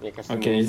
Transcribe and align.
Мне 0.00 0.12
кажется, 0.12 0.34
Окей. 0.34 0.68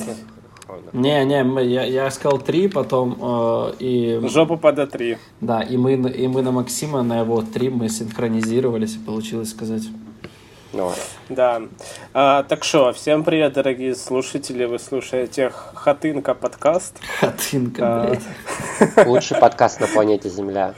Не, 0.93 1.25
не, 1.25 1.43
мы- 1.43 1.63
я, 1.63 1.83
я 1.83 2.11
сказал 2.11 2.37
три, 2.39 2.67
потом 2.67 3.17
э, 3.19 3.73
и 3.79 4.19
Жопу 4.27 4.55
по 4.57 4.67
D3. 4.67 5.17
да, 5.41 5.61
и 5.61 5.77
мы 5.77 5.97
на- 5.97 6.07
и 6.07 6.27
мы 6.27 6.43
на 6.43 6.51
Максима 6.51 7.01
на 7.01 7.19
его 7.21 7.41
три 7.41 7.69
мы 7.69 7.89
синхронизировались 7.89 8.95
и 8.95 8.99
получилось 8.99 9.49
сказать. 9.49 9.83
Ну, 10.73 10.91
Да. 11.29 11.63
А, 12.13 12.43
так 12.43 12.63
что, 12.63 12.93
всем 12.93 13.23
привет, 13.23 13.53
дорогие 13.53 13.95
слушатели. 13.95 14.65
Вы 14.65 14.77
слушаете 14.77 15.51
Хатынка 15.73 16.35
подкаст. 16.35 16.99
Хатынка, 17.19 17.81
А. 18.03 18.07
блядь. 18.07 19.07
лучший 19.07 19.37
подкаст 19.39 19.79
на 19.79 19.87
планете 19.87 20.29
Земля. 20.29 20.75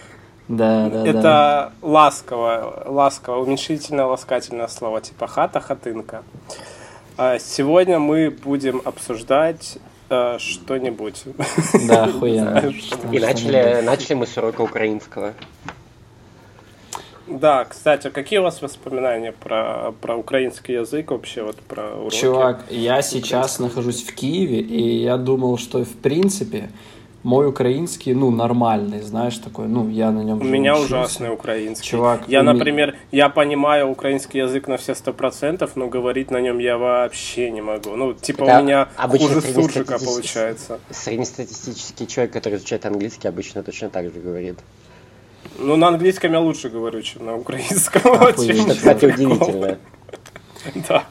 Да, 0.47 0.89
да, 0.89 1.03
да. 1.03 1.09
Это 1.09 1.73
ласково, 1.81 2.83
ласково, 2.85 3.41
уменьшительное, 3.41 4.05
ласкательное 4.05 4.67
слово, 4.67 5.01
типа 5.01 5.27
хата, 5.27 5.59
хатынка. 5.59 6.23
А, 7.23 7.37
сегодня 7.37 7.99
мы 7.99 8.31
будем 8.31 8.81
обсуждать 8.83 9.77
э, 10.09 10.39
что-нибудь. 10.39 11.21
Да, 11.87 12.05
охуенно. 12.05 12.73
И 13.11 13.19
начали, 13.19 13.81
начали 13.83 14.15
мы 14.15 14.25
с 14.25 14.35
урока 14.37 14.61
украинского. 14.61 15.35
Да, 17.27 17.65
кстати, 17.65 18.09
какие 18.09 18.39
у 18.39 18.41
вас 18.41 18.63
воспоминания 18.63 19.33
про, 19.33 19.93
про 20.01 20.15
украинский 20.15 20.73
язык 20.73 21.11
вообще, 21.11 21.43
вот 21.43 21.57
про 21.57 21.95
уроки? 21.95 22.19
Чувак, 22.19 22.65
я 22.71 23.03
сейчас 23.03 23.59
нахожусь 23.59 24.01
в 24.01 24.15
Киеве, 24.15 24.61
и 24.61 25.03
я 25.03 25.17
думал, 25.17 25.59
что 25.59 25.85
в 25.85 25.93
принципе 25.93 26.71
мой 27.23 27.47
украинский, 27.47 28.13
ну, 28.13 28.31
нормальный, 28.31 29.01
знаешь, 29.01 29.37
такой, 29.37 29.67
ну, 29.67 29.87
я 29.89 30.11
на 30.11 30.21
нем 30.23 30.39
У 30.41 30.43
меня 30.43 30.73
учился. 30.73 30.95
ужасный 30.95 31.29
украинский. 31.33 31.87
Чувак, 31.87 32.21
я, 32.27 32.41
ми- 32.41 32.45
например, 32.53 32.95
я 33.11 33.29
понимаю 33.29 33.89
украинский 33.89 34.39
язык 34.41 34.67
на 34.67 34.77
все 34.77 34.95
сто 34.95 35.13
процентов, 35.13 35.75
но 35.75 35.87
говорить 35.87 36.31
на 36.31 36.41
нем 36.41 36.59
я 36.59 36.77
вообще 36.77 37.51
не 37.51 37.61
могу. 37.61 37.95
Ну, 37.95 38.13
типа 38.13 38.43
Это 38.43 38.59
у 38.59 38.63
меня 38.63 38.87
хуже 38.97 39.41
суржика 39.41 39.99
получается. 39.99 40.79
Среднестатистический 40.89 42.07
человек, 42.07 42.33
который 42.33 42.57
изучает 42.57 42.85
английский, 42.85 43.27
обычно 43.27 43.63
точно 43.63 43.89
так 43.89 44.05
же 44.05 44.19
говорит. 44.19 44.59
Ну, 45.59 45.75
на 45.75 45.87
английском 45.89 46.31
я 46.31 46.39
лучше 46.39 46.69
говорю, 46.69 47.01
чем 47.01 47.25
на 47.25 47.35
украинском. 47.35 48.01
Охуеть. 48.13 48.57
чем 48.57 48.69
кстати, 48.69 49.05
удивительно. 49.05 49.77
Да, 50.87 51.03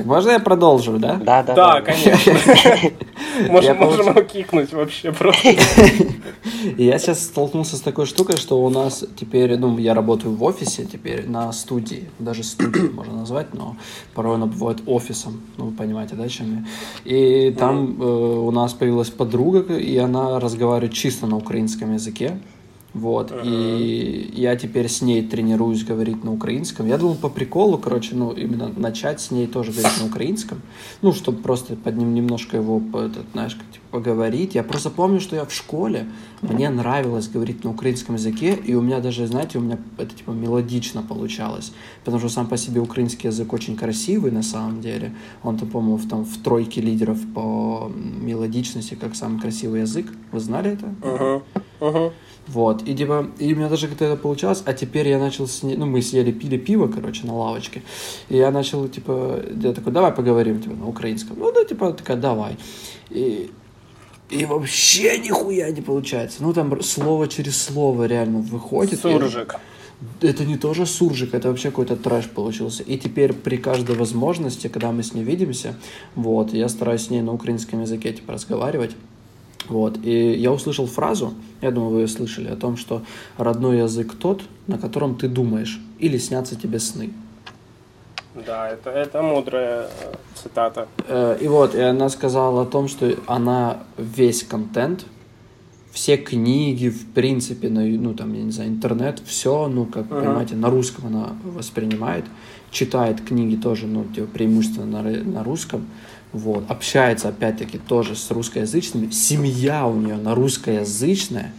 Так 0.00 0.06
можно 0.06 0.30
я 0.30 0.38
продолжу, 0.38 0.98
да? 0.98 1.16
Да, 1.16 1.42
да, 1.42 1.54
да, 1.54 1.80
конечно. 1.82 2.32
Я 3.38 3.48
Можем 3.52 3.76
можем 3.76 4.08
его 4.08 4.22
кикнуть 4.22 4.72
вообще 4.72 5.12
просто. 5.12 5.56
Я 6.78 6.98
сейчас 6.98 7.22
столкнулся 7.22 7.76
с 7.76 7.82
такой 7.82 8.06
штукой, 8.06 8.38
что 8.38 8.62
у 8.64 8.70
нас 8.70 9.04
теперь, 9.18 9.58
ну, 9.58 9.76
я 9.76 9.92
работаю 9.92 10.34
в 10.34 10.42
офисе 10.42 10.86
теперь 10.86 11.28
на 11.28 11.52
студии, 11.52 12.08
даже 12.18 12.42
студии 12.42 12.88
можно 12.88 13.14
назвать, 13.14 13.52
но 13.52 13.76
порой 14.14 14.36
она 14.36 14.46
бывает 14.46 14.78
офисом, 14.86 15.42
ну, 15.58 15.66
вы 15.66 15.72
понимаете, 15.72 16.14
да, 16.14 16.28
чем 16.28 16.64
я. 17.04 17.10
И 17.10 17.50
там 17.52 18.00
э, 18.00 18.04
у 18.04 18.50
нас 18.50 18.72
появилась 18.72 19.10
подруга, 19.10 19.76
и 19.76 19.98
она 19.98 20.40
разговаривает 20.40 20.94
чисто 20.94 21.26
на 21.26 21.36
украинском 21.36 21.92
языке. 21.92 22.38
Вот, 22.92 23.32
и 23.44 24.32
я 24.34 24.56
теперь 24.56 24.88
с 24.88 25.00
ней 25.00 25.22
тренируюсь 25.22 25.84
говорить 25.84 26.24
на 26.24 26.32
украинском. 26.32 26.88
Я 26.88 26.98
думал 26.98 27.14
по 27.14 27.28
приколу, 27.28 27.78
короче, 27.78 28.16
ну, 28.16 28.32
именно 28.32 28.68
начать 28.76 29.20
с 29.20 29.30
ней 29.30 29.46
тоже 29.46 29.70
говорить 29.70 30.00
на 30.00 30.06
украинском. 30.06 30.60
Ну, 31.00 31.12
чтобы 31.12 31.38
просто 31.38 31.76
под 31.76 31.96
ним 31.96 32.14
немножко 32.14 32.56
его, 32.56 32.82
этот, 32.92 33.26
знаешь, 33.32 33.54
как, 33.54 33.64
типа, 33.70 33.84
поговорить. 33.90 34.56
Я 34.56 34.64
просто 34.64 34.90
помню, 34.90 35.20
что 35.20 35.36
я 35.36 35.44
в 35.44 35.52
школе, 35.52 36.06
мне 36.42 36.68
нравилось 36.68 37.28
говорить 37.28 37.62
на 37.62 37.70
украинском 37.70 38.16
языке, 38.16 38.58
и 38.64 38.74
у 38.74 38.80
меня 38.80 39.00
даже, 39.00 39.26
знаете, 39.26 39.58
у 39.58 39.60
меня 39.60 39.78
это, 39.96 40.14
типа, 40.14 40.32
мелодично 40.32 41.02
получалось. 41.02 41.72
Потому 42.04 42.18
что 42.18 42.28
сам 42.28 42.48
по 42.48 42.56
себе 42.56 42.80
украинский 42.80 43.28
язык 43.28 43.52
очень 43.52 43.76
красивый, 43.76 44.32
на 44.32 44.42
самом 44.42 44.80
деле. 44.80 45.14
Он, 45.44 45.56
то, 45.56 45.64
по-моему, 45.64 45.96
в, 45.96 46.08
там, 46.08 46.24
в 46.24 46.38
тройке 46.38 46.80
лидеров 46.80 47.18
по 47.34 47.90
мелодичности, 47.94 48.96
как 49.00 49.14
самый 49.14 49.40
красивый 49.40 49.82
язык. 49.82 50.06
Вы 50.32 50.40
знали 50.40 50.72
это? 50.72 50.86
Мгм, 51.06 51.59
мгм. 51.80 52.12
Вот, 52.46 52.82
и 52.88 52.94
типа, 52.94 53.28
и 53.38 53.52
у 53.52 53.56
меня 53.56 53.68
даже 53.68 53.86
как-то 53.86 54.04
это 54.06 54.16
получалось, 54.16 54.62
а 54.66 54.72
теперь 54.72 55.06
я 55.08 55.18
начал 55.18 55.46
с 55.46 55.62
ней, 55.62 55.76
ну, 55.76 55.86
мы 55.86 56.02
съели, 56.02 56.32
пили 56.32 56.56
пиво, 56.56 56.88
короче, 56.88 57.26
на 57.26 57.34
лавочке, 57.36 57.82
и 58.28 58.36
я 58.36 58.50
начал, 58.50 58.88
типа, 58.88 59.40
я 59.62 59.72
такой, 59.72 59.92
давай 59.92 60.10
поговорим, 60.12 60.60
типа, 60.60 60.74
на 60.74 60.88
украинском, 60.88 61.36
ну, 61.38 61.52
да, 61.52 61.64
типа, 61.64 61.92
такая, 61.92 62.16
давай, 62.16 62.56
и, 63.10 63.50
и 64.30 64.44
вообще 64.46 65.18
нихуя 65.18 65.70
не 65.70 65.80
получается, 65.82 66.42
ну, 66.42 66.52
там 66.52 66.82
слово 66.82 67.28
через 67.28 67.62
слово 67.62 68.04
реально 68.06 68.38
выходит. 68.40 68.94
и- 68.94 68.96
Суржик. 68.96 69.56
это 70.22 70.44
не 70.44 70.56
тоже 70.56 70.86
суржик, 70.86 71.34
это 71.34 71.48
вообще 71.48 71.68
какой-то 71.70 71.94
трэш 71.94 72.30
получился. 72.30 72.82
И 72.82 72.96
теперь 72.96 73.32
при 73.34 73.58
каждой 73.58 73.96
возможности, 73.96 74.68
когда 74.68 74.92
мы 74.92 75.02
с 75.02 75.12
ней 75.14 75.24
видимся, 75.24 75.76
вот, 76.14 76.52
я 76.54 76.68
стараюсь 76.68 77.02
с 77.06 77.10
ней 77.10 77.20
на 77.22 77.32
украинском 77.34 77.82
языке, 77.82 78.12
типа, 78.12 78.32
разговаривать. 78.32 78.92
Вот, 79.70 79.98
и 80.02 80.32
я 80.32 80.50
услышал 80.50 80.86
фразу, 80.86 81.32
я 81.62 81.70
думаю, 81.70 81.92
вы 81.92 82.00
ее 82.00 82.08
слышали, 82.08 82.48
о 82.48 82.56
том, 82.56 82.76
что 82.76 83.02
родной 83.36 83.78
язык 83.78 84.14
тот, 84.18 84.42
на 84.66 84.78
котором 84.78 85.14
ты 85.14 85.28
думаешь, 85.28 85.80
или 86.00 86.18
снятся 86.18 86.56
тебе 86.56 86.80
сны. 86.80 87.10
Да, 88.34 88.68
это, 88.68 88.90
это 88.90 89.22
мудрая 89.22 89.82
э, 89.84 90.14
цитата. 90.34 90.88
Э, 91.06 91.38
И 91.40 91.46
вот, 91.46 91.76
и 91.76 91.80
она 91.80 92.08
сказала 92.08 92.62
о 92.62 92.66
том, 92.66 92.88
что 92.88 93.14
она 93.26 93.78
весь 93.96 94.42
контент, 94.42 95.04
все 95.92 96.16
книги, 96.16 96.88
в 96.88 97.06
принципе, 97.12 97.68
на, 97.68 97.82
ну, 97.82 98.14
там, 98.14 98.32
я 98.34 98.42
не 98.42 98.50
знаю, 98.50 98.70
интернет, 98.70 99.20
все, 99.24 99.68
ну, 99.68 99.86
как, 99.86 100.08
понимаете, 100.08 100.56
на 100.56 100.68
русском 100.68 101.06
она 101.06 101.30
воспринимает, 101.44 102.24
читает 102.72 103.20
книги 103.20 103.54
тоже, 103.56 103.86
ну, 103.86 104.04
типа, 104.04 104.26
преимущественно 104.26 105.02
на, 105.02 105.02
на 105.02 105.44
русском, 105.44 105.86
вот, 106.32 106.70
общается, 106.70 107.28
опять-таки, 107.28 107.78
тоже 107.78 108.14
с 108.14 108.30
русскоязычными, 108.30 109.10
семья 109.10 109.86
у 109.86 109.94
нее 109.96 110.16
на 110.16 110.34
русскоязычная, 110.34 111.52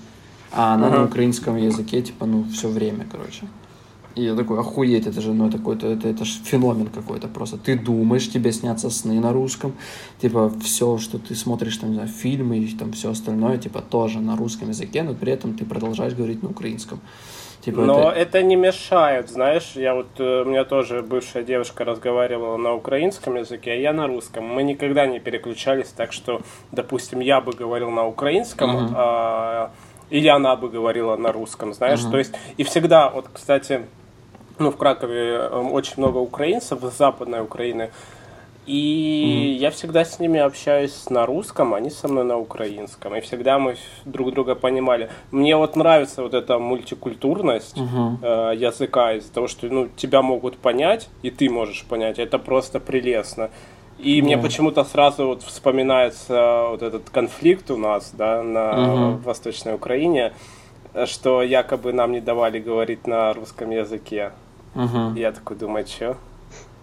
а 0.51 0.73
она 0.73 0.89
на 0.89 0.95
Ага. 0.97 1.05
украинском 1.05 1.57
языке, 1.57 2.01
типа, 2.01 2.25
ну, 2.25 2.45
все 2.53 2.67
время, 2.69 3.05
короче. 3.11 3.43
И 4.15 4.23
я 4.23 4.35
такой, 4.35 4.59
охуеть, 4.59 5.07
это 5.07 5.21
же, 5.21 5.33
ну, 5.33 5.47
это 5.47 5.57
какой-то, 5.57 5.87
это, 5.87 6.09
это 6.09 6.25
ж 6.25 6.39
феномен 6.43 6.87
какой-то 6.87 7.29
просто. 7.29 7.57
Ты 7.57 7.77
думаешь, 7.79 8.29
тебе 8.29 8.51
снятся 8.51 8.89
сны 8.89 9.19
на 9.21 9.31
русском, 9.31 9.73
типа, 10.21 10.51
все, 10.61 10.97
что 10.97 11.17
ты 11.17 11.33
смотришь, 11.35 11.77
там, 11.77 11.89
не 11.89 11.95
знаю, 11.95 12.09
фильмы 12.09 12.57
и 12.59 12.75
там 12.75 12.91
все 12.91 13.11
остальное, 13.11 13.57
типа, 13.57 13.81
тоже 13.81 14.19
на 14.19 14.35
русском 14.35 14.67
языке, 14.69 15.03
но 15.03 15.13
при 15.13 15.31
этом 15.31 15.53
ты 15.53 15.63
продолжаешь 15.63 16.13
говорить 16.13 16.43
на 16.43 16.49
украинском. 16.49 16.99
Типа, 17.61 17.81
Но 17.81 18.11
это... 18.11 18.39
это... 18.39 18.43
не 18.43 18.55
мешает, 18.55 19.29
знаешь, 19.29 19.73
я 19.75 19.93
вот, 19.93 20.07
э, 20.17 20.41
у 20.41 20.45
меня 20.45 20.63
тоже 20.63 21.03
бывшая 21.03 21.43
девушка 21.43 21.85
разговаривала 21.85 22.57
на 22.57 22.73
украинском 22.73 23.35
языке, 23.35 23.71
а 23.71 23.75
я 23.75 23.93
на 23.93 24.07
русском. 24.07 24.43
Мы 24.45 24.63
никогда 24.63 25.05
не 25.05 25.19
переключались, 25.19 25.89
так 25.89 26.11
что, 26.11 26.41
допустим, 26.71 27.19
я 27.19 27.39
бы 27.39 27.53
говорил 27.53 27.91
на 27.91 28.07
украинском, 28.07 28.71
Мгм. 28.71 28.93
а, 28.97 29.71
или 30.09 30.27
она 30.27 30.55
бы 30.55 30.69
говорила 30.69 31.15
на 31.17 31.31
русском, 31.31 31.73
знаешь, 31.73 32.01
Мгм. 32.01 32.11
то 32.11 32.17
есть, 32.17 32.33
и 32.57 32.63
всегда, 32.63 33.09
вот, 33.09 33.27
кстати, 33.31 33.85
ну, 34.57 34.71
в 34.71 34.77
Кракове 34.77 35.35
э, 35.35 35.47
очень 35.49 35.93
много 35.97 36.17
украинцев 36.17 36.83
из 36.83 36.97
Западной 36.97 37.41
Украины, 37.41 37.91
и 38.71 39.57
я 39.59 39.69
всегда 39.69 40.05
с 40.05 40.17
ними 40.19 40.39
общаюсь 40.39 41.09
на 41.09 41.25
русском, 41.25 41.73
они 41.73 41.89
со 41.89 42.07
мной 42.07 42.23
на 42.23 42.37
украинском. 42.37 43.13
И 43.15 43.19
всегда 43.19 43.59
мы 43.59 43.75
друг 44.05 44.33
друга 44.33 44.55
понимали. 44.55 45.09
Мне 45.31 45.57
вот 45.57 45.75
нравится 45.75 46.23
вот 46.23 46.33
эта 46.33 46.57
мультикультурность 46.57 47.75
Мгм. 47.75 48.19
э, 48.21 48.53
языка 48.55 49.13
из-за 49.15 49.33
того, 49.33 49.47
что 49.49 49.67
ну, 49.67 49.89
тебя 49.97 50.21
могут 50.21 50.55
понять, 50.57 51.09
и 51.21 51.29
ты 51.31 51.49
можешь 51.49 51.83
понять. 51.83 52.17
Это 52.17 52.39
просто 52.39 52.79
прелестно. 52.79 53.49
И 53.99 54.21
мне 54.21 54.37
Да. 54.37 54.41
почему-то 54.41 54.85
сразу 54.85 55.27
вот 55.27 55.43
вспоминается 55.43 56.67
вот 56.69 56.81
этот 56.81 57.09
конфликт 57.09 57.69
у 57.71 57.77
нас, 57.77 58.11
да, 58.17 58.41
на 58.41 58.75
Мгм. 58.77 59.17
Восточной 59.17 59.73
Украине, 59.75 60.31
что 61.07 61.43
якобы 61.43 61.91
нам 61.91 62.13
не 62.13 62.21
давали 62.21 62.59
говорить 62.59 63.05
на 63.05 63.33
русском 63.33 63.69
языке. 63.71 64.31
Мгм. 64.75 65.15
Я 65.15 65.33
такой 65.33 65.57
думаю, 65.57 65.85
что? 65.85 66.15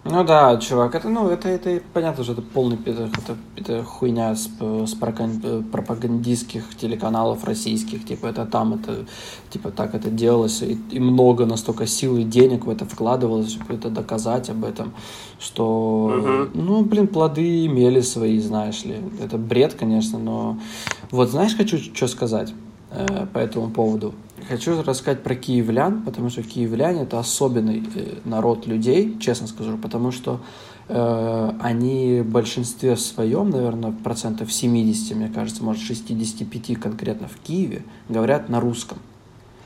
Ну 0.04 0.25
да, 0.25 0.56
чувак, 0.56 0.94
это, 0.94 1.09
ну, 1.09 1.28
это, 1.28 1.48
это 1.48 1.82
понятно, 1.92 2.25
что 2.25 2.32
это 2.32 2.41
полный 2.41 2.76
пи- 2.78 2.92
это, 2.92 3.36
это 3.56 3.83
хуйня 3.84 4.34
с, 4.34 4.45
с 4.47 4.97
э, 5.00 5.62
пропагандистских 5.71 6.74
телеканалов 6.77 7.45
российских, 7.45 8.06
типа 8.06 8.27
это 8.27 8.47
там, 8.47 8.74
это, 8.74 9.04
типа 9.50 9.71
так 9.71 9.95
это 9.95 10.09
делалось, 10.09 10.62
и, 10.62 10.78
и 10.92 11.00
много 11.00 11.45
настолько 11.47 11.86
сил 11.86 12.16
и 12.16 12.22
денег 12.22 12.65
в 12.65 12.71
это 12.71 12.86
вкладывалось, 12.86 13.50
чтобы 13.50 13.74
это 13.74 13.91
доказать 13.91 14.48
об 14.48 14.65
этом, 14.65 14.95
что, 15.41 16.10
Мгм. 16.16 16.51
ну, 16.54 16.84
блин, 16.84 17.09
плоды 17.09 17.66
имели 17.66 18.01
свои, 18.01 18.39
знаешь 18.39 18.84
ли, 18.84 18.97
это 19.22 19.36
бред, 19.36 19.74
конечно, 19.74 20.18
но 20.18 20.59
вот 21.10 21.28
знаешь, 21.28 21.54
хочу 21.56 21.77
что 21.77 22.06
сказать 22.06 22.54
э, 22.91 23.27
по 23.33 23.39
этому 23.39 23.71
поводу. 23.71 24.15
Хочу 24.49 24.83
рассказать 24.83 25.23
про 25.23 25.35
киевлян, 25.35 26.03
потому 26.03 26.31
что 26.31 26.43
киевляне 26.43 27.03
это 27.03 27.19
особенный 27.19 27.83
э, 27.95 28.19
народ 28.25 28.67
людей, 28.67 29.19
честно 29.21 29.47
скажу, 29.47 29.77
потому 29.77 30.11
что 30.11 30.41
э, 30.89 31.53
они 31.61 32.21
в 32.21 32.31
большинстве 32.31 32.97
своем, 32.97 33.51
наверное, 33.51 33.93
процентов 33.93 34.53
70, 34.53 35.17
мне 35.17 35.29
кажется, 35.29 35.63
может 35.63 35.83
65 35.83 36.81
конкретно 36.81 37.29
в 37.29 37.37
Киеве, 37.39 37.83
говорят 38.09 38.49
на 38.49 38.61
русском. 38.61 38.99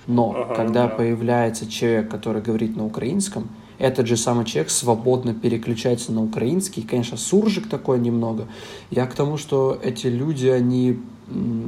Но 0.07 0.35
Ага, 0.37 0.55
когда 0.55 0.89
да. 0.89 0.89
появляется 0.89 1.71
человек, 1.71 2.11
который 2.11 2.43
говорит 2.43 2.77
на 2.77 2.85
украинском, 2.85 3.49
этот 3.79 4.07
же 4.07 4.17
самый 4.17 4.45
человек 4.45 4.71
свободно 4.71 5.35
переключается 5.35 6.13
на 6.13 6.23
украинский. 6.23 6.83
Конечно, 6.83 7.17
суржик 7.17 7.69
такой 7.69 7.99
немного. 7.99 8.47
Я 8.91 9.07
к 9.07 9.15
тому, 9.15 9.37
что 9.37 9.79
эти 9.83 10.07
люди, 10.07 10.47
они 10.47 10.99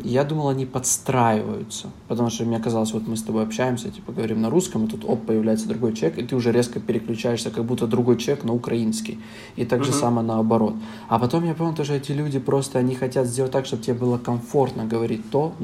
я 0.05 0.25
думал, 0.25 0.49
они 0.49 0.67
подстраиваются, 0.67 1.91
потому 2.09 2.31
что 2.31 2.45
мне 2.45 2.59
казалось, 2.61 2.93
вот 2.93 3.07
мы 3.07 3.17
с 3.17 3.23
тобой 3.23 3.43
общаемся, 3.45 3.91
типа 3.91 4.13
говорим 4.13 4.43
на 4.43 4.51
русском, 4.51 4.85
и 4.85 4.89
тут 4.89 5.05
оп, 5.05 5.25
появляется 5.27 5.69
другой 5.69 5.95
человек, 5.95 6.19
и 6.19 6.23
ты 6.23 6.37
уже 6.37 6.53
резко 6.53 6.81
переключаешься, 6.81 7.51
как 7.51 7.65
будто 7.65 7.87
другой 7.87 8.19
человек 8.19 8.45
на 8.45 8.53
украинский, 8.53 9.19
и 9.57 9.65
так 9.65 9.85
же 9.85 9.91
uh-huh. 9.91 10.01
самое 10.01 10.27
наоборот. 10.27 10.75
А 11.09 11.19
потом 11.19 11.45
я 11.45 11.55
понял, 11.55 11.75
что 11.85 11.95
эти 11.95 12.13
люди 12.13 12.39
просто, 12.39 12.79
они 12.79 12.95
хотят 12.95 13.27
сделать 13.27 13.53
так, 13.53 13.67
чтобы 13.67 13.83
тебе 13.83 13.95
было 13.95 14.19
комфортно 14.19 14.85
говорить 14.85 15.31
то, 15.31 15.55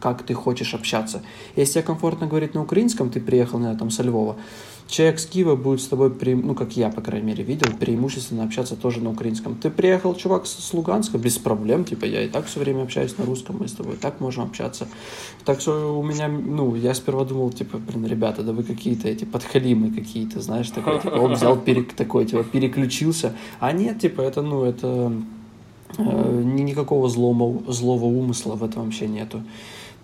как 0.00 0.22
ты 0.22 0.34
хочешь 0.34 0.74
общаться. 0.74 1.22
Если 1.56 1.74
тебе 1.74 1.82
комфортно 1.82 2.26
говорить 2.26 2.54
на 2.54 2.62
украинском, 2.62 3.10
ты 3.10 3.20
приехал, 3.20 3.58
наверное, 3.58 3.78
там 3.78 3.90
со 3.90 4.02
Львова, 4.02 4.36
человек 4.88 5.18
с 5.18 5.26
Киева 5.26 5.56
будет 5.56 5.80
с 5.80 5.88
тобой, 5.88 6.12
ну, 6.24 6.54
как 6.54 6.76
я, 6.76 6.90
по 6.90 7.00
крайней 7.00 7.26
мере, 7.26 7.44
видел, 7.44 7.72
преимущественно 7.78 8.44
общаться 8.44 8.76
тоже 8.76 9.00
на 9.00 9.10
украинском. 9.10 9.56
Ты 9.56 9.70
приехал, 9.70 10.14
чувак, 10.14 10.46
с 10.46 10.72
Луганска, 10.72 11.18
без 11.18 11.38
проблем, 11.38 11.84
типа, 11.84 12.04
я 12.04 12.22
и 12.22 12.28
так 12.28 12.46
все 12.46 12.60
время 12.60 12.82
общаюсь 12.82 13.16
на 13.18 13.24
русском, 13.24 13.56
мы 13.58 13.68
с 13.68 13.72
тобой 13.72 13.96
так 13.96 14.20
можем 14.20 14.44
общаться. 14.44 14.86
Так 15.44 15.60
что 15.60 15.98
у 15.98 16.02
меня, 16.02 16.28
ну, 16.28 16.74
я 16.76 16.94
сперва 16.94 17.24
думал, 17.24 17.50
типа, 17.50 17.78
блин, 17.78 18.06
ребята, 18.06 18.42
да 18.42 18.52
вы 18.52 18.62
какие-то 18.62 19.08
эти 19.08 19.24
подхалимы 19.24 19.90
какие-то, 19.90 20.40
знаешь, 20.40 20.70
такой, 20.70 21.00
типа, 21.02 21.14
он 21.14 21.34
взял, 21.34 21.56
перек, 21.56 21.92
такой, 21.94 22.26
типа, 22.26 22.44
переключился. 22.44 23.34
А 23.58 23.72
нет, 23.72 24.00
типа, 24.00 24.20
это, 24.20 24.42
ну, 24.42 24.64
это 24.64 25.12
э, 25.98 26.42
никакого 26.44 27.08
злого, 27.08 27.72
злого 27.72 28.04
умысла 28.04 28.54
в 28.54 28.62
этом 28.62 28.84
вообще 28.84 29.08
нету. 29.08 29.42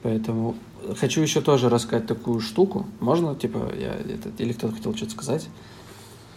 Поэтому 0.02 0.56
хочу 0.98 1.20
еще 1.20 1.40
тоже 1.40 1.68
рассказать 1.68 2.06
такую 2.06 2.40
штуку. 2.40 2.86
Можно, 3.00 3.34
типа, 3.34 3.72
я 3.78 3.94
это, 3.94 4.30
или 4.38 4.52
кто-то 4.52 4.74
хотел 4.74 4.94
что-то 4.96 5.12
сказать? 5.12 5.48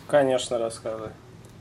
Конечно, 0.07 0.57
рассказывай. 0.59 1.09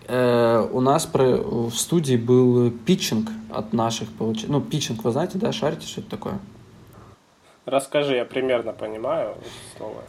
Э, 0.06 0.68
у 0.70 0.80
нас 0.80 1.06
про, 1.06 1.36
в 1.36 1.72
студии 1.74 2.16
был 2.16 2.70
питчинг 2.70 3.30
от 3.50 3.72
наших, 3.72 4.10
получ... 4.12 4.44
ну, 4.46 4.60
питчинг, 4.60 5.02
вы 5.02 5.12
знаете, 5.12 5.38
да, 5.38 5.50
шарите, 5.52 5.86
что 5.86 6.02
это 6.02 6.10
такое? 6.10 6.38
Расскажи, 7.64 8.16
я 8.16 8.26
примерно 8.26 8.72
понимаю 8.72 9.36
слово. 9.78 10.02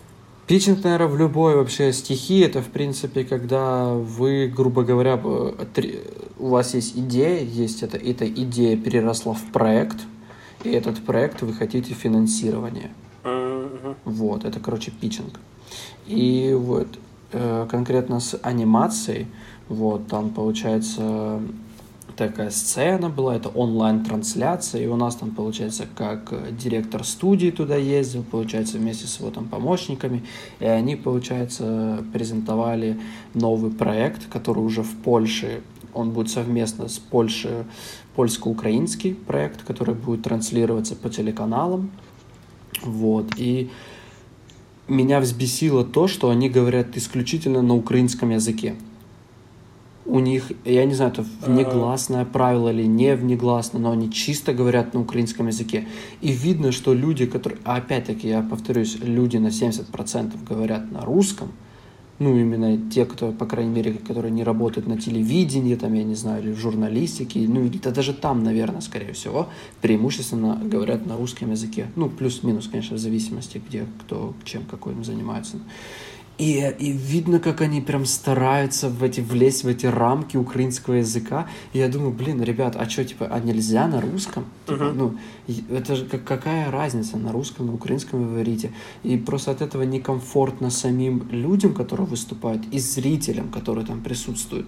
Питчинг, 0.48 0.84
наверное, 0.84 1.08
в 1.08 1.18
любой 1.18 1.56
вообще 1.56 1.94
стихи, 1.94 2.42
это, 2.42 2.62
в 2.62 2.68
принципе, 2.68 3.24
когда 3.24 3.94
вы, 3.94 4.52
грубо 4.54 4.84
говоря, 4.84 5.16
у 5.16 6.48
вас 6.50 6.74
есть 6.74 6.98
идея, 6.98 7.42
есть 7.42 7.82
эта, 7.82 7.98
эта 7.98 8.28
идея 8.28 8.76
переросла 8.76 9.34
в 9.34 9.52
проект– 9.54 10.00
и 10.66 10.72
этот 10.72 11.04
проект 11.04 11.42
вы 11.42 11.54
хотите 11.54 11.94
финансирование. 11.94 12.92
Uh-huh. 13.24 13.96
Вот, 14.06 14.46
это, 14.46 14.60
короче, 14.60 14.92
питчинг. 14.92 15.40
И 16.08 16.56
вот 16.58 16.88
э, 17.32 17.68
конкретно 17.70 18.20
с 18.20 18.40
анимацией, 18.42 19.28
вот, 19.70 20.08
там 20.08 20.30
получается 20.30 21.42
такая 22.16 22.50
сцена 22.50 23.10
была, 23.10 23.36
это 23.36 23.50
онлайн-трансляция, 23.50 24.84
и 24.84 24.88
у 24.88 24.96
нас 24.96 25.16
там, 25.16 25.32
получается, 25.32 25.86
как 25.96 26.34
директор 26.58 27.04
студии 27.04 27.50
туда 27.50 27.76
ездил, 27.76 28.24
получается, 28.24 28.78
вместе 28.78 29.08
с 29.08 29.20
его 29.20 29.32
там 29.32 29.48
помощниками, 29.48 30.24
и 30.60 30.66
они, 30.66 30.96
получается, 30.96 32.04
презентовали 32.14 33.00
новый 33.34 33.72
проект, 33.72 34.28
который 34.30 34.60
уже 34.60 34.84
в 34.84 34.96
Польше, 34.98 35.62
он 35.94 36.12
будет 36.12 36.30
совместно 36.30 36.88
с 36.88 37.00
Польшей 37.00 37.66
польско-украинский 38.16 39.16
проект, 39.16 39.64
который 39.64 39.96
будет 39.96 40.24
транслироваться 40.24 40.96
по 40.96 41.10
телеканалам. 41.10 41.92
Вот. 42.84 43.34
И 43.38 43.70
меня 44.88 45.20
взбесило 45.20 45.84
то, 45.84 46.08
что 46.08 46.30
они 46.30 46.50
говорят 46.50 46.96
исключительно 46.98 47.62
на 47.62 47.76
украинском 47.76 48.30
языке. 48.30 48.76
У 50.06 50.20
них, 50.20 50.52
я 50.66 50.86
не 50.86 50.94
знаю, 50.94 51.12
это 51.14 51.26
внегласное 51.42 52.26
правило 52.26 52.70
или 52.70 52.86
не 52.86 53.16
внегласное, 53.16 53.82
но 53.82 53.92
они 53.92 54.12
чисто 54.12 54.54
говорят 54.54 54.94
на 54.94 55.02
украинском 55.02 55.48
языке. 55.48 55.88
И 56.22 56.32
видно, 56.32 56.72
что 56.72 56.94
люди, 56.94 57.26
которые, 57.26 57.60
а 57.64 57.78
опять-таки, 57.78 58.28
я 58.28 58.44
повторюсь, 58.44 58.98
люди 59.02 59.38
на 59.38 59.48
70% 59.48 60.48
говорят 60.48 60.92
на 60.92 61.02
русском– 61.02 61.52
ну, 62.20 62.38
именно 62.38 62.90
те, 62.90 63.06
кто, 63.06 63.32
по 63.32 63.46
крайней 63.46 63.72
мере, 63.72 63.94
которые 63.94 64.32
не 64.32 64.44
работают 64.44 64.88
на 64.88 65.00
телевидении, 65.00 65.76
там, 65.76 65.94
я 65.94 66.04
не 66.04 66.16
знаю, 66.16 66.44
или 66.44 66.52
в 66.54 66.58
журналистике, 66.58 67.40
ну, 67.48 67.66
или 67.66 67.78
даже 67.78 68.14
там, 68.14 68.44
наверное, 68.44 68.82
скорее 68.82 69.14
всего, 69.14 69.50
преимущественно 69.82 70.60
говорят 70.64 71.06
на 71.06 71.18
русском 71.18 71.52
языке. 71.52 71.88
Ну, 71.96 72.10
плюс-минус, 72.10 72.68
конечно, 72.68 72.96
в 72.96 73.00
зависимости, 73.00 73.62
где 73.68 73.86
кто 74.02 74.34
чем 74.46 74.64
какой 74.64 74.94
им 74.94 75.04
занимается. 75.04 75.58
И, 76.38 76.76
и 76.80 76.92
видно, 76.92 77.40
как 77.40 77.62
они 77.62 77.80
прям 77.80 78.06
стараются 78.06 78.90
в 78.90 79.02
эти, 79.04 79.22
влезть 79.22 79.64
в 79.64 79.68
эти 79.68 79.86
рамки 79.86 80.36
украинского 80.36 80.96
языка. 80.96 81.48
И 81.72 81.80
я 81.80 81.88
думаю, 81.88 82.12
блин, 82.12 82.44
ребят, 82.44 82.76
а 82.76 82.90
что, 82.90 83.06
типа, 83.06 83.28
а 83.32 83.40
нельзя 83.40 83.88
на 83.88 84.02
русском? 84.02 84.46
Uh-huh. 84.68 84.92
Ну, 84.94 85.18
это 85.70 85.96
же 85.96 86.06
как, 86.06 86.26
какая 86.26 86.70
разница, 86.72 87.18
на 87.18 87.32
русском, 87.32 87.68
на 87.68 87.74
украинском 87.74 88.20
вы 88.22 88.32
говорите. 88.32 88.74
И 89.04 89.18
просто 89.18 89.52
от 89.52 89.62
этого 89.62 89.84
некомфортно 89.84 90.70
самим 90.72 91.26
людям, 91.32 91.74
которые 91.74 92.06
выступают, 92.06 92.64
и 92.70 92.80
зрителям, 92.80 93.50
которые 93.50 93.86
там 93.86 94.02
присутствуют. 94.02 94.68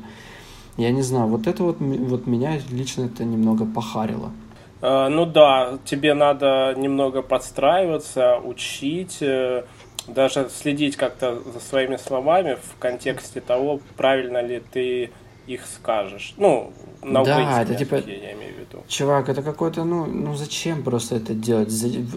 Я 0.78 0.92
не 0.92 1.02
знаю, 1.02 1.28
вот 1.28 1.48
это 1.48 1.64
вот, 1.64 1.78
вот 1.80 2.28
меня 2.28 2.60
лично 2.72 3.06
это 3.06 3.26
немного 3.26 3.66
похарило. 3.66 4.32
Uh, 4.80 5.10
ну 5.10 5.26
да, 5.26 5.80
тебе 5.86 6.14
надо 6.14 6.76
немного 6.78 7.24
подстраиваться, 7.24 8.38
учить 8.38 9.18
э, 9.22 9.64
даже 10.08 10.50
следить 10.50 10.96
как-то 10.96 11.42
за 11.54 11.60
своими 11.60 11.98
словами 11.98 12.58
в 12.62 12.80
контексте 12.80 13.42
того, 13.42 13.80
правильно 13.96 14.42
ли 14.42 14.62
ты 14.72 15.12
их 15.48 15.66
скажешь. 15.66 16.34
Ну, 16.38 16.74
на 17.02 17.24
да, 17.24 17.62
это 17.62 17.76
типа, 17.76 17.96
я 17.96 18.34
имею 18.34 18.54
в 18.56 18.60
виду. 18.60 18.84
Чувак, 18.88 19.30
это 19.30 19.42
какой-то, 19.42 19.86
ну, 19.86 20.06
ну 20.06 20.36
зачем 20.36 20.84
просто 20.84 21.16
это 21.16 21.34
делать? 21.34 21.70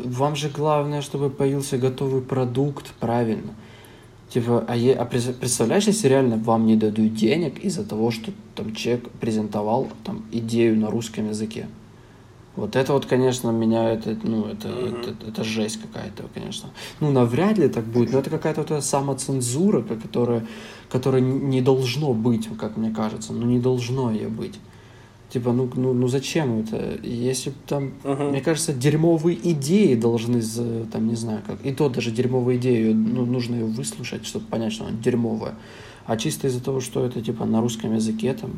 Вам 0.05 0.37
же 0.37 0.49
главное, 0.49 1.01
чтобы 1.01 1.31
появился 1.31 1.79
готовый 1.79 2.23
продукт, 2.23 2.93
правильно. 2.99 3.55
Типа, 4.29 4.65
а, 4.69 4.77
е, 4.77 4.95
а 4.95 5.05
представляешь, 5.05 5.87
если 5.87 6.09
реально 6.09 6.37
вам 6.37 6.67
не 6.67 6.77
дадут 6.77 7.15
денег 7.15 7.59
из-за 7.59 7.85
того, 7.85 8.11
что 8.11 8.33
там 8.55 8.75
человек 8.75 9.11
презентовал 9.21 9.89
там 10.05 10.25
идею 10.31 10.77
на 10.77 10.91
русском 10.91 11.29
языке? 11.29 11.67
Вот 12.57 12.75
это 12.75 12.93
вот, 12.93 13.07
конечно, 13.07 13.51
меня 13.51 13.91
это, 13.91 14.17
ну, 14.25 14.47
это, 14.47 14.69
mm-hmm. 14.69 15.01
это, 15.01 15.27
это, 15.29 15.45
жесть 15.45 15.81
какая-то, 15.81 16.25
конечно. 16.35 16.71
Ну, 16.99 17.11
навряд 17.13 17.59
ли 17.59 17.69
так 17.69 17.85
будет, 17.85 18.13
но 18.13 18.19
это 18.19 18.29
какая-то 18.29 18.65
вот 18.69 18.85
самоцензура, 18.85 19.83
которая, 19.83 20.47
которая 20.91 21.21
не 21.21 21.61
должно 21.61 22.13
быть, 22.13 22.49
как 22.59 22.77
мне 22.77 22.91
кажется, 22.91 23.33
ну, 23.33 23.47
не 23.47 23.61
должно 23.61 24.11
ее 24.11 24.29
быть. 24.29 24.59
Типа, 25.29 25.53
ну, 25.53 25.71
ну, 25.75 25.95
ну 25.95 26.09
зачем 26.09 26.59
это? 26.59 26.99
Если 27.05 27.53
там, 27.69 27.93
uh-huh. 28.03 28.31
мне 28.31 28.41
кажется, 28.41 28.73
дерьмовые 28.73 29.39
идеи 29.53 29.95
должны, 29.95 30.43
там, 30.91 31.07
не 31.07 31.15
знаю, 31.15 31.43
как. 31.47 31.65
И 31.65 31.73
то 31.73 31.89
даже 31.89 32.11
дерьмовые 32.11 32.59
идеи, 32.59 32.93
ну, 32.93 33.25
нужно 33.25 33.55
ее 33.55 33.67
выслушать, 33.67 34.27
чтобы 34.27 34.47
понять, 34.47 34.73
что 34.73 34.87
она 34.87 34.97
дерьмовая 35.01 35.55
а 36.11 36.17
чисто 36.17 36.49
из-за 36.49 36.61
того, 36.61 36.81
что 36.81 37.07
это 37.07 37.23
типа 37.23 37.45
на 37.45 37.61
русском 37.61 37.95
языке 37.95 38.35
там, 38.35 38.51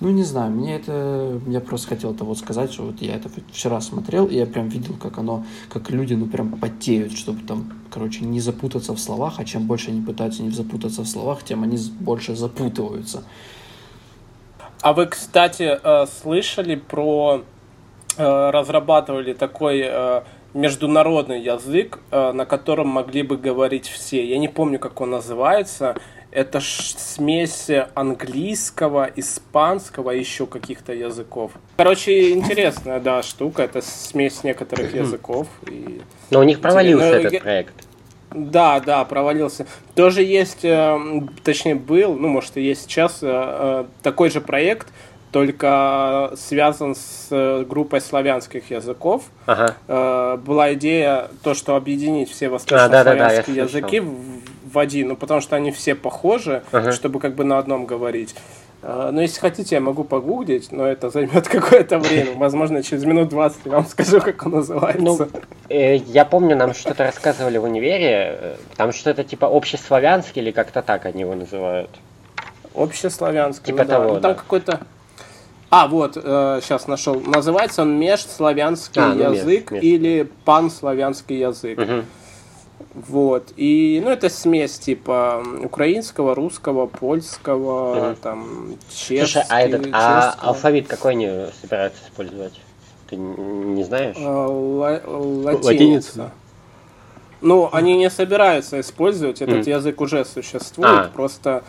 ну 0.00 0.08
не 0.08 0.22
знаю, 0.22 0.50
мне 0.50 0.76
это, 0.76 1.38
я 1.46 1.60
просто 1.60 1.88
хотел 1.88 2.14
это 2.14 2.24
вот 2.24 2.38
сказать, 2.38 2.72
что 2.72 2.84
вот 2.84 3.02
я 3.02 3.16
это 3.16 3.28
вчера 3.52 3.82
смотрел, 3.82 4.24
и 4.24 4.36
я 4.36 4.46
прям 4.46 4.68
видел, 4.68 4.94
как 4.94 5.18
оно, 5.18 5.44
как 5.68 5.90
люди, 5.90 6.14
ну 6.14 6.24
прям 6.24 6.52
потеют, 6.52 7.12
чтобы 7.12 7.46
там, 7.46 7.70
короче, 7.90 8.24
не 8.24 8.40
запутаться 8.40 8.94
в 8.94 8.98
словах, 8.98 9.34
а 9.40 9.44
чем 9.44 9.66
больше 9.66 9.90
они 9.90 10.00
пытаются 10.00 10.42
не 10.42 10.48
запутаться 10.52 11.02
в 11.02 11.06
словах, 11.06 11.42
тем 11.42 11.64
они 11.64 11.76
больше 12.00 12.34
запутываются. 12.34 13.24
А 14.80 14.94
вы, 14.94 15.04
кстати, 15.04 15.78
э, 15.82 16.06
слышали 16.06 16.76
про, 16.76 17.42
э, 18.16 18.50
разрабатывали 18.50 19.34
такой 19.34 19.82
э, 19.84 20.22
международный 20.54 21.42
язык, 21.42 21.98
на 22.10 22.46
котором 22.46 22.88
могли 22.88 23.22
бы 23.22 23.36
говорить 23.36 23.86
все. 23.86 24.24
Я 24.24 24.38
не 24.38 24.48
помню, 24.48 24.78
как 24.78 25.00
он 25.02 25.10
называется. 25.10 25.96
Это 26.34 26.60
смесь 26.60 27.70
английского, 27.94 29.08
испанского 29.14 30.10
и 30.10 30.18
еще 30.18 30.46
каких-то 30.46 30.92
языков. 30.92 31.52
Короче, 31.76 32.32
интересная, 32.32 32.98
да, 32.98 33.22
штука. 33.22 33.62
Это 33.62 33.80
смесь 33.82 34.42
некоторых 34.42 34.92
языков. 34.94 35.46
И... 35.70 36.02
Но 36.30 36.40
у 36.40 36.42
них 36.42 36.60
провалился 36.60 37.06
Но, 37.06 37.14
этот 37.14 37.40
проект. 37.40 37.74
Да, 38.34 38.80
да, 38.80 39.04
провалился. 39.04 39.66
Тоже 39.94 40.22
есть, 40.22 40.64
э, 40.64 41.22
точнее 41.44 41.76
был, 41.76 42.14
ну 42.14 42.28
может 42.28 42.56
и 42.56 42.62
есть 42.62 42.82
сейчас 42.82 43.20
э, 43.22 43.28
э, 43.30 43.84
такой 44.02 44.28
же 44.30 44.40
проект, 44.40 44.88
только 45.30 46.32
связан 46.36 46.94
с 46.94 47.64
группой 47.68 48.00
славянских 48.00 48.70
языков. 48.70 49.24
Ага. 49.46 50.36
Была 50.36 50.74
идея 50.74 51.28
то, 51.42 51.54
что 51.54 51.74
объединить 51.74 52.30
все 52.30 52.48
восточнославянские 52.48 53.00
а, 53.00 53.04
да, 53.04 53.42
да, 53.42 53.46
да, 53.46 53.62
языки 53.62 53.98
в 53.98 54.63
один, 54.78 55.08
ну 55.08 55.16
потому 55.16 55.40
что 55.40 55.56
они 55.56 55.70
все 55.72 55.94
похожи, 55.94 56.62
ага. 56.72 56.92
чтобы 56.92 57.20
как 57.20 57.34
бы 57.34 57.44
на 57.44 57.58
одном 57.58 57.86
говорить. 57.86 58.34
А, 58.86 59.10
Ну, 59.12 59.22
если 59.22 59.40
хотите, 59.40 59.76
я 59.76 59.80
могу 59.80 60.04
погуглить, 60.04 60.70
но 60.70 60.86
это 60.86 61.08
займет 61.08 61.48
какое-то 61.48 61.98
время. 61.98 62.34
Возможно, 62.36 62.82
через 62.82 63.04
минут 63.04 63.30
20 63.30 63.58
я 63.64 63.72
вам 63.72 63.86
скажу, 63.86 64.20
как 64.20 64.44
он 64.44 64.52
называется. 64.52 65.02
Ну, 65.02 65.18
э, 65.70 65.96
я 65.96 66.24
помню, 66.26 66.54
нам 66.54 66.74
что-то 66.74 67.04
рассказывали 67.04 67.56
в 67.56 67.64
универе, 67.64 68.36
э, 68.38 68.56
там 68.76 68.92
что-то 68.92 69.24
типа 69.24 69.46
общеславянский 69.46 70.42
или 70.42 70.50
как-то 70.50 70.82
так 70.82 71.06
они 71.06 71.22
его 71.22 71.34
называют. 71.34 71.90
Общеславянский. 72.74 73.66
Типа 73.66 73.84
ну 73.84 73.88
да. 73.88 73.94
того, 73.98 74.14
Ну, 74.14 74.20
там 74.20 74.32
да. 74.32 74.38
какой-то... 74.38 74.80
А, 75.70 75.88
вот, 75.88 76.14
сейчас 76.14 76.86
нашел. 76.86 77.20
Называется 77.20 77.82
он 77.82 77.98
межславянский 77.98 79.02
А, 79.02 79.08
ну, 79.14 79.30
меж, 79.30 79.38
язык 79.38 79.70
меж. 79.72 79.82
или 79.82 80.28
панславянский 80.44 81.40
язык. 81.40 81.78
Мгм. 81.78 82.04
Вот. 82.94 83.52
И, 83.56 84.00
ну, 84.04 84.10
это 84.10 84.28
смесь 84.28 84.78
типа 84.78 85.42
украинского, 85.62 86.34
русского, 86.34 86.86
польского, 86.86 88.10
Мгм. 88.10 88.16
там, 88.16 88.74
Слушай, 88.88 89.16
чешский, 89.16 89.40
а, 89.50 89.60
этот, 89.60 89.86
а 89.92 90.22
чешского. 90.30 90.48
алфавит 90.50 90.86
какой 90.86 91.12
они 91.12 91.30
собираются 91.60 92.00
использовать? 92.04 92.60
Ты 93.08 93.16
не 93.16 93.82
знаешь? 93.82 94.16
А, 94.18 94.46
ла- 94.46 95.00
Латиницу, 95.04 95.64
латиница. 95.66 96.30
Ну, 97.40 97.68
они 97.72 97.96
не 97.96 98.08
собираются 98.10 98.80
использовать, 98.80 99.42
этот 99.42 99.66
Мгм. 99.66 99.70
язык 99.70 100.00
уже 100.00 100.24
существует, 100.24 101.06
А. 101.06 101.10
просто, 101.12 101.64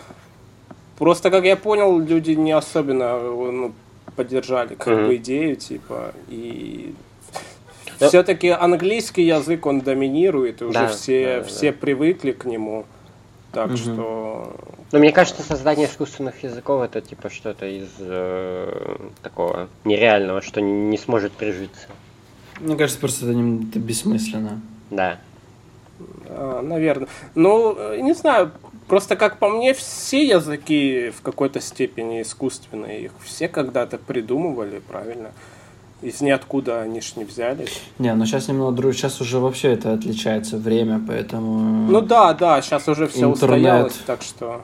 просто, 0.98 1.32
как 1.32 1.44
я 1.44 1.58
понял, 1.58 2.00
люди 2.00 2.32
не 2.32 2.52
особенно 2.52 3.20
ну, 3.20 3.74
поддержали 4.16 4.76
как 4.76 4.88
Мгм. 4.88 5.08
бы 5.08 5.16
идею, 5.18 5.56
типа, 5.56 6.14
и 6.30 6.94
Да. 8.00 8.08
все-таки 8.10 8.50
английский 8.50 9.24
язык, 9.24 9.66
он 9.66 9.82
доминирует, 9.82 10.62
и 10.62 10.66
уже 10.66 10.80
Да, 10.80 10.88
все, 10.88 11.26
да, 11.26 11.40
да, 11.42 11.44
все 11.48 11.72
да. 11.72 11.78
привыкли 11.80 12.32
к 12.32 12.46
нему, 12.46 12.86
так 13.52 13.68
Мгм. 13.68 13.78
что... 13.78 14.56
Ну, 14.92 15.00
мне 15.00 15.12
кажется, 15.12 15.42
создание 15.44 15.88
искусственных 15.88 16.44
языков 16.44 16.84
это 16.84 17.02
типа 17.02 17.30
что-то 17.30 17.66
из 17.66 17.90
э, 18.00 18.98
такого 19.22 19.68
нереального, 19.84 20.42
что 20.42 20.62
не, 20.62 20.98
сможет 20.98 21.32
прижиться. 21.34 21.88
Мне 22.60 22.76
кажется, 22.78 23.00
просто 23.00 23.26
это, 23.26 23.34
не- 23.36 23.68
это 23.68 23.80
бессмысленно. 23.80 24.62
Да. 24.90 25.18
наверное. 26.62 27.08
Ну, 27.34 27.76
э, 27.78 28.00
не 28.02 28.14
знаю, 28.14 28.52
просто 28.88 29.16
как 29.16 29.40
по 29.40 29.50
мне, 29.50 29.74
все 29.74 30.26
языки 30.26 31.10
в 31.10 31.22
какой-то 31.22 31.60
степени 31.62 32.22
искусственные. 32.22 33.06
Их 33.06 33.12
все 33.24 33.48
когда-то 33.48 33.98
придумывали, 33.98 34.80
правильно? 34.80 35.32
Из 36.02 36.22
ниоткуда 36.22 36.82
они 36.82 37.02
ж 37.02 37.14
не 37.16 37.24
взялись. 37.24 37.82
Не, 38.00 38.14
ну 38.16 38.26
сейчас 38.26 38.48
немного 38.48 38.74
друг, 38.74 38.94
сейчас 38.94 39.22
уже 39.22 39.40
вообще 39.40 39.70
это 39.74 39.94
отличается 39.94 40.58
время, 40.58 41.02
поэтому 41.06 41.90
Ну 41.92 42.02
да, 42.02 42.34
да, 42.34 42.62
сейчас 42.62 42.88
уже 42.88 43.08
все 43.08 43.30
Интернет. 43.32 43.34
устоялось, 43.42 43.94
так 44.06 44.22
что... 44.22 44.62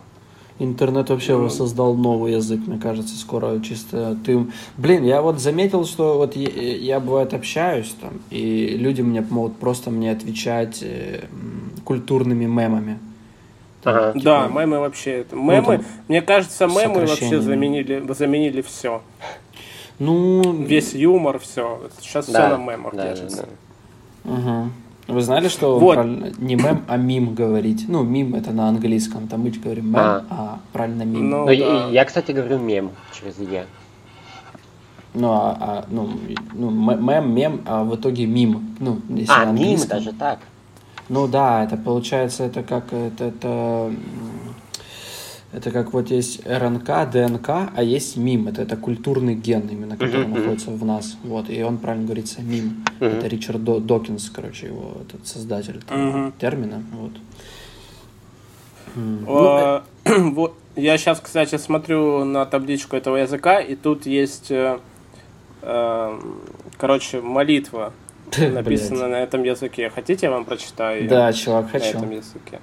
интернет 0.60 1.10
вообще 1.10 1.36
Ну. 1.38 1.50
создал 1.50 1.96
новый 1.96 2.34
язык, 2.34 2.60
мне 2.68 2.78
кажется, 2.78 3.18
скоро 3.18 3.60
чисто 3.62 4.16
ты, 4.26 4.46
блин, 4.78 5.04
я 5.04 5.22
вот 5.22 5.40
заметил, 5.40 5.86
что 5.86 6.18
вот 6.18 6.36
я, 6.36 6.50
я 6.50 7.00
бывает 7.00 7.34
общаюсь 7.34 7.96
там, 8.00 8.22
и 8.30 8.76
люди 8.78 9.02
мне 9.02 9.26
могут 9.28 9.56
просто 9.58 9.90
мне 9.90 10.12
отвечать 10.12 10.80
э, 10.84 11.22
культурными 11.86 12.46
мемами. 12.46 13.00
Там, 13.82 13.96
Ага. 13.96 14.12
типа, 14.14 14.24
Да, 14.26 14.48
мемы 14.48 14.80
вообще... 14.80 15.12
это- 15.22 15.36
Мемы, 15.36 15.78
там 15.78 15.86
мне 16.10 16.22
кажется, 16.22 16.68
мемы 16.68 17.00
вообще 17.08 17.42
заменили, 17.42 18.06
заменили 18.14 18.62
все. 18.62 19.02
Ну, 20.06 20.42
Весь 20.54 20.96
юмор, 20.96 21.38
все. 21.38 21.80
Сейчас 22.00 22.26
все 22.26 22.34
Да, 22.34 22.58
на 22.58 22.64
мемах 22.72 22.96
да, 22.96 23.04
да, 23.04 23.10
держится. 23.10 23.46
да. 24.24 24.32
Мгм. 24.32 24.74
Вы 25.08 25.22
знали, 25.22 25.48
что 25.48 25.78
Вот. 25.78 25.94
правильно 25.94 26.32
не 26.40 26.56
мем, 26.56 26.84
а 26.88 26.98
мим 26.98 27.36
говорить? 27.36 27.86
Ну, 27.88 28.02
мим 28.04 28.34
это 28.34 28.52
на 28.52 28.68
английском, 28.68 29.28
там 29.28 29.42
мы 29.42 29.52
говорим 29.52 29.86
мем, 29.90 29.96
А. 30.00 30.26
а, 30.32 30.60
правильно 30.74 31.04
мим. 31.04 31.30
Ну, 31.30 31.40
Ну, 31.42 31.46
да. 31.46 31.54
и- 31.54 31.94
я, 31.94 32.04
кстати, 32.06 32.32
говорю 32.32 32.58
мем 32.58 32.90
через 33.14 33.38
«е». 33.38 33.68
Ну, 35.14 35.30
а, 35.34 35.58
а, 35.60 35.86
ну, 35.92 36.10
ну, 36.54 36.72
мем, 36.72 37.36
мем, 37.36 37.62
а 37.68 37.84
в 37.84 37.96
итоге 37.96 38.26
мим. 38.26 38.76
Ну, 38.80 39.02
если 39.10 39.32
А, 39.34 39.40
на 39.46 39.52
мим 39.52 39.60
английском. 39.62 39.90
даже 40.00 40.14
так. 40.14 40.40
Ну 41.10 41.28
да, 41.28 41.64
это 41.64 41.78
получается, 41.78 42.46
это 42.46 42.64
как 42.64 42.92
это, 42.92 43.26
это, 43.26 43.48
м, 43.48 43.98
это 45.54 45.72
как 45.72 45.94
вот 45.94 46.10
есть 46.12 46.46
РНК, 46.46 47.10
ДНК, 47.12 47.50
а 47.76 47.84
есть 47.84 48.16
мим. 48.18 48.48
Это, 48.48 48.62
это 48.62 48.78
культурный 48.78 49.36
ген, 49.36 49.68
именно 49.68 49.98
который 49.98 50.26
мгм. 50.26 50.40
находится 50.40 50.72
в 50.72 50.86
нас. 50.86 51.18
Вот, 51.24 51.50
и 51.50 51.62
он 51.64 51.78
правильно 51.78 52.06
говорится 52.06 52.42
мим. 52.42 52.84
Мгм. 53.00 53.10
Это 53.10 53.28
Ричард 53.28 53.64
До- 53.64 53.80
Докинс, 53.80 54.30
короче, 54.30 54.68
его 54.68 54.98
этот 55.08 55.28
создатель 55.28 55.78
этого 55.78 55.98
Мгм. 55.98 56.34
термина. 56.40 56.84
Вот. 56.94 57.12
Ну, 58.96 59.58
Э, 59.58 59.82
Вот, 60.32 60.54
я 60.76 60.98
сейчас, 60.98 61.20
кстати, 61.20 61.58
смотрю 61.58 62.24
на 62.26 62.46
табличку 62.46 62.96
этого 62.96 63.18
языка, 63.18 63.60
и 63.60 63.76
тут 63.76 64.06
есть, 64.06 64.52
э, 64.52 64.80
э, 65.62 66.20
короче, 66.78 67.22
молитва, 67.22 67.94
написана 68.38 69.08
на 69.08 69.16
этом 69.16 69.44
языке. 69.44 69.90
Хотите, 69.90 70.28
я 70.28 70.32
вам 70.32 70.46
прочитаю? 70.46 71.08
Да, 71.08 71.32
чувак, 71.34 71.66
на 71.66 71.70
хочу. 71.72 71.98
этом 71.98 72.12
языке. 72.12 72.60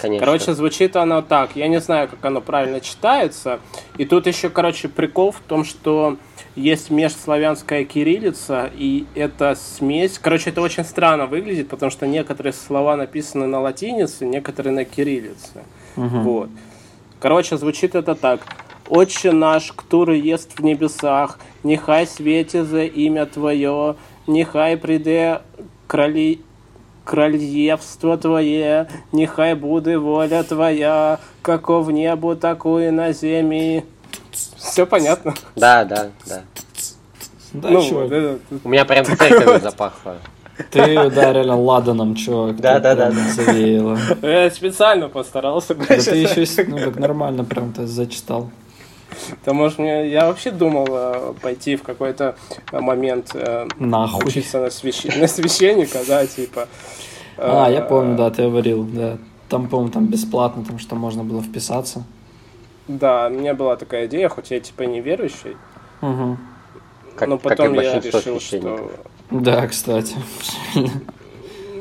Конечно. 0.00 0.26
Короче, 0.26 0.54
звучит 0.54 0.96
оно 0.96 1.22
так. 1.22 1.56
Я 1.56 1.68
не 1.68 1.80
знаю, 1.80 2.08
как 2.08 2.24
оно 2.24 2.40
правильно 2.40 2.80
читается. 2.80 3.60
И 3.98 4.04
тут 4.04 4.26
еще, 4.26 4.50
короче, 4.50 4.88
прикол 4.88 5.32
в 5.32 5.40
том, 5.40 5.64
что 5.64 6.16
есть 6.56 6.90
межславянская 6.90 7.84
кириллица, 7.84 8.70
и 8.74 9.06
это 9.14 9.54
смесь. 9.54 10.18
Короче, 10.18 10.50
это 10.50 10.60
очень 10.60 10.84
странно 10.84 11.26
выглядит, 11.26 11.68
потому 11.68 11.90
что 11.90 12.06
некоторые 12.06 12.52
слова 12.52 12.96
написаны 12.96 13.46
на 13.46 13.60
латинице, 13.60 14.26
некоторые 14.26 14.74
на 14.74 14.84
кириллице. 14.84 15.64
Мгм. 15.96 16.22
Вот. 16.22 16.50
Короче, 17.20 17.56
звучит 17.56 17.94
это 17.94 18.14
так. 18.14 18.40
«Отче 18.88 19.32
наш, 19.32 19.72
который 19.72 20.20
ест 20.20 20.58
в 20.58 20.62
небесах, 20.62 21.38
нехай 21.62 22.06
светится 22.06 22.82
имя 22.82 23.24
Твое, 23.26 23.96
нехай 24.26 24.76
приде 24.76 25.40
крали... 25.86 26.40
кральевство 27.04 28.16
Твое, 28.16 28.86
нехай 29.12 29.54
буде 29.54 29.98
воля 29.98 30.42
Твоя, 30.44 31.18
како 31.42 31.82
в 31.82 31.90
небу, 31.90 32.36
такую 32.36 32.92
на 32.92 33.12
земле». 33.12 33.84
Все 34.56 34.86
понятно? 34.86 35.34
Да, 35.56 35.84
да, 35.84 36.08
да. 36.26 36.42
Да, 37.52 37.68
ну, 37.68 37.82
чувак, 37.82 38.04
вот 38.04 38.12
это- 38.12 38.38
У 38.64 38.68
меня 38.68 38.84
прям 38.84 39.04
церковью 39.04 39.60
запахло. 39.60 40.16
ты, 40.70 41.10
да, 41.10 41.32
реально 41.32 41.60
ладаном, 41.60 42.14
чувак. 42.14 42.56
Да, 42.60 42.78
да, 42.80 42.94
да, 42.94 43.10
завеяло. 43.10 43.98
я 44.22 44.50
специально 44.50 45.08
постарался. 45.08 45.74
Да 45.74 45.84
ты 45.84 46.16
еще, 46.16 46.64
ну, 46.68 46.78
так 46.78 46.96
нормально 46.96 47.44
прям 47.44 47.72
ты 47.72 47.86
зачитал. 47.86 48.50
Да, 49.44 49.52
может, 49.52 49.78
мне... 49.78 50.08
Я 50.10 50.26
вообще 50.26 50.50
думал 50.50 50.86
э, 50.90 51.34
пойти 51.40 51.76
в 51.76 51.82
какой-то 51.82 52.36
э, 52.70 52.80
момент 52.80 53.30
э, 53.34 53.66
Нахуй. 53.78 54.26
учиться 54.26 54.60
на, 54.60 54.66
свящ- 54.66 55.18
на 55.18 55.26
священника, 55.26 55.98
да, 56.06 56.26
типа. 56.26 56.68
А, 57.36 57.68
Э, 57.68 57.72
я 57.72 57.80
помню, 57.82 58.16
да, 58.16 58.30
ты 58.30 58.42
говорил, 58.42 58.84
да. 58.84 59.18
Там, 59.48 59.68
по-моему, 59.68 59.90
там 59.92 60.06
бесплатно, 60.06 60.64
там 60.64 60.78
что 60.78 60.94
можно 60.96 61.24
было 61.24 61.42
вписаться. 61.42 62.04
Да, 62.88 63.28
у 63.28 63.30
меня 63.30 63.54
была 63.54 63.76
такая 63.76 64.06
идея, 64.06 64.28
хоть 64.28 64.50
я 64.50 64.60
типа 64.60 64.82
не 64.82 65.00
верующий, 65.00 65.56
Угу. 66.00 66.36
Как, 67.16 67.28
но 67.28 67.38
как 67.38 67.56
потом 67.56 67.74
я 67.74 67.92
большинство 67.92 68.18
решил, 68.18 68.40
что... 68.40 68.90
Да, 69.30 69.66
кстати. 69.68 70.16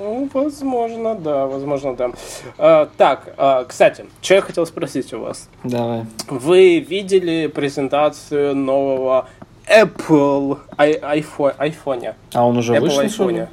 Ну, 0.02 0.28
возможно, 0.34 1.14
да, 1.16 1.46
возможно, 1.46 1.96
да. 1.96 2.12
А, 2.58 2.90
так, 2.98 3.34
а, 3.38 3.66
кстати, 3.66 4.06
что 4.22 4.34
я 4.34 4.42
хотел 4.42 4.66
спросить 4.66 5.14
у 5.14 5.20
вас. 5.20 5.48
Давай. 5.64 6.06
Вы 6.28 6.80
видели 6.80 7.46
презентацию 7.48 8.56
нового 8.56 9.28
Apple 9.68 10.58
ай- 10.80 10.98
iPhone, 11.20 11.56
iPhone? 11.58 12.16
А 12.34 12.46
он 12.48 12.58
уже 12.58 12.74
Apple 12.74 12.96
вышел, 12.96 13.30
iPhone. 13.30 13.48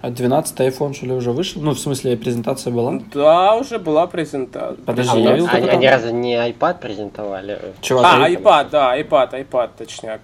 А 0.00 0.10
12 0.10 0.60
iPhone, 0.60 0.94
что 0.94 1.06
ли, 1.06 1.12
уже 1.12 1.32
вышел? 1.32 1.60
Ну, 1.60 1.72
в 1.72 1.78
смысле, 1.80 2.16
презентация 2.16 2.72
была? 2.72 3.00
Да, 3.12 3.56
уже 3.56 3.78
была 3.80 4.06
презентация. 4.06 4.82
Подожди, 4.84 5.10
А, 5.12 5.18
я 5.18 5.32
видел 5.34 5.48
они, 5.52 5.68
они 5.68 5.88
разве 5.88 6.12
не 6.12 6.34
iPad 6.36 6.78
презентовали? 6.80 7.58
Чувак, 7.80 8.06
А, 8.08 8.30
iPad, 8.30 8.70
да, 8.70 8.98
iPad, 8.98 9.32
iPad, 9.44 9.70
точняк. 9.76 10.20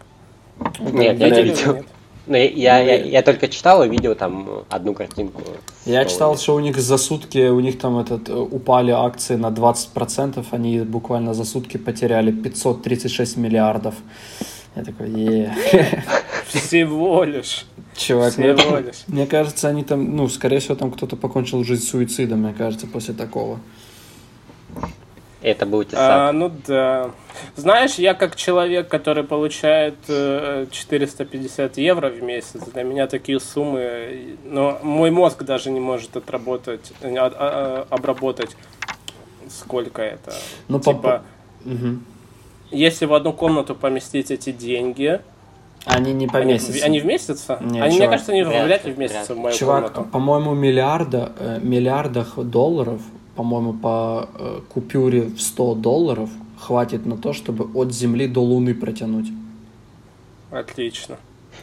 Нет, 0.78 1.18
я 1.18 1.28
не 1.28 1.34
Видели 1.42 1.48
видел. 1.50 1.74
нет? 1.74 1.86
Ну, 2.26 2.36
я, 2.36 2.44
я, 2.44 2.78
я, 2.80 2.96
я 2.96 3.22
только 3.22 3.48
читал 3.48 3.84
и 3.84 3.88
видел 3.88 4.14
там 4.14 4.64
одну 4.68 4.94
картинку. 4.94 5.42
Я 5.84 6.04
читал, 6.04 6.36
что 6.36 6.54
у 6.56 6.60
них 6.60 6.76
за 6.76 6.98
сутки, 6.98 7.48
у 7.48 7.60
них 7.60 7.78
там 7.78 7.98
этот, 7.98 8.28
э, 8.28 8.34
упали 8.34 8.90
акции 8.90 9.36
на 9.36 9.46
20%, 9.46 10.44
они 10.50 10.80
буквально 10.80 11.34
за 11.34 11.44
сутки 11.44 11.76
потеряли 11.76 12.32
536 12.32 13.36
миллиардов. 13.36 13.94
Я 14.74 14.84
такой, 14.84 15.10
е 15.10 15.56
Всего 16.48 17.24
лишь. 17.24 17.66
Чувак, 17.96 18.36
мне, 18.38 18.54
Всего 18.56 18.78
лишь. 18.78 19.04
мне 19.06 19.26
кажется, 19.26 19.68
они 19.68 19.84
там, 19.84 20.16
ну, 20.16 20.28
скорее 20.28 20.58
всего, 20.58 20.74
там 20.74 20.90
кто-то 20.90 21.16
покончил 21.16 21.64
жизнь 21.64 21.84
суицидом, 21.84 22.40
мне 22.40 22.52
кажется, 22.52 22.86
после 22.86 23.14
такого. 23.14 23.60
Это 25.46 25.64
был 25.64 25.82
А, 25.82 25.84
Тесак. 25.84 26.32
ну 26.34 26.50
да. 26.66 27.10
Знаешь, 27.54 27.94
я 27.94 28.14
как 28.14 28.34
человек, 28.34 28.88
который 28.88 29.22
получает 29.22 29.94
э, 30.08 30.66
450 30.72 31.78
евро 31.78 32.08
в 32.08 32.20
месяц, 32.20 32.62
для 32.74 32.82
меня 32.82 33.06
такие 33.06 33.38
суммы, 33.38 33.78
э, 33.80 34.34
но 34.44 34.80
мой 34.82 35.12
мозг 35.12 35.44
даже 35.44 35.70
не 35.70 35.78
может 35.78 36.16
отработать, 36.16 36.92
э, 37.00 37.14
а- 37.16 37.32
а- 37.38 37.86
обработать, 37.90 38.56
сколько 39.48 40.02
это. 40.02 40.32
Ну, 40.66 40.80
по- 40.80 40.92
типа, 40.94 41.22
Мгм. 41.64 42.04
если 42.72 43.06
в 43.06 43.14
одну 43.14 43.32
комнату 43.32 43.76
поместить 43.76 44.32
эти 44.32 44.50
деньги, 44.50 45.20
Они 45.84 46.12
не 46.12 46.24
они, 46.24 46.26
поместятся. 46.26 46.80
в- 46.80 46.84
они 46.84 46.98
вместятся? 46.98 47.58
Не, 47.60 47.80
они, 47.80 47.90
мне 47.90 47.96
чувак, 47.98 48.10
кажется, 48.10 48.32
они 48.32 48.42
вряд 48.42 48.64
вряд 48.64 48.84
ли 48.84 48.92
вместятся 48.94 49.34
вряд 49.34 49.38
в 49.38 49.42
мою 49.44 49.56
Чувак, 49.56 49.92
комнату. 49.92 50.10
по-моему, 50.10 50.54
миллиарда, 50.54 51.32
э, 51.38 51.60
миллиардах 51.62 52.36
долларов, 52.36 53.00
по-моему, 53.36 53.74
по 53.74 54.28
э, 54.34 54.60
купюре 54.68 55.22
в 55.22 55.40
100 55.40 55.74
долларов 55.76 56.30
хватит 56.58 57.06
на 57.06 57.16
то, 57.16 57.32
чтобы 57.32 57.68
от 57.74 57.92
Земли 57.92 58.26
до 58.26 58.40
Луны 58.40 58.74
протянуть. 58.74 59.28
Отлично. 60.50 61.16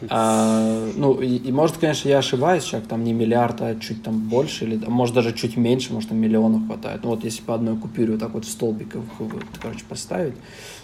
А, 0.08 0.88
ну, 0.96 1.20
и, 1.20 1.36
и 1.36 1.52
может, 1.52 1.78
конечно, 1.78 2.08
я 2.08 2.18
ошибаюсь, 2.18 2.64
человек, 2.64 2.88
там 2.88 3.04
не 3.04 3.12
миллиард, 3.12 3.60
а 3.60 3.76
чуть 3.76 4.02
там 4.02 4.18
больше, 4.28 4.64
или 4.64 4.80
а 4.84 4.90
может 4.90 5.14
даже 5.14 5.32
чуть 5.32 5.56
меньше, 5.56 5.92
может, 5.92 6.08
там 6.08 6.18
миллионов 6.18 6.66
хватает. 6.66 7.02
Ну, 7.04 7.10
вот 7.10 7.24
если 7.24 7.42
по 7.42 7.54
одной 7.54 7.76
купюре 7.76 8.12
вот 8.12 8.20
так 8.20 8.34
вот 8.34 8.44
в 8.44 8.50
столбик, 8.50 8.96
их, 8.96 9.02
вот, 9.18 9.42
короче, 9.60 9.84
поставить, 9.88 10.34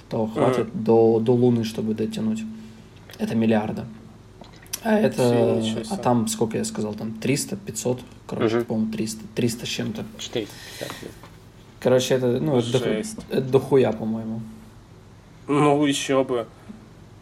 то 0.08 0.26
хватит 0.26 0.68
до, 0.74 1.20
до 1.20 1.32
Луны, 1.32 1.64
чтобы 1.64 1.94
дотянуть. 1.94 2.42
Это 3.18 3.34
миллиарда. 3.34 3.86
А 4.82 4.98
это, 4.98 5.62
а 5.90 5.96
там, 5.98 6.26
сколько 6.26 6.56
я 6.56 6.64
сказал, 6.64 6.94
там 6.94 7.12
300, 7.12 7.56
500, 7.56 8.00
короче, 8.26 8.56
Мгм. 8.56 8.64
по-моему, 8.64 8.92
300, 8.92 9.24
300 9.34 9.66
с 9.66 9.68
чем-то. 9.68 10.04
450. 10.18 10.88
Короче, 11.80 12.14
это, 12.14 12.26
ну, 12.40 12.58
это, 12.58 12.78
Жесть. 12.78 13.18
это 13.30 13.40
дохуя, 13.42 13.92
по-моему. 13.92 14.40
Ну, 15.48 15.84
еще 15.84 16.24
бы. 16.24 16.46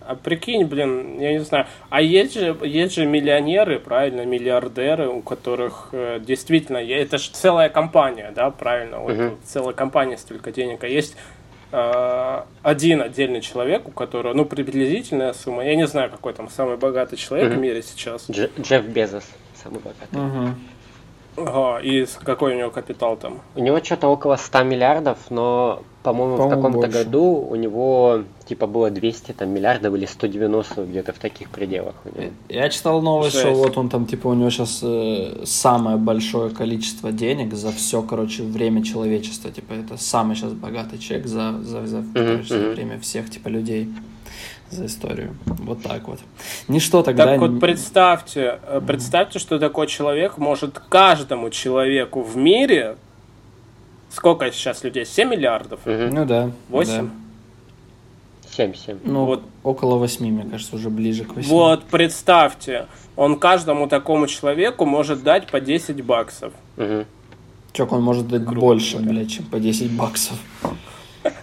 А 0.00 0.14
прикинь, 0.14 0.64
блин, 0.64 1.20
я 1.20 1.32
не 1.32 1.40
знаю. 1.40 1.66
А 1.90 2.00
есть 2.00 2.34
же, 2.34 2.56
есть 2.62 2.94
же 2.94 3.04
миллионеры, 3.04 3.78
правильно, 3.78 4.24
миллиардеры, 4.24 5.08
у 5.08 5.20
которых 5.20 5.90
э, 5.92 6.18
действительно, 6.24 6.78
это 6.78 7.18
же 7.18 7.30
целая 7.32 7.68
компания, 7.68 8.32
да, 8.34 8.50
правильно, 8.50 9.00
вот, 9.00 9.16
вот 9.16 9.38
целая 9.44 9.74
компания 9.74 10.16
столько 10.16 10.50
денег. 10.50 10.82
А 10.82 10.88
есть 10.88 11.14
один 11.70 13.02
отдельный 13.02 13.40
человек, 13.40 13.86
у 13.88 13.90
которого, 13.90 14.32
ну, 14.34 14.44
приблизительная 14.44 15.32
сумма, 15.32 15.64
я 15.64 15.76
не 15.76 15.86
знаю, 15.86 16.10
какой 16.10 16.32
там 16.32 16.48
самый 16.48 16.76
богатый 16.76 17.16
человек 17.16 17.48
в 17.48 17.52
Мгм. 17.52 17.62
мире 17.62 17.82
сейчас, 17.82 18.28
Дж- 18.28 18.50
Джефф 18.60 18.84
Безос, 18.86 19.24
самый 19.62 19.80
богатый. 19.80 20.16
Угу. 20.16 20.54
Ага, 21.46 21.80
и 21.80 22.06
какой 22.24 22.54
у 22.54 22.58
него 22.58 22.70
капитал 22.70 23.16
там. 23.16 23.40
У 23.54 23.60
него 23.60 23.78
что-то 23.82 24.08
около 24.08 24.36
100 24.36 24.62
миллиардов, 24.64 25.18
но, 25.30 25.82
по-моему, 26.02 26.34
в 26.34 26.38
По-моему, 26.38 26.56
каком-то 26.56 26.86
больше. 26.86 27.04
году 27.04 27.46
у 27.50 27.54
него 27.54 28.22
типа 28.46 28.66
было 28.66 28.90
200 28.90 29.32
там, 29.32 29.50
миллиардов 29.50 29.94
или 29.94 30.06
190 30.06 30.84
где-то 30.84 31.12
в 31.12 31.18
таких 31.18 31.50
пределах 31.50 31.94
у 32.04 32.08
него. 32.20 32.32
Я 32.48 32.68
читал 32.70 33.02
новость, 33.02 33.38
что 33.38 33.52
вот 33.52 33.76
он 33.76 33.88
там, 33.88 34.06
типа, 34.06 34.28
у 34.28 34.34
него 34.34 34.50
сейчас 34.50 34.84
самое 35.48 35.96
большое 35.96 36.50
количество 36.50 37.12
денег 37.12 37.54
за 37.54 37.72
все, 37.72 38.02
короче, 38.02 38.42
время 38.42 38.82
человечества. 38.82 39.50
Типа, 39.50 39.74
это 39.74 39.96
самый 39.96 40.36
сейчас 40.36 40.52
богатый 40.52 40.98
человек 40.98 41.26
за, 41.26 41.58
за, 41.62 41.86
за, 41.86 42.04
короче, 42.14 42.48
за 42.48 42.68
время 42.70 42.98
всех, 42.98 43.30
типа, 43.30 43.48
людей 43.48 43.88
за 44.70 44.86
историю. 44.86 45.34
Вот 45.46 45.82
так 45.82 46.08
вот. 46.08 46.20
Ничто 46.68 47.02
тогда... 47.02 47.26
Так 47.26 47.40
вот 47.40 47.60
представьте, 47.60 48.58
э, 48.66 48.80
представьте, 48.86 49.38
что 49.38 49.58
такой 49.58 49.86
человек 49.86 50.38
может 50.38 50.78
каждому 50.78 51.50
человеку 51.50 52.22
в 52.22 52.36
мире, 52.36 52.96
сколько 54.10 54.50
сейчас 54.52 54.84
людей, 54.84 55.04
7 55.04 55.28
миллиардов? 55.28 55.80
Ну 55.84 56.24
да. 56.24 56.50
Восемь? 56.68 57.08
да. 57.08 58.64
7-7. 58.64 59.00
Ну, 59.04 59.24
Вот. 59.24 59.42
около 59.62 59.98
восьми, 59.98 60.30
мне 60.30 60.44
кажется, 60.50 60.74
уже 60.74 60.90
ближе 60.90 61.24
к 61.24 61.34
восьми. 61.34 61.50
Вот, 61.50 61.84
представьте, 61.84 62.86
он 63.14 63.38
каждому 63.38 63.86
такому 63.88 64.26
человеку 64.26 64.84
может 64.84 65.22
дать 65.22 65.46
по 65.46 65.60
10 65.60 66.02
баксов. 66.04 66.52
Мгм. 66.76 67.04
Чувак, 67.72 67.92
он 67.92 68.02
может 68.02 68.28
дать 68.28 68.42
Грубо 68.42 68.60
больше, 68.68 68.96
говоря. 68.96 69.10
блядь, 69.12 69.30
чем 69.30 69.44
по 69.44 69.60
10 69.60 69.90
баксов. 69.92 70.36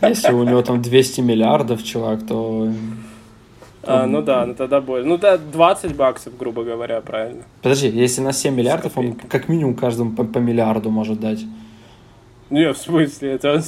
Если 0.02 0.34
у 0.34 0.44
него 0.44 0.62
там 0.62 0.82
200 0.82 1.22
миллиардов, 1.22 1.84
чувак, 1.84 2.26
то... 2.26 2.70
А, 3.88 4.06
ну 4.06 4.22
да, 4.22 4.46
ну 4.46 4.54
тогда 4.54 4.82
больше. 4.82 5.08
Ну 5.08 5.18
да, 5.18 5.38
20 5.38 5.96
баксов, 5.96 6.38
грубо 6.38 6.64
говоря, 6.64 7.02
правильно. 7.02 7.44
Подожди, 7.62 7.88
если 7.90 8.22
на 8.22 8.34
7 8.34 8.54
миллиардов, 8.54 8.98
он 8.98 9.14
как 9.14 9.48
минимум 9.50 9.76
каждому 9.76 10.12
по, 10.12 10.24
по 10.24 10.40
миллиарду 10.40 10.90
может 10.90 11.20
дать. 11.20 11.40
Не, 12.52 12.72
в 12.72 12.78
смысле, 12.78 13.34
это 13.34 13.62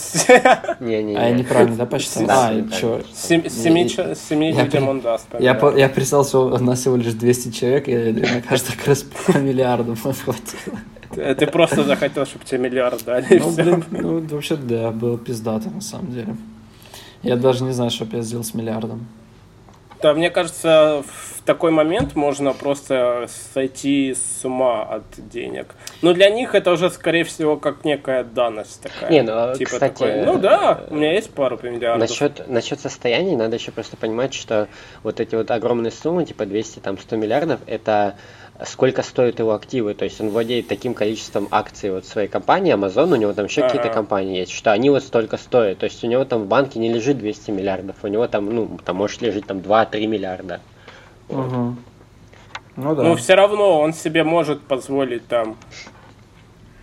Не-не-не. 0.79 1.15
А 1.17 1.29
я 1.29 1.31
неправильно, 1.31 1.77
да, 1.77 1.85
посчитал? 1.87 2.27
А, 2.29 2.53
чё? 2.79 3.01
семи, 3.13 4.51
людям 4.51 4.87
он 4.87 5.01
даст. 5.01 5.27
Я, 5.39 5.55
представил, 5.55 6.25
что 6.25 6.47
у 6.47 6.59
нас 6.59 6.79
всего 6.79 6.95
лишь 6.95 7.13
200 7.13 7.51
человек, 7.51 7.87
и 7.87 8.11
на 8.11 8.41
каждый 8.41 8.77
как 8.77 8.87
раз 8.87 9.03
по 9.03 9.37
миллиарду 9.39 9.95
хватило. 9.95 11.35
Ты 11.35 11.47
просто 11.47 11.83
захотел, 11.83 12.25
чтобы 12.25 12.45
тебе 12.45 12.59
миллиард 12.59 13.03
дали. 13.03 13.39
Ну, 13.39 13.51
блин, 13.51 13.83
ну, 13.89 14.19
вообще, 14.19 14.55
да, 14.55 14.91
было 14.91 15.17
пиздато, 15.17 15.69
на 15.69 15.81
самом 15.81 16.11
деле. 16.11 16.35
Я 17.23 17.35
даже 17.35 17.63
не 17.63 17.71
знаю, 17.71 17.89
что 17.89 18.05
бы 18.05 18.17
я 18.17 18.21
сделал 18.21 18.43
с 18.43 18.53
миллиардом. 18.53 19.07
Да, 20.01 20.13
мне 20.13 20.29
кажется, 20.29 21.03
в 21.05 21.41
такой 21.41 21.71
момент 21.71 22.15
можно 22.15 22.53
просто 22.53 23.27
сойти 23.53 24.13
с 24.13 24.45
ума 24.45 24.83
от 24.83 25.03
денег. 25.29 25.75
Но 26.01 26.13
для 26.13 26.29
них 26.29 26.53
это 26.53 26.71
уже, 26.71 26.89
скорее 26.89 27.23
всего, 27.23 27.57
как 27.57 27.85
некая 27.85 28.23
данность 28.23 28.81
такая. 28.81 29.09
Не, 29.09 29.21
ну, 29.23 29.31
а, 29.33 29.55
типа 29.55 29.71
кстати, 29.71 29.93
такой, 29.93 30.25
ну 30.25 30.37
да, 30.37 30.83
у 30.89 30.95
меня 30.95 31.13
есть 31.13 31.31
пару 31.31 31.57
миллиардов. 31.63 32.09
Насчет, 32.09 32.47
насчет 32.47 32.79
состояний 32.79 33.35
надо 33.35 33.55
еще 33.55 33.71
просто 33.71 33.97
понимать, 33.97 34.33
что 34.33 34.67
вот 35.03 35.19
эти 35.19 35.35
вот 35.35 35.49
огромные 35.49 35.91
суммы, 35.91 36.25
типа 36.25 36.45
200, 36.45 36.79
там 36.79 36.97
100 36.97 37.15
миллиардов, 37.15 37.59
это 37.65 38.17
сколько 38.65 39.03
стоят 39.03 39.39
его 39.39 39.53
активы, 39.53 39.93
то 39.93 40.05
есть 40.05 40.19
он 40.19 40.29
владеет 40.29 40.67
таким 40.67 40.93
количеством 40.93 41.47
акций 41.51 41.91
вот 41.91 42.05
своей 42.05 42.27
компании, 42.27 42.73
Amazon, 42.73 43.13
у 43.13 43.15
него 43.15 43.33
там 43.33 43.45
еще 43.45 43.61
Ага. 43.61 43.69
какие-то 43.69 43.93
компании 43.93 44.39
есть, 44.39 44.51
что 44.51 44.71
они 44.71 44.89
вот 44.89 45.03
столько 45.03 45.37
стоят, 45.37 45.77
то 45.79 45.83
есть 45.85 46.03
у 46.03 46.07
него 46.07 46.25
там 46.25 46.43
в 46.43 46.47
банке 46.47 46.79
не 46.79 46.91
лежит 46.91 47.17
200 47.19 47.51
миллиардов, 47.51 47.97
у 48.01 48.07
него 48.07 48.27
там, 48.27 48.53
ну, 48.53 48.79
там 48.83 48.95
может 48.95 49.21
лежит 49.21 49.45
там 49.45 49.57
2-3 49.59 50.07
миллиарда. 50.07 50.59
Мгм. 51.29 51.77
Ну 52.77 52.95
да. 52.95 53.03
Но 53.03 53.15
все 53.15 53.35
равно 53.35 53.79
он 53.79 53.93
себе 53.93 54.23
может 54.23 54.61
позволить 54.61 55.27
там, 55.27 55.55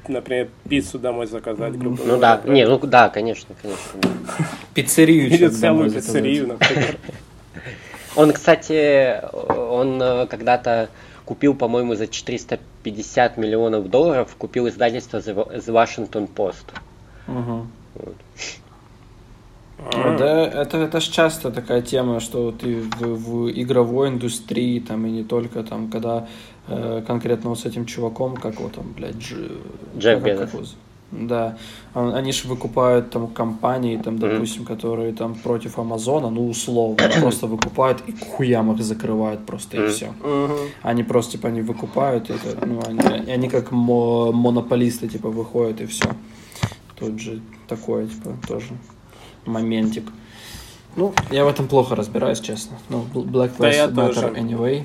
например, 0.07 0.49
пиццу 0.69 0.99
домой 0.99 1.27
заказать, 1.27 1.77
грубо 1.79 1.97
Ну 1.99 2.05
говоря, 2.05 2.21
да, 2.21 2.37
правильно? 2.37 2.55
не, 2.55 2.67
ну 2.67 2.79
да, 2.79 3.09
конечно, 3.09 3.55
конечно. 3.61 4.01
да. 4.03 4.33
Пиццерию 4.75 5.27
Или 5.29 5.49
целую 5.49 5.91
пиццерию, 5.91 6.49
например. 6.49 6.97
Он, 8.17 8.33
кстати, 8.33 9.21
он 9.33 10.01
э, 10.01 10.27
когда-то 10.27 10.89
купил, 11.25 11.55
по-моему, 11.55 11.95
за 11.95 12.07
450 12.07 13.37
миллионов 13.39 13.89
долларов, 13.91 14.35
купил 14.39 14.69
издательство 14.69 15.19
The 15.19 15.73
Washington 15.73 16.29
Post. 16.35 16.65
Мгм. 17.27 17.69
Вот. 17.95 18.15
Ну 19.93 20.17
Да, 20.19 20.47
это, 20.47 20.79
это 20.79 21.01
ж 21.01 21.05
часто 21.09 21.51
такая 21.51 21.83
тема, 21.83 22.21
что 22.21 22.53
ты 22.53 22.81
в, 22.81 23.01
в 23.47 23.51
игровой 23.51 24.09
индустрии, 24.09 24.79
там, 24.81 25.07
и 25.07 25.11
не 25.11 25.25
только, 25.25 25.63
там, 25.65 25.91
когда 25.91 26.27
э, 26.69 27.03
конкретно 27.07 27.51
вот 27.51 27.59
с 27.59 27.67
этим 27.67 27.85
чуваком, 27.85 28.37
как 28.37 28.61
вот 28.61 28.73
там, 28.75 28.93
блядь, 28.97 29.19
Дж... 29.19 29.35
Джефф 29.99 30.23
как- 30.23 30.39
как 30.39 30.47
Безос. 30.49 30.53
его 30.55 30.65
з- 30.65 30.75
Да, 31.17 31.57
Он- 31.95 32.13
они 32.15 32.33
же 32.33 32.49
выкупают 32.49 33.11
там 33.11 33.29
компании, 33.29 33.97
там, 33.97 34.19
допустим, 34.19 34.65
которые 34.65 35.13
там 35.13 35.35
против 35.35 35.79
Амазона, 35.79 36.29
ну, 36.31 36.49
условно, 36.49 36.97
просто 37.21 37.47
выкупают 37.47 38.03
и 38.09 38.13
к 38.13 38.25
хуям 38.25 38.73
их 38.73 38.83
закрывают 38.83 39.47
просто, 39.47 39.77
и 39.77 39.81
Мгм. 39.81 39.91
все. 39.93 40.07
Мгм. 40.25 40.57
Они 40.83 41.03
просто, 41.05 41.33
типа, 41.33 41.49
они 41.49 41.61
выкупают, 41.63 42.31
это, 42.31 42.67
ну, 42.67 42.81
они, 42.89 43.31
они 43.33 43.49
как 43.49 43.71
мо- 43.73 44.33
монополисты, 44.33 45.07
типа, 45.09 45.29
выходят, 45.31 45.81
и 45.81 45.87
все. 45.87 46.09
Тут 46.99 47.21
же 47.21 47.41
такое, 47.69 48.07
типа, 48.07 48.31
тоже 48.49 48.67
моментик. 49.47 50.05
Ну, 50.97 51.13
я 51.31 51.45
в 51.45 51.49
этом 51.49 51.67
плохо 51.69 51.95
разбираюсь, 51.97 52.41
честно. 52.41 52.77
Ну, 52.89 53.05
Bl- 53.15 53.25
Black 53.25 53.51
Да, 53.59 53.69
Lives 53.69 53.93
Matter 53.95 54.15
тоже. 54.15 54.27
anyway. 54.29 54.85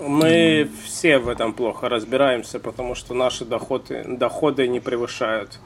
Мы 0.00 0.68
все 0.84 1.18
в 1.18 1.28
этом 1.28 1.52
плохо 1.52 1.88
разбираемся, 1.88 2.58
потому 2.58 2.94
что 2.94 3.14
наши 3.14 3.44
доходы, 3.44 4.04
доходы 4.06 4.66
не 4.68 4.80
превышают, 4.80 5.58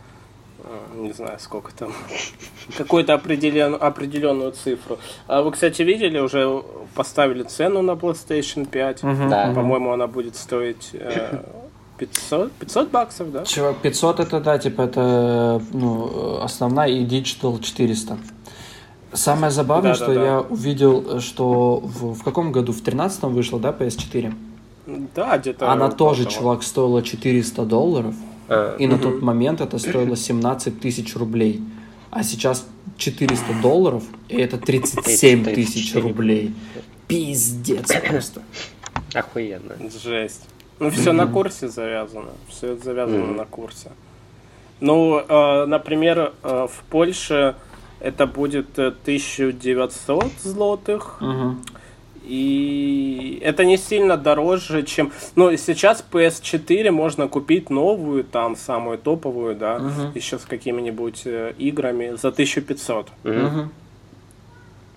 э, 0.65 0.97
не 0.97 1.13
знаю, 1.13 1.39
сколько 1.41 1.73
там, 1.75 1.93
какую-то 2.77 3.15
определен, 3.15 3.77
определенную 3.81 4.53
цифру. 4.53 4.99
А 5.27 5.43
вы, 5.43 5.53
кстати, 5.53 5.83
видели, 5.83 6.19
уже 6.19 6.63
поставили 6.95 7.43
цену 7.43 7.83
на 7.83 7.93
PlayStation 7.93 8.67
5. 8.67 9.03
Мгм, 9.03 9.29
Да. 9.31 9.53
По-моему, 9.55 9.93
она 9.93 10.07
будет 10.07 10.37
стоить 10.37 10.91
э, 10.93 11.39
500, 11.99 12.53
500 12.53 12.91
баксов, 12.91 13.33
да? 13.33 13.45
Чувак, 13.45 13.77
500 13.83 14.21
это, 14.21 14.41
да, 14.41 14.59
типа, 14.59 14.83
это, 14.83 15.61
ну, 15.73 16.39
э, 16.41 16.45
основная 16.45 16.89
и 16.89 17.05
Digital 17.05 17.61
400. 17.61 18.19
Самое 19.13 19.51
забавное, 19.51 19.95
Да-да-да. 19.95 20.13
что 20.13 20.25
я 20.25 20.41
увидел, 20.41 21.17
э, 21.17 21.21
что 21.21 21.79
в, 21.81 22.15
в 22.15 22.23
каком 22.23 22.53
году? 22.53 22.73
В 22.73 22.81
13 22.81 23.23
вышла, 23.25 23.59
да, 23.59 23.71
PS4? 23.71 24.35
Да, 25.15 25.39
где-то. 25.39 25.71
Она 25.71 25.91
тоже, 25.91 26.25
того. 26.25 26.37
чувак, 26.37 26.63
стоила 26.63 27.03
400 27.03 27.65
долларов. 27.65 28.15
А, 28.49 28.77
И 28.77 28.87
на 28.87 28.99
тот 28.99 29.21
момент 29.23 29.61
это 29.61 29.79
стоило 29.79 30.17
17 30.17 30.81
тысяч 30.81 31.15
рублей. 31.17 31.63
А 32.11 32.23
сейчас 32.23 32.67
400 32.97 33.61
долларов, 33.63 34.03
и 34.29 34.37
это 34.37 34.57
37 34.59 35.45
тысяч 35.45 35.93
34. 35.93 36.03
рублей. 36.03 36.55
Пиздец 37.07 37.91
просто. 38.09 38.43
Охуенно. 39.15 39.75
Жесть. 40.03 40.43
Ну, 40.79 40.91
все 40.91 41.13
на 41.13 41.27
курсе 41.27 41.69
завязано. 41.69 42.31
Все 42.49 42.73
это 42.75 42.85
завязано 42.85 43.33
на 43.33 43.45
курсе. 43.45 43.91
Ну, 44.81 45.19
э, 45.19 45.65
например, 45.67 46.33
э, 46.43 46.67
в 46.71 46.85
Польше 46.89 47.57
это 48.01 48.27
будет 48.27 48.79
э, 48.79 48.89
1900 48.89 50.25
злотых. 50.43 51.21
Угу. 51.21 51.57
И 52.25 53.41
это 53.43 53.65
не 53.65 53.79
сильно 53.79 54.19
дороже, 54.19 54.83
чем... 54.83 55.13
Ну, 55.35 55.57
сейчас 55.57 56.05
PS4 56.13 56.91
можно 56.91 57.27
купить 57.27 57.71
новую, 57.71 58.23
там, 58.23 58.55
самую 58.55 58.99
топовую, 58.99 59.57
да, 59.57 59.79
Мгм. 59.79 60.13
еще 60.15 60.39
с 60.39 60.45
какими-нибудь 60.45 61.23
э, 61.25 61.55
играми 61.59 62.17
за 62.21 62.31
1500. 62.31 63.09
Мгм. 63.25 63.47
Угу. 63.47 63.69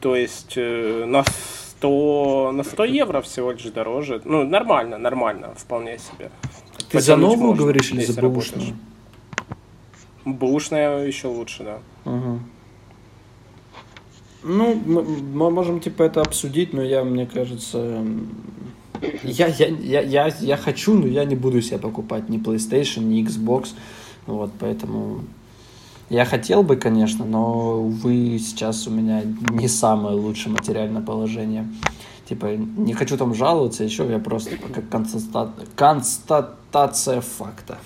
То 0.01 0.15
есть 0.15 0.53
э, 0.57 1.05
на 1.05 1.23
100, 1.23 2.51
на 2.53 2.63
100 2.63 2.83
евро 2.83 3.21
всего 3.21 3.51
лишь 3.51 3.63
дороже. 3.63 4.21
Ну, 4.25 4.43
нормально, 4.43 4.97
нормально, 4.97 5.53
вполне 5.55 5.99
себе. 5.99 6.31
Ты 6.89 6.99
за 6.99 7.13
Потянуть 7.13 7.37
новую 7.37 7.47
можно, 7.51 7.63
говоришь 7.63 7.91
или 7.91 7.99
если 8.01 8.11
за 8.11 8.21
бэушную? 8.21 8.75
Бушная 10.25 11.05
еще 11.07 11.27
лучше, 11.27 11.63
да. 11.63 11.79
Угу. 12.11 12.39
Ну, 14.43 14.75
мы, 14.85 15.51
можем 15.51 15.79
типа 15.79 16.03
это 16.03 16.21
обсудить, 16.21 16.73
но 16.73 16.81
я, 16.81 17.03
мне 17.03 17.27
кажется, 17.27 17.77
м, 17.77 18.27
я, 19.23 19.47
я, 19.47 19.67
я, 19.67 20.01
я, 20.01 20.27
я 20.39 20.57
хочу, 20.57 20.93
но 20.93 21.05
я 21.05 21.25
не 21.25 21.35
буду 21.35 21.61
себе 21.61 21.77
покупать 21.77 22.27
ни 22.29 22.39
PlayStation, 22.39 23.03
ни 23.03 23.23
Xbox, 23.23 23.69
вот, 24.25 24.51
поэтому 24.59 25.21
я 26.09 26.25
хотел 26.25 26.63
бы, 26.63 26.75
конечно, 26.75 27.23
но, 27.23 27.81
увы, 27.83 28.39
сейчас 28.39 28.87
у 28.87 28.91
меня 28.91 29.21
не 29.51 29.67
самое 29.67 30.15
лучшее 30.15 30.53
материальное 30.53 31.01
положение. 31.01 31.67
Типа, 32.27 32.47
не 32.55 32.93
хочу 32.93 33.17
там 33.17 33.35
жаловаться, 33.35 33.83
еще 33.83 34.09
я 34.09 34.19
просто 34.19 34.57
как 34.57 34.89
констата- 34.89 35.53
констатация 35.75 37.21
факта. 37.21 37.77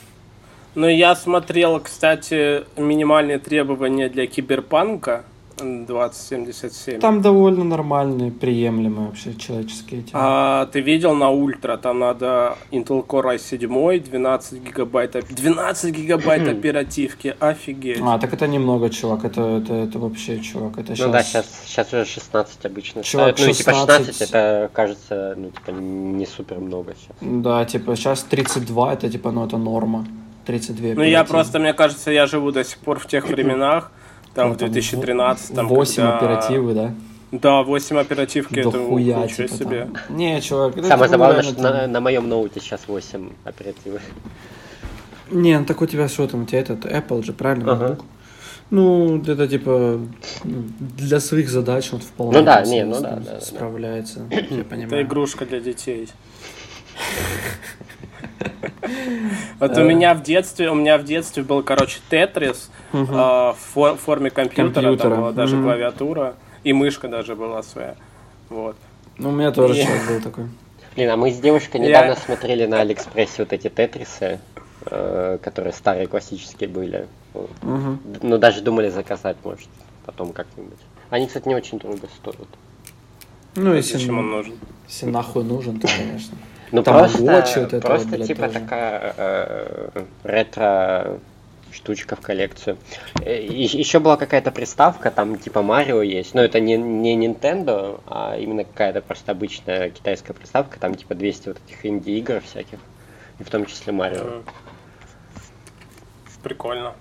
Ну, 0.76 0.88
я 0.88 1.16
смотрел, 1.16 1.80
кстати, 1.80 2.64
минимальные 2.80 3.40
требования 3.40 4.10
для 4.10 4.28
Киберпанка 4.28 5.24
2077. 5.58 7.00
Там 7.00 7.22
довольно 7.22 7.64
нормальные, 7.64 8.32
приемлемые 8.32 9.08
вообще 9.08 9.34
человеческие 9.36 10.02
эти. 10.02 10.10
А 10.14 10.66
ты 10.68 10.82
видел 10.82 11.16
на 11.16 11.30
ультра, 11.30 11.78
там 11.78 12.00
надо 12.00 12.58
Intel 12.72 13.06
Core 13.06 13.36
i7, 13.36 14.00
12 14.00 14.62
гигабайт, 14.64 15.16
оп- 15.16 15.26
12 15.30 15.96
гигабайт 15.96 16.48
оперативки, 16.48 17.36
офигеть. 17.40 18.00
А, 18.04 18.20
так 18.20 18.34
это 18.34 18.48
немного, 18.48 18.90
чувак. 18.90 19.26
Это, 19.26 19.42
это, 19.58 19.74
это 19.74 20.00
вообще, 20.00 20.40
чувак, 20.40 20.78
это 20.78 20.96
сейчас... 20.96 21.06
Ну 21.08 21.12
да, 21.14 21.24
сейчас, 21.24 21.64
сейчас 21.66 21.94
уже 21.94 22.06
16 22.06 22.66
обычно 22.66 23.04
Чувак, 23.04 23.38
ставят. 23.38 23.40
Ну 23.40 23.52
и 23.52 23.54
типа 23.54 23.72
16. 23.72 24.06
16 24.08 24.30
это 24.30 24.70
кажется, 24.74 25.34
ну 25.38 25.52
типа 25.52 25.72
не 25.72 26.26
супер 26.26 26.60
много 26.60 26.94
сейчас. 26.96 27.16
Да, 27.22 27.66
типа, 27.66 27.96
сейчас 27.96 28.24
32, 28.24 28.94
это 28.94 29.10
типа, 29.10 29.32
ну, 29.32 29.46
это 29.46 29.58
норма. 29.58 30.06
32 30.46 30.94
Ну, 30.96 31.02
я 31.02 31.22
оперативки. 31.22 31.32
просто, 31.32 31.60
мне 31.60 31.74
кажется, 31.74 32.12
я 32.12 32.28
живу 32.28 32.52
до 32.52 32.64
сих 32.64 32.78
пор 32.80 33.00
в 33.00 33.08
тех 33.08 33.28
временах, 33.30 33.92
там, 34.36 34.50
в 34.50 34.52
Ну, 34.54 34.58
там 34.60 34.72
2013, 34.72 35.56
там, 35.56 35.68
8 35.68 35.96
когда- 36.04 36.18
оперативы, 36.18 36.74
да? 36.74 36.94
Да, 37.32 37.64
8 37.64 37.98
оперативки, 37.98 38.62
До 38.62 38.70
это 38.70 38.78
хуя, 38.88 39.18
ничего 39.24 39.48
типа, 39.48 39.58
себе. 39.64 39.86
там. 40.08 40.18
Не, 40.18 40.40
чувак, 40.42 40.78
это 40.78 40.88
Самое 40.88 41.10
забавное, 41.10 41.42
что 41.44 41.62
на, 41.62 41.88
на 41.88 42.00
моем 42.00 42.30
ноуте 42.30 42.60
сейчас 42.60 42.82
8 42.88 43.32
оперативы. 43.44 44.00
Не, 45.32 45.58
ну 45.60 45.66
так 45.66 45.82
у 45.82 45.86
тебя 45.88 46.08
что 46.08 46.28
там, 46.28 46.44
у 46.44 46.46
тебя 46.46 46.60
этот 46.60 46.86
Apple 46.86 47.24
же, 47.24 47.34
правильно? 47.34 47.72
Ага. 47.74 47.98
Ну, 48.72 49.22
это 49.22 49.48
типа 49.48 50.00
ну, 50.44 50.64
для 50.98 51.20
своих 51.20 51.50
задач 51.50 51.92
он 51.94 52.00
вполне 52.00 52.40
Ну 52.40 52.46
да, 52.46 52.62
не, 52.64 52.84
ну 52.86 52.96
с- 52.96 53.02
да, 53.02 53.12
да, 53.18 53.32
да. 53.34 53.42
справляется. 53.42 54.28
Я 54.30 54.38
Это 54.40 54.64
понимаю. 54.64 55.04
игрушка 55.04 55.46
для 55.46 55.60
детей. 55.60 56.10
Вот 59.60 59.78
у 59.78 59.84
меня 59.84 60.14
в 60.14 60.24
детстве, 60.24 60.70
у 60.70 60.76
меня 60.76 60.98
в 60.98 61.04
детстве 61.04 61.44
был, 61.44 61.64
короче, 61.64 62.00
Тетрис 62.10 62.70
а, 62.94 63.54
в 63.54 63.78
фо- 63.78 63.98
форме 63.98 64.30
компьютера, 64.30 64.72
Компьютера, 64.84 65.10
там 65.10 65.20
была 65.20 65.32
даже 65.32 65.62
клавиатура, 65.62 66.36
и 66.64 66.74
мышка 66.74 67.08
даже 67.08 67.36
была 67.36 67.64
своя. 67.64 67.96
Вот. 68.50 68.76
Ну, 69.18 69.30
у 69.30 69.32
меня 69.32 69.52
тоже 69.52 69.76
человек 69.82 70.08
был 70.08 70.22
такой. 70.22 70.46
Блин, 70.96 71.10
а 71.10 71.18
мы 71.18 71.32
с 71.32 71.40
девушкой 71.40 71.82
недавно 71.82 72.16
смотрели 72.16 72.66
на 72.66 72.82
Алиэкспрессе 72.82 73.44
вот 73.44 73.54
эти 73.54 73.70
тетрисы, 73.70 74.40
э, 74.86 75.38
которые 75.42 75.74
старые 75.74 76.08
классические 76.08 76.70
были. 76.70 77.08
Ну 77.64 78.38
даже 78.38 78.62
думали 78.62 78.90
заказать, 78.90 79.38
может, 79.44 79.68
потом 80.06 80.32
как-нибудь. 80.32 80.80
Они, 81.10 81.28
кстати, 81.28 81.48
не 81.48 81.56
очень 81.56 81.80
дорого 81.80 82.08
стоят. 82.18 82.48
Ну, 83.56 83.74
если, 83.74 83.94
Зачем 83.98 84.20
он 84.20 84.30
нужен? 84.32 84.54
если 84.88 85.06
нахуй 85.06 85.44
нужен, 85.44 85.80
то, 85.80 85.88
конечно. 85.88 86.36
Ну 86.76 86.84
Тамагочи 86.84 87.24
просто, 87.24 87.60
вот 87.62 87.74
это 87.74 87.88
просто 87.88 88.18
вот, 88.18 88.28
типа 88.28 88.48
тоже. 88.48 88.60
такая 88.60 89.14
э, 89.16 90.04
ретро 90.24 91.20
штучка 91.72 92.18
в 92.18 92.20
коллекцию. 92.20 92.78
Еще 93.26 94.00
была 94.00 94.18
какая-то 94.18 94.52
приставка, 94.52 95.10
там 95.10 95.38
типа 95.38 95.62
Марио 95.62 96.02
есть, 96.02 96.34
но 96.34 96.42
это 96.42 96.60
не, 96.60 96.76
не 96.76 97.16
Nintendo, 97.16 98.02
а 98.08 98.36
именно 98.38 98.66
какая-то 98.66 99.00
просто 99.00 99.32
обычная 99.32 99.90
китайская 99.90 100.34
приставка, 100.34 100.78
там 100.78 100.96
типа 100.96 101.16
200 101.16 101.48
вот 101.48 101.58
этих 101.66 101.86
инди-игр 101.86 102.42
всяких, 102.42 102.80
и 103.40 103.44
в 103.44 103.50
том 103.50 103.66
числе 103.66 103.94
Марио. 103.94 104.42
Прикольно. 106.44 106.94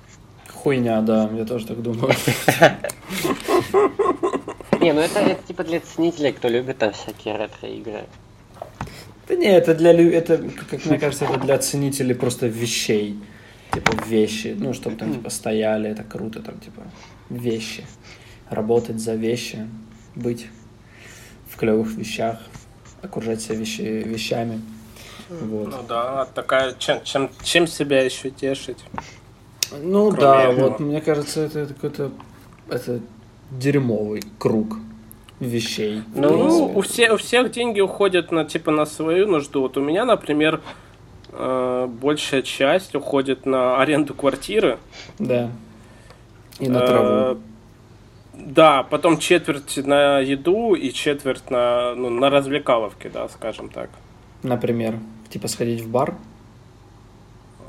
Хуйня, 0.52 1.00
да, 1.00 1.28
я 1.34 1.44
тоже 1.44 1.66
так 1.66 1.82
думаю. 1.82 2.12
Не, 4.80 4.92
ну 4.92 5.00
это, 5.00 5.18
это 5.18 5.42
типа 5.48 5.64
для 5.64 5.80
ценителей, 5.80 6.32
кто 6.32 6.48
любит 6.48 6.78
там 6.78 6.92
всякие 6.92 7.36
ретро-игры. 7.36 8.04
Да 9.28 9.34
не, 9.36 9.46
это 9.46 9.74
для 9.74 9.92
лю- 9.92 10.12
это, 10.12 10.38
как 10.70 10.84
мне 10.84 10.98
кажется, 10.98 11.24
это 11.24 11.38
для 11.38 11.58
ценителей 11.58 12.14
просто 12.14 12.46
вещей. 12.46 13.18
Типа 13.72 13.92
вещи. 14.06 14.54
Ну, 14.58 14.72
чтобы 14.74 14.96
там 14.96 15.12
типа 15.12 15.30
стояли, 15.30 15.90
это 15.90 16.04
круто, 16.04 16.40
там, 16.40 16.58
типа, 16.60 16.82
вещи. 17.30 17.84
Работать 18.50 19.00
за 19.00 19.14
вещи, 19.14 19.66
быть 20.14 20.46
в 21.50 21.56
клевых 21.56 21.92
вещах, 21.94 22.38
окружать 23.02 23.40
себя 23.40 23.56
вещи, 23.56 23.80
вещами. 23.80 24.60
Вот. 25.28 25.70
Ну 25.70 25.82
да, 25.88 26.26
такая, 26.34 26.74
чем, 26.78 27.02
чем, 27.02 27.30
чем 27.42 27.66
себя 27.66 28.02
еще 28.02 28.30
тешить? 28.30 28.84
Ну 29.72 30.10
Кроме 30.10 30.20
да, 30.20 30.42
этого. 30.44 30.68
вот 30.68 30.80
мне 30.80 31.00
кажется, 31.00 31.40
это 31.40 31.66
какой-то 31.66 32.12
это 32.68 33.00
дерьмовый 33.50 34.22
круг 34.38 34.76
вещей. 35.40 36.02
Ну, 36.14 36.72
у, 36.74 36.80
все, 36.80 37.12
у 37.12 37.16
всех 37.16 37.50
деньги 37.50 37.80
уходят 37.80 38.32
на 38.32 38.44
типа 38.44 38.70
на 38.70 38.86
свою 38.86 39.26
нужду. 39.26 39.62
Вот 39.62 39.76
у 39.76 39.80
меня, 39.80 40.04
например, 40.04 40.60
э, 41.32 41.88
большая 42.00 42.42
часть 42.42 42.94
уходит 42.94 43.46
на 43.46 43.80
аренду 43.80 44.14
квартиры. 44.14 44.78
Да. 45.18 45.50
И 46.58 46.68
на 46.68 46.78
Э, 46.78 46.86
траву. 46.86 47.40
Да, 48.34 48.82
потом 48.82 49.18
четверть 49.18 49.76
на 49.76 50.18
еду 50.18 50.74
и 50.74 50.92
четверть 50.92 51.50
на, 51.50 51.94
ну, 51.94 52.10
на 52.10 52.30
развлекаловки, 52.30 53.08
да, 53.08 53.28
скажем 53.28 53.68
так. 53.68 53.90
Например, 54.42 54.98
типа 55.30 55.48
сходить 55.48 55.82
в 55.82 55.88
бар. 55.88 56.14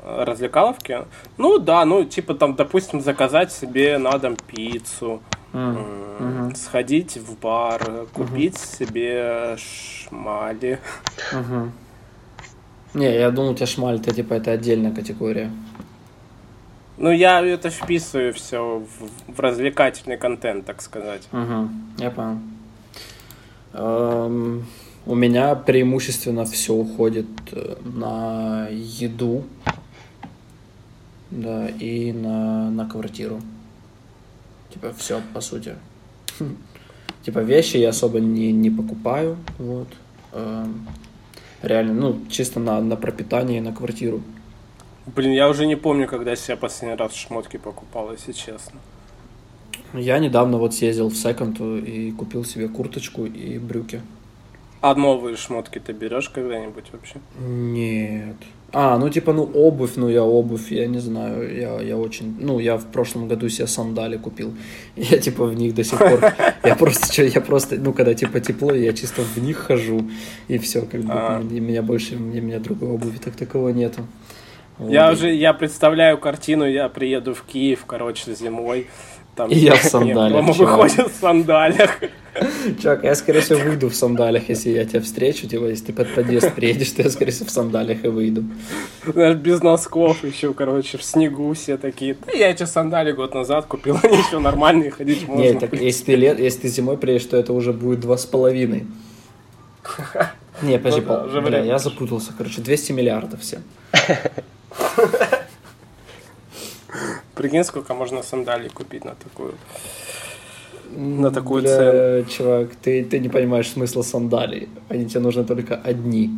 Э, 0.02 0.24
Развлекаловки? 0.24 1.04
Ну 1.36 1.58
да, 1.58 1.84
ну 1.84 2.04
типа 2.04 2.34
там, 2.34 2.54
допустим, 2.54 3.00
заказать 3.00 3.52
себе 3.52 3.98
на 3.98 4.18
дом 4.18 4.36
пиццу, 4.36 5.20
Мгм. 5.52 6.54
сходить 6.54 7.16
в 7.16 7.38
бар, 7.38 8.06
купить 8.12 8.58
себе 8.58 9.56
шмали. 9.56 10.80
Мгм. 11.32 11.72
Не, 12.94 13.14
я 13.14 13.30
думал, 13.30 13.50
у 13.50 13.54
тебя 13.54 13.66
шмаль, 13.66 13.96
это 13.96 14.14
типа 14.14 14.34
это 14.34 14.52
отдельная 14.52 14.92
категория. 14.92 15.50
Ну, 16.98 17.10
я 17.10 17.44
это 17.44 17.68
вписываю 17.68 18.32
все 18.32 18.82
в, 18.98 19.34
в 19.34 19.40
развлекательный 19.40 20.16
контент, 20.16 20.64
так 20.64 20.80
сказать. 20.80 21.28
Угу, 21.30 21.68
я 21.98 22.10
понял. 22.10 22.38
Эм, 23.74 24.64
у 25.04 25.14
меня 25.14 25.54
преимущественно 25.54 26.46
все 26.46 26.72
уходит 26.72 27.26
э, 27.52 27.76
на 27.84 28.68
еду, 28.70 29.44
да, 31.30 31.68
и 31.68 32.12
на, 32.12 32.70
на 32.70 32.88
квартиру. 32.88 33.40
Типа 34.76 34.92
все, 34.98 35.22
по 35.32 35.40
сути. 35.40 35.74
Типа 37.22 37.38
вещи 37.38 37.78
я 37.78 37.88
особо 37.88 38.20
не, 38.20 38.52
не 38.52 38.70
покупаю, 38.70 39.36
вот. 39.58 39.88
Эм, 40.32 40.86
реально, 41.62 41.94
ну, 41.94 42.20
чисто 42.28 42.60
на, 42.60 42.80
на 42.80 42.96
пропитание 42.96 43.58
и 43.58 43.60
на 43.62 43.72
квартиру. 43.72 44.20
Блин, 45.06 45.32
я 45.32 45.48
уже 45.48 45.66
не 45.66 45.76
помню, 45.76 46.06
когда 46.06 46.30
я 46.30 46.36
себе 46.36 46.56
последний 46.56 46.96
раз 46.96 47.14
шмотки 47.14 47.56
покупал, 47.56 48.12
если 48.12 48.32
честно. 48.32 48.80
Я 49.94 50.18
недавно 50.18 50.58
вот 50.58 50.74
съездил 50.74 51.08
в 51.08 51.16
секонд 51.16 51.58
и 51.60 52.12
купил 52.12 52.44
себе 52.44 52.68
курточку 52.68 53.24
и 53.24 53.58
брюки. 53.58 54.02
А 54.82 54.94
новые 54.94 55.36
шмотки 55.36 55.78
ты 55.78 55.92
берешь 55.92 56.28
когда-нибудь 56.28 56.84
вообще? 56.92 57.16
Нет. 57.38 58.36
А, 58.78 58.98
ну 58.98 59.08
типа, 59.08 59.32
ну 59.32 59.50
обувь, 59.54 59.96
ну 59.96 60.10
я 60.10 60.22
обувь, 60.22 60.70
я 60.70 60.86
не 60.86 60.98
знаю, 60.98 61.56
я, 61.56 61.80
я 61.80 61.96
очень, 61.96 62.36
ну 62.38 62.58
я 62.58 62.76
в 62.76 62.84
прошлом 62.84 63.26
году 63.26 63.48
себе 63.48 63.68
сандали 63.68 64.18
купил, 64.18 64.52
я 64.96 65.16
типа 65.16 65.46
в 65.46 65.54
них 65.54 65.74
до 65.74 65.82
сих 65.82 65.98
пор, 65.98 66.34
я 66.62 66.74
просто, 66.78 67.10
чё, 67.10 67.24
я 67.24 67.40
просто, 67.40 67.76
ну 67.76 67.94
когда 67.94 68.12
типа 68.12 68.40
тепло, 68.40 68.74
я 68.74 68.92
чисто 68.92 69.22
в 69.22 69.38
них 69.38 69.56
хожу, 69.56 70.02
и 70.48 70.58
все, 70.58 70.82
как 70.82 71.00
бы, 71.00 71.12
А. 71.14 71.40
меня 71.40 71.82
больше, 71.82 72.16
мне, 72.16 72.42
меня 72.42 72.58
другой 72.58 72.90
обуви 72.90 73.16
так 73.16 73.34
такового 73.34 73.70
нету. 73.70 74.02
Вот. 74.76 74.92
Я 74.92 75.10
уже, 75.10 75.34
я 75.34 75.54
представляю 75.54 76.18
картину, 76.18 76.66
я 76.66 76.90
приеду 76.90 77.32
в 77.32 77.44
Киев, 77.44 77.84
короче, 77.86 78.34
зимой, 78.34 78.88
Там 79.36 79.50
И 79.50 79.54
я 79.56 79.74
в 79.74 79.94
Рома 79.94 80.52
чувак. 80.52 80.58
выходит 80.58 81.12
в 81.12 81.20
сандалиях. 81.20 81.98
Чувак, 82.82 83.04
я, 83.04 83.14
скорее 83.14 83.40
всего, 83.40 83.60
выйду 83.60 83.88
в 83.88 83.94
сандалиях, 83.94 84.48
если 84.48 84.70
я 84.70 84.84
тебя 84.84 85.00
встречу, 85.00 85.46
типа, 85.46 85.64
если 85.64 85.86
ты 85.86 85.92
под 85.92 86.14
подъезд 86.14 86.54
приедешь, 86.54 86.90
то 86.92 87.02
я, 87.02 87.10
скорее 87.10 87.32
всего, 87.32 87.46
в 87.46 87.50
сандалиях 87.50 88.04
и 88.04 88.08
выйду. 88.08 88.44
Знаешь, 89.06 89.36
без 89.36 89.62
носков 89.62 90.24
еще, 90.24 90.52
короче, 90.54 90.98
в 90.98 91.02
снегу 91.02 91.52
все 91.54 91.76
такие. 91.76 92.16
Да 92.26 92.32
я 92.32 92.50
эти 92.50 92.64
сандали 92.64 93.12
год 93.12 93.34
назад 93.34 93.66
купил, 93.66 93.98
они 94.02 94.18
еще 94.18 94.38
нормальные, 94.38 94.90
ходить 94.90 95.26
можно. 95.26 95.42
Нет, 95.42 95.60
так 95.60 95.72
если 95.74 96.04
ты, 96.04 96.14
лет, 96.16 96.38
если 96.38 96.60
ты 96.62 96.68
зимой 96.68 96.96
приедешь, 96.98 97.26
то 97.26 97.36
это 97.36 97.52
уже 97.52 97.72
будет 97.72 98.00
два 98.00 98.16
с 98.16 98.26
половиной. 98.26 98.86
Не, 100.62 100.78
подожди, 100.78 101.02
Ну 101.02 101.06
да, 101.06 101.20
пол- 101.20 101.42
бля, 101.42 101.60
я 101.62 101.78
запутался, 101.78 102.32
короче, 102.36 102.60
200 102.62 102.92
миллиардов 102.92 103.40
все. 103.40 103.60
Прикинь, 107.34 107.64
сколько 107.64 107.92
можно 107.94 108.22
сандалий 108.22 108.70
купить 108.70 109.04
на 109.04 109.14
такую. 109.14 109.54
На 110.94 111.30
такую 111.30 111.62
Бля, 111.62 111.76
цену. 111.76 112.24
чувак, 112.30 112.68
ты, 112.82 113.04
ты 113.04 113.18
не 113.18 113.28
понимаешь 113.28 113.68
смысла 113.68 114.02
сандалий. 114.02 114.68
Они 114.88 115.06
тебе 115.06 115.20
нужны 115.20 115.44
только 115.44 115.74
одни. 115.76 116.30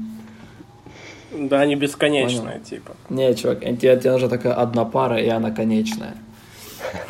Да, 1.32 1.60
они 1.60 1.76
бесконечные, 1.76 2.60
типа. 2.60 2.92
Не, 3.10 3.34
чувак, 3.34 3.62
они- 3.62 3.76
тебе, 3.76 3.96
тебе 3.96 4.12
нужна 4.12 4.28
такая 4.28 4.54
одна 4.54 4.84
пара, 4.84 5.18
и 5.18 5.28
она 5.28 5.50
конечная. 5.50 6.14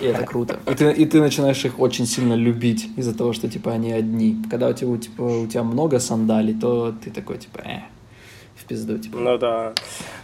И 0.00 0.06
это 0.06 0.24
круто. 0.24 0.58
И 0.66 0.74
ты, 0.74 0.90
и 0.92 1.04
ты 1.04 1.20
начинаешь 1.20 1.64
их 1.64 1.78
очень 1.78 2.06
сильно 2.06 2.34
любить 2.34 2.88
из-за 2.96 3.16
того, 3.16 3.32
что, 3.32 3.48
типа, 3.48 3.72
они 3.72 3.92
одни. 3.92 4.36
Когда 4.50 4.68
у 4.68 4.72
тебя, 4.72 4.96
типа, 4.96 5.22
у 5.22 5.46
тебя 5.46 5.62
много 5.62 6.00
сандалий, 6.00 6.54
то 6.54 6.92
ты 7.04 7.10
такой, 7.10 7.38
типа, 7.38 7.58
э, 7.64 7.80
в 8.56 8.64
пизду, 8.64 8.98
типа. 8.98 9.18
Ну 9.18 9.38
да. 9.38 9.74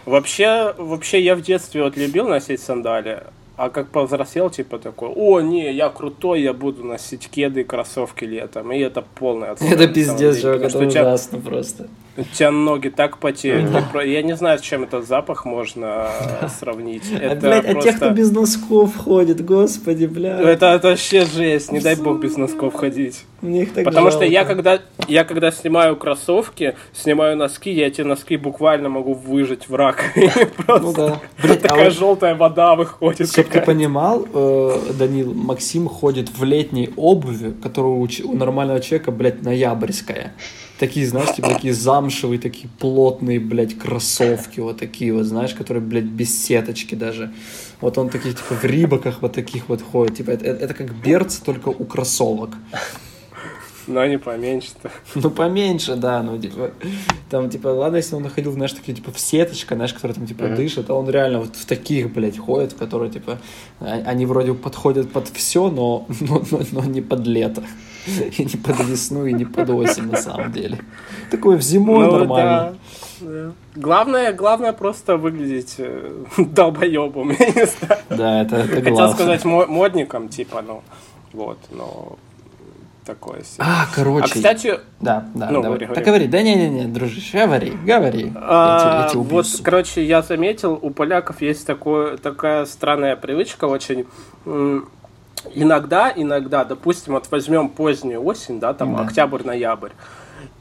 Вообще, 0.05 0.73
вообще 0.77 1.21
я 1.21 1.35
в 1.35 1.41
детстве 1.41 1.83
вот 1.83 1.95
любил 1.95 2.27
носить 2.27 2.59
сандали, 2.59 3.23
а 3.57 3.69
как 3.69 3.89
повзрослел, 3.89 4.49
типа 4.49 4.79
такой, 4.79 5.09
о, 5.09 5.39
не, 5.39 5.71
я 5.71 5.89
крутой, 5.89 6.41
я 6.41 6.53
буду 6.53 6.83
носить 6.83 7.29
кеды 7.29 7.61
и 7.61 7.63
кроссовки 7.63 8.25
летом. 8.25 8.71
И 8.71 8.79
это 8.79 9.01
полный 9.01 9.49
отстой, 9.49 9.69
Это 9.69 9.87
пиздец, 9.87 10.41
потому 10.41 10.65
это 10.65 10.77
ужасно 10.79 11.39
просто. 11.39 11.87
У 12.17 12.23
тебя 12.23 12.51
ноги 12.51 12.87
так 12.89 13.17
потеют. 13.17 13.69
про- 13.91 14.05
Я 14.05 14.21
не 14.21 14.35
знаю, 14.37 14.57
с 14.59 14.61
чем 14.61 14.83
этот 14.83 15.05
запах 15.07 15.43
можно 15.45 16.07
э, 16.41 16.47
сравнить. 16.59 17.03
А, 17.13 17.17
Это 17.17 17.41
блядь, 17.47 17.65
а 17.65 17.73
те, 17.73 17.91
кто 17.91 17.99
просто... 17.99 18.09
без 18.11 18.31
носков 18.31 18.95
ходит, 18.95 19.43
господи, 19.43 20.05
бля. 20.05 20.39
Это, 20.39 20.67
это 20.67 20.89
вообще 20.89 21.25
жесть, 21.25 21.71
не 21.71 21.79
дай 21.81 21.95
бог 21.95 22.19
без 22.19 22.37
носков 22.37 22.73
ходить. 22.73 23.25
Мне 23.41 23.63
их 23.63 23.73
так 23.73 23.83
Потому 23.83 24.11
что 24.11 24.23
я 24.23 24.45
жалко. 24.45 24.55
когда, 24.55 24.79
я 25.07 25.23
когда 25.25 25.51
снимаю 25.51 25.97
кроссовки, 25.97 26.75
снимаю 26.93 27.35
носки, 27.37 27.69
я 27.71 27.87
эти 27.87 28.01
носки 28.01 28.37
буквально 28.37 28.87
могу 28.89 29.13
выжать 29.13 29.67
в 29.67 29.75
раковине. 29.75 30.31
Ну 30.57 30.63
Просто 30.65 31.19
да. 31.43 31.51
А 31.51 31.55
такая 31.57 31.91
желтая 31.91 32.35
вода 32.35 32.75
выходит. 32.75 33.29
Чтоб 33.29 33.45
ты 33.47 33.61
понимал, 33.61 34.25
э, 34.33 34.71
Данил, 34.97 35.33
Максим 35.33 35.87
ходит 35.87 36.29
в 36.29 36.43
летней 36.43 36.91
обуви, 36.95 37.53
ч- 38.07 38.23
у 38.23 38.33
нормального 38.35 38.79
человека, 38.79 39.11
блядь, 39.11 39.43
ноябрьская. 39.43 40.33
Такие, 40.79 41.07
знаешь, 41.07 41.33
типа 41.33 41.49
такие 41.49 41.73
замшевые, 41.73 42.37
такие 42.39 42.69
плотные, 42.79 43.39
блядь, 43.39 43.77
кроссовки, 43.77 44.59
вот 44.59 44.77
такие 44.77 45.13
вот, 45.13 45.23
знаешь, 45.25 45.53
которые, 45.53 45.81
блядь, 45.81 46.03
без 46.03 46.43
сеточки 46.45 46.95
даже. 46.95 47.31
Вот 47.79 47.97
он 47.97 48.09
таких, 48.09 48.35
типа, 48.37 48.55
в 48.55 48.63
рибаках 48.65 49.21
вот 49.21 49.33
таких 49.33 49.69
вот 49.69 49.81
ходит. 49.81 50.17
Типа, 50.17 50.31
это, 50.31 50.45
это 50.45 50.73
как 50.73 50.93
берц, 50.93 51.37
только 51.37 51.69
у 51.69 51.85
кроссовок. 51.85 52.55
Но 53.87 53.99
они 54.01 54.17
поменьше-то. 54.17 54.89
Ну, 55.13 55.29
поменьше, 55.29 55.95
да, 55.95 56.23
ну, 56.23 56.39
типа, 56.39 56.71
там, 57.29 57.49
типа, 57.49 57.67
ладно, 57.67 57.97
если 57.97 58.15
он 58.15 58.23
находил, 58.23 58.51
знаешь, 58.51 58.73
такие, 58.73 58.95
типа, 58.95 59.11
в 59.11 59.19
сеточка, 59.19 59.75
знаешь, 59.75 59.93
которые 59.93 60.15
там, 60.15 60.25
типа, 60.25 60.45
дышат, 60.55 60.89
а 60.89 60.95
он 60.95 61.09
реально 61.09 61.39
вот 61.39 61.55
в 61.55 61.65
таких, 61.65 62.11
блядь, 62.11 62.37
ходит, 62.37 62.73
в 62.73 62.77
которые, 62.77 63.11
типа, 63.11 63.39
а- 63.79 64.01
они 64.05 64.25
вроде 64.25 64.53
подходят 64.55 65.11
под 65.11 65.27
все, 65.29 65.69
но, 65.69 66.07
но, 66.19 66.43
но, 66.51 66.61
но 66.71 66.83
не 66.83 67.01
под 67.01 67.27
лето. 67.27 67.63
И 68.37 68.43
не 68.45 68.57
под 68.61 68.79
весну, 68.87 69.25
и 69.25 69.33
не 69.33 69.45
под 69.45 69.69
осень, 69.69 70.03
на 70.11 70.17
самом 70.17 70.51
деле. 70.51 70.77
Такое 71.31 71.57
в 71.57 71.61
зимой 71.61 72.05
нормально. 72.11 72.75
да, 73.21 73.27
да. 73.27 73.51
Главное, 73.75 74.33
главное 74.33 74.73
просто 74.73 75.17
выглядеть 75.17 75.75
э, 75.79 76.23
долбоебом, 76.37 77.29
я 77.39 77.45
не 77.47 77.65
знаю. 77.65 78.01
Да, 78.09 78.41
это, 78.41 78.55
это 78.57 78.67
Хотел 78.75 78.93
главное. 78.95 79.15
сказать 79.15 79.45
мо- 79.45 79.65
модником, 79.67 80.29
типа, 80.29 80.61
ну, 80.61 80.81
вот, 81.33 81.57
но 81.71 82.17
такое 83.05 83.43
себе. 83.43 83.59
А, 83.67 83.85
короче. 83.93 84.25
А, 84.25 84.27
кстати, 84.35 84.79
Да, 84.99 85.25
да, 85.35 85.49
Ну, 85.51 85.61
давай. 85.61 85.79
говори, 85.79 85.95
Да 85.95 86.01
говори. 86.01 86.27
да 86.27 86.41
не-не-не, 86.41 86.85
дружище, 86.85 87.45
говори, 87.45 87.71
говори. 87.85 88.31
А, 88.35 88.73
Я 88.75 88.79
тебя- 88.79 89.01
я 89.03 89.09
тебя 89.09 89.21
вот, 89.21 89.45
короче, 89.63 90.03
я 90.03 90.21
заметил, 90.21 90.79
у 90.81 90.89
поляков 90.89 91.41
есть 91.41 91.65
такое, 91.67 92.17
такая 92.17 92.65
странная 92.65 93.15
привычка 93.15 93.65
очень. 93.65 94.05
м, 94.45 94.89
Иногда, 95.53 96.11
иногда, 96.15 96.65
допустим, 96.65 97.13
вот 97.13 97.27
возьмем 97.31 97.69
позднюю 97.69 98.23
осень, 98.25 98.59
да, 98.59 98.73
там 98.73 98.95
Да. 98.95 99.03
октябрь-ноябрь, 99.03 99.91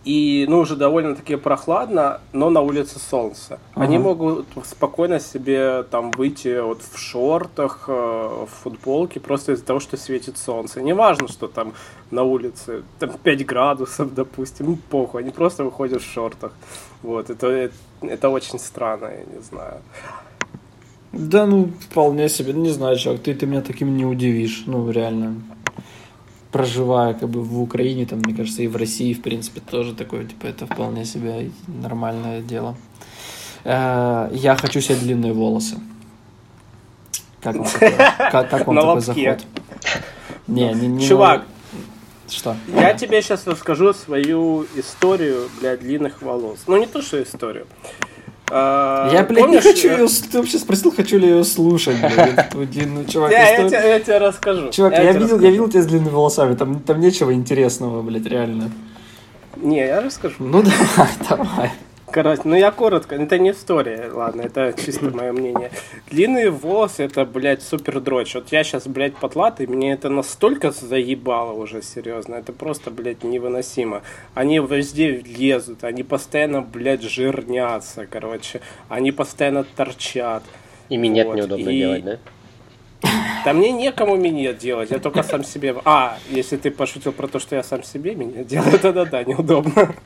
и, 0.05 0.45
ну, 0.49 0.59
уже 0.59 0.77
довольно-таки 0.77 1.37
прохладно, 1.37 2.21
но 2.33 2.51
на 2.51 2.61
улице 2.61 2.99
солнце. 2.99 3.59
Они 3.75 3.97
Ага. 3.97 4.05
могут 4.05 4.47
спокойно 4.65 5.19
себе 5.19 5.83
там 5.85 6.11
выйти 6.11 6.61
вот 6.61 6.83
в 6.83 6.99
шортах, 6.99 7.85
э, 7.89 7.93
в 7.93 8.49
футболке, 8.63 9.19
просто 9.21 9.53
из-за 9.53 9.65
того, 9.65 9.81
что 9.81 9.97
светит 9.97 10.37
солнце. 10.37 10.83
Не 10.83 10.93
важно, 10.95 11.27
что 11.29 11.49
там 11.49 11.73
на 12.11 12.23
улице 12.23 12.83
там 12.99 13.11
5 13.23 13.47
градусов, 13.47 14.13
допустим, 14.15 14.67
ну, 14.67 14.79
похуй, 14.91 15.23
они 15.23 15.31
просто 15.31 15.65
выходят 15.65 16.03
в 16.03 16.13
шортах. 16.13 16.53
Вот, 17.03 17.31
это, 17.31 17.47
это, 17.47 17.75
это 18.03 18.29
очень 18.29 18.59
странно, 18.59 19.07
я 19.07 19.25
не 19.37 19.43
знаю. 19.43 19.81
Да, 21.17 21.47
ну, 21.47 21.71
вполне 21.81 22.29
себе, 22.29 22.53
ну, 22.53 22.63
не 22.63 22.71
знаю, 22.71 22.99
чувак, 22.99 23.21
ты, 23.23 23.35
ты 23.35 23.47
меня 23.47 23.61
таким 23.61 23.97
не 23.97 24.05
удивишь, 24.05 24.65
ну, 24.67 24.91
реально. 24.91 25.37
Проживая, 26.51 27.15
как 27.15 27.29
бы, 27.29 27.43
в 27.43 27.61
Украине, 27.61 28.07
там, 28.07 28.21
мне 28.25 28.35
кажется, 28.35 28.63
и 28.63 28.69
в 28.69 28.77
России, 28.77 29.13
в 29.13 29.23
принципе, 29.23 29.61
тоже 29.61 29.95
такое, 29.95 30.25
типа, 30.25 30.47
это 30.47 30.67
вполне 30.67 31.05
себе 31.05 31.51
нормальное 31.67 32.41
дело. 32.41 32.77
Э, 33.65 34.29
Я 34.33 34.57
хочу 34.57 34.81
себе 34.81 34.97
длинные 34.97 35.33
волосы. 35.33 35.77
Как 37.41 37.57
вам 37.57 37.67
такое? 37.67 37.91
Как, 38.31 38.51
как 38.51 38.67
вам 38.67 38.77
такой 38.77 39.01
заход? 39.01 39.45
Не, 40.47 40.73
не, 40.75 40.89
не 40.89 41.07
Чувак, 41.07 41.45
Что? 42.29 42.57
Я 42.69 42.95
тебе 42.95 43.23
сейчас 43.23 43.47
расскажу 43.47 43.93
свою 43.93 44.67
историю 44.75 45.49
для 45.61 45.77
длинных 45.77 46.23
волос. 46.23 46.61
Ну, 46.67 46.77
не 46.77 46.87
то, 46.87 47.03
что 47.03 47.23
историю. 47.23 47.67
А, 48.57 49.11
Я, 49.13 49.25
блядь, 49.25 49.41
помнишь, 49.41 49.65
не 49.65 49.73
хочу 49.73 49.89
э, 49.89 49.99
ее... 49.99 50.09
Ты 50.31 50.39
вообще 50.39 50.59
спросил, 50.59 50.93
хочу 50.93 51.19
ли 51.19 51.27
ее 51.27 51.43
слушать, 51.43 51.97
блядь. 52.01 52.55
Ну, 52.87 53.05
чувак, 53.05 53.33
Я, 53.33 53.69
тебе, 53.69 54.19
расскажу. 54.19 54.71
Чувак, 54.71 54.93
я, 54.93 55.11
видел, 55.11 55.69
тебя 55.69 55.83
с 55.83 55.87
длинными 55.87 56.13
волосами, 56.13 56.55
там 56.55 57.01
нечего 57.01 57.35
интересного, 57.35 58.01
блядь, 58.03 58.27
реально. 58.27 58.71
Не, 59.57 59.87
я 59.87 60.01
расскажу. 60.01 60.37
Ну 60.39 60.63
давай, 60.97 61.09
давай. 61.29 61.73
Короче, 62.15 62.43
ну 62.45 62.55
я 62.55 62.71
коротко, 62.71 63.17
это 63.17 63.41
не 63.41 63.51
история, 63.51 64.09
ладно, 64.13 64.43
это 64.43 64.73
чисто 64.73 65.07
мое 65.07 65.33
мнение. 65.33 65.73
Длинные 66.09 66.49
волосы, 66.49 67.03
это, 67.03 67.25
блядь, 67.25 67.61
супер 67.61 67.99
дрочь. 67.99 68.37
Вот 68.37 68.53
я 68.53 68.63
сейчас, 68.63 68.87
блядь, 68.87 69.17
потлатый, 69.17 69.67
мне 69.67 69.95
это 69.95 70.09
настолько 70.11 70.71
заебало 70.71 71.55
уже, 71.55 71.83
серьезно. 71.83 72.37
Это 72.37 72.53
просто, 72.53 72.93
блядь, 72.93 73.25
невыносимо. 73.25 74.03
Они 74.35 74.61
везде 74.61 75.23
лезут, 75.23 75.83
они 75.83 76.05
постоянно, 76.05 76.63
блядь, 76.63 77.03
жирнятся, 77.03 78.07
короче. 78.07 78.61
Они 78.89 79.11
постоянно 79.11 79.65
торчат. 79.65 80.45
И 80.91 80.97
минет 80.97 81.27
Вот, 81.27 81.35
неудобно 81.35 81.69
и- 81.69 81.79
делать, 81.79 82.05
да? 82.05 82.19
Да 83.45 83.53
мне 83.53 83.73
некому 83.73 84.15
минет 84.15 84.59
делать, 84.59 84.93
я 84.93 85.01
только 85.01 85.25
сам 85.25 85.43
себе... 85.43 85.75
А, 85.85 86.17
если 86.31 86.59
ты 86.59 86.71
пошутил 86.71 87.11
про 87.11 87.27
то, 87.27 87.41
что 87.41 87.57
я 87.57 87.65
сам 87.65 87.83
себе 87.83 88.15
минет 88.15 88.47
делаю, 88.47 88.79
тогда 88.83 89.05
да, 89.05 89.25
неудобно. 89.25 89.97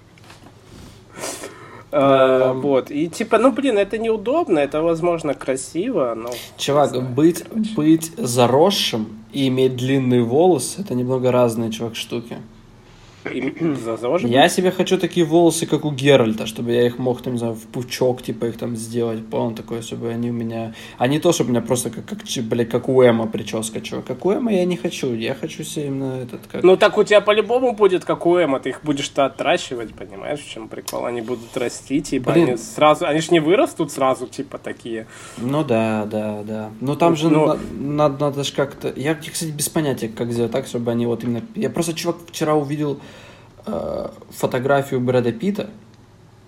А. 1.91 2.53
Вот, 2.53 2.91
и 2.91 3.09
типа, 3.09 3.39
ну 3.39 3.53
блин, 3.53 3.79
это 3.79 3.99
неудобно, 3.99 4.59
это 4.59 4.83
возможно 4.83 5.35
красиво, 5.35 6.15
но... 6.15 6.31
Чувак, 6.57 7.15
быть, 7.15 7.45
быть 7.75 8.13
заросшим 8.17 9.25
и 9.33 9.49
иметь 9.49 9.77
длинные 9.77 10.23
волосы, 10.23 10.83
это 10.83 10.95
немного 10.95 11.33
разные, 11.33 11.71
чувак, 11.71 11.97
штуки. 11.97 12.37
Я 14.23 14.49
себе 14.49 14.71
хочу 14.71 14.99
такие 14.99 15.27
волосы, 15.27 15.67
как 15.67 15.85
у 15.85 15.91
Геральта, 15.91 16.47
чтобы 16.47 16.73
я 16.73 16.87
их 16.87 16.99
мог, 16.99 17.21
там, 17.23 17.35
не 17.35 17.39
знаю, 17.39 17.55
в 17.55 17.67
пучок, 17.67 18.23
типа, 18.23 18.47
их 18.47 18.57
там 18.57 18.77
сделать, 18.77 19.27
понял, 19.27 19.55
такое, 19.55 19.83
чтобы 19.83 20.09
они 20.09 20.31
у 20.31 20.33
меня... 20.33 20.75
А 20.99 21.09
не 21.09 21.19
то, 21.19 21.33
чтобы 21.33 21.49
у 21.49 21.53
меня 21.53 21.63
просто, 21.63 21.91
как, 21.91 22.07
как, 22.07 22.19
блядь, 22.45 22.69
как 22.71 22.89
у 22.89 23.03
Эма 23.03 23.27
прическа, 23.27 23.81
чувак. 23.81 24.07
Как 24.07 24.25
у 24.25 24.33
Эма 24.33 24.53
я 24.53 24.65
не 24.65 24.77
хочу, 24.77 25.15
я 25.15 25.35
хочу 25.35 25.65
себе 25.65 25.87
именно 25.87 26.21
этот, 26.23 26.47
как... 26.47 26.63
Ну 26.63 26.77
так 26.77 26.97
у 26.99 27.05
тебя 27.05 27.21
по-любому 27.21 27.73
будет 27.73 28.05
как 28.05 28.27
у 28.27 28.37
Эма, 28.37 28.61
ты 28.61 28.71
их 28.71 28.81
будешь-то 28.83 29.27
отращивать, 29.27 29.95
понимаешь, 29.95 30.41
в 30.41 30.49
чем 30.49 30.69
прикол? 30.69 31.05
Они 31.05 31.21
будут 31.21 31.57
расти, 31.57 32.01
типа, 32.01 32.33
Блин. 32.33 32.49
они 32.49 32.57
сразу, 32.57 33.07
они 33.07 33.21
ж 33.21 33.31
не 33.31 33.41
вырастут 33.41 33.93
сразу, 33.93 34.27
типа, 34.27 34.59
такие. 34.59 35.07
Ну 35.39 35.65
да, 35.65 36.07
да, 36.07 36.43
да. 36.45 36.71
Но 36.81 36.95
там 36.97 37.17
же 37.17 37.29
Ну- 37.29 37.47
на- 37.47 37.59
надо, 37.79 38.25
надо 38.27 38.45
же 38.45 38.53
как-то... 38.53 38.93
Я, 38.97 39.15
кстати, 39.15 39.51
без 39.51 39.69
понятия, 39.69 40.09
как 40.09 40.33
сделать 40.33 40.53
так, 40.53 40.67
чтобы 40.67 40.91
они 40.91 41.07
вот 41.07 41.25
именно... 41.25 41.43
Я 41.55 41.71
просто, 41.71 41.95
чувак, 41.95 42.17
вчера 42.29 42.55
увидел 42.55 43.01
э, 43.71 44.09
фотографию 44.31 45.01
Брэда 45.01 45.33
Питта. 45.33 45.71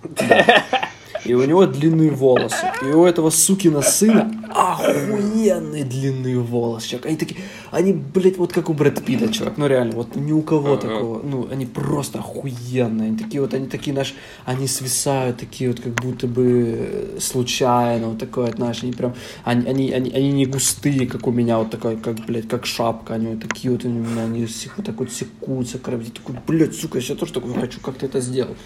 и 1.24 1.34
у 1.34 1.44
него 1.44 1.66
длинные 1.66 2.10
волосы. 2.10 2.72
И 2.82 2.86
у 2.86 3.04
этого 3.04 3.30
сукина 3.30 3.82
сына 3.82 4.30
охуенные 4.54 5.84
длинные 5.84 6.38
волосы, 6.38 6.90
чувак. 6.90 7.06
Они 7.06 7.16
такие, 7.16 7.40
они, 7.70 7.92
блядь, 7.92 8.36
вот 8.38 8.52
как 8.52 8.68
у 8.68 8.72
Брэд 8.72 9.04
Питта, 9.04 9.32
чувак. 9.32 9.56
Ну 9.56 9.66
реально, 9.66 9.96
вот 9.96 10.16
ни 10.16 10.32
у 10.32 10.42
кого 10.42 10.76
такого. 10.76 11.22
Ну, 11.22 11.48
они 11.50 11.66
просто 11.66 12.18
охуенные. 12.18 13.08
Они 13.08 13.16
такие 13.16 13.40
вот, 13.40 13.54
они 13.54 13.66
такие, 13.66 13.94
наш, 13.94 14.14
они 14.44 14.66
свисают 14.66 15.38
такие 15.38 15.70
вот, 15.70 15.80
как 15.80 15.94
будто 15.94 16.26
бы 16.26 17.16
случайно, 17.20 18.08
вот 18.08 18.18
такое, 18.18 18.50
знаешь, 18.52 18.82
они 18.82 18.92
прям, 18.92 19.14
они, 19.44 19.68
они, 19.68 19.92
они, 19.92 20.10
они 20.10 20.32
не 20.32 20.46
густые, 20.46 21.06
как 21.06 21.26
у 21.26 21.32
меня, 21.32 21.58
вот 21.58 21.70
такая, 21.70 21.96
как, 21.96 22.16
блядь, 22.26 22.48
как 22.48 22.66
шапка. 22.66 23.14
Они 23.14 23.28
вот 23.28 23.40
такие 23.40 23.72
вот, 23.72 23.84
они, 23.84 24.04
они 24.18 24.46
вот 24.76 24.84
так 24.84 24.98
вот 24.98 25.12
секутся, 25.12 25.78
кровь. 25.78 26.12
Такой, 26.12 26.36
блядь, 26.46 26.74
сука, 26.74 26.98
я 26.98 27.14
тоже 27.14 27.32
такой 27.32 27.54
хочу, 27.54 27.80
как 27.80 27.96
ты 27.96 28.06
это 28.06 28.20
сделал. 28.20 28.56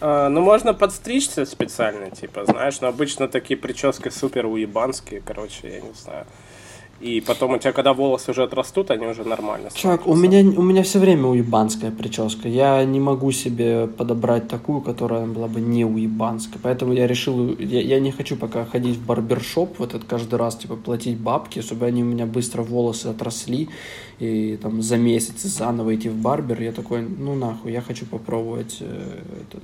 А, 0.00 0.28
ну, 0.28 0.40
можно 0.40 0.74
подстричься 0.74 1.44
специально, 1.44 2.10
типа, 2.10 2.44
знаешь, 2.44 2.80
но 2.80 2.88
обычно 2.88 3.28
такие 3.28 3.58
прически 3.58 4.10
супер 4.10 4.46
уебанские, 4.46 5.20
короче, 5.20 5.68
я 5.68 5.80
не 5.80 5.92
знаю. 5.92 6.26
И 7.00 7.20
потом 7.20 7.52
у 7.52 7.58
тебя, 7.58 7.72
когда 7.72 7.92
волосы 7.92 8.32
уже 8.32 8.42
отрастут, 8.42 8.90
они 8.90 9.06
уже 9.06 9.22
нормально 9.24 9.70
Чувак, 9.74 10.06
у 10.06 10.16
меня, 10.16 10.40
у 10.40 10.62
меня 10.62 10.82
все 10.82 10.98
время 10.98 11.26
уебанская 11.26 11.92
прическа. 11.92 12.48
Я 12.48 12.84
не 12.84 12.98
могу 12.98 13.30
себе 13.30 13.86
подобрать 13.86 14.48
такую, 14.48 14.80
которая 14.80 15.26
была 15.26 15.46
бы 15.46 15.60
не 15.60 15.84
уебанская. 15.84 16.58
Поэтому 16.60 16.92
я 16.92 17.06
решил, 17.06 17.56
я, 17.58 17.80
я 17.80 18.00
не 18.00 18.10
хочу 18.10 18.36
пока 18.36 18.64
ходить 18.64 18.96
в 18.96 19.06
барбершоп, 19.06 19.78
вот 19.78 19.94
этот 19.94 20.08
каждый 20.08 20.36
раз, 20.36 20.56
типа, 20.56 20.74
платить 20.76 21.18
бабки, 21.18 21.60
чтобы 21.60 21.86
они 21.86 22.02
у 22.02 22.06
меня 22.06 22.26
быстро 22.26 22.62
волосы 22.62 23.06
отросли, 23.06 23.68
и 24.18 24.58
там 24.60 24.82
за 24.82 24.96
месяц 24.96 25.42
заново 25.42 25.94
идти 25.94 26.08
в 26.08 26.16
барбер. 26.16 26.60
Я 26.60 26.72
такой, 26.72 27.02
ну 27.02 27.34
нахуй, 27.34 27.72
я 27.72 27.80
хочу 27.80 28.06
попробовать 28.06 28.78
э, 28.80 29.20
этот, 29.42 29.62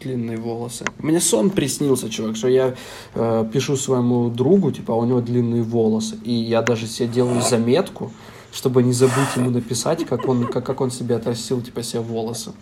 длинные 0.00 0.36
волосы. 0.36 0.84
Мне 0.98 1.20
сон 1.20 1.50
приснился, 1.50 2.08
чувак, 2.08 2.36
что 2.36 2.48
я 2.48 2.74
э, 3.14 3.50
пишу 3.52 3.76
своему 3.76 4.30
другу, 4.30 4.70
типа, 4.70 4.92
а 4.92 4.96
у 4.96 5.04
него 5.04 5.20
длинные 5.20 5.62
волосы, 5.62 6.16
и 6.24 6.32
я 6.32 6.62
даже 6.62 6.75
даже 6.76 6.86
себе 6.86 7.08
делаю 7.08 7.40
заметку, 7.40 8.12
чтобы 8.52 8.82
не 8.82 8.92
забыть 8.92 9.34
ему 9.36 9.50
написать, 9.50 10.04
как 10.04 10.28
он, 10.28 10.46
как, 10.46 10.64
как 10.64 10.80
он 10.80 10.90
себе 10.90 11.16
отрастил, 11.16 11.62
типа, 11.62 11.82
себе 11.82 12.02
волосы. 12.02 12.52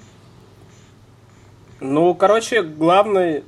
Ну, 1.81 2.14
короче, 2.14 2.62
главный, 2.62 3.42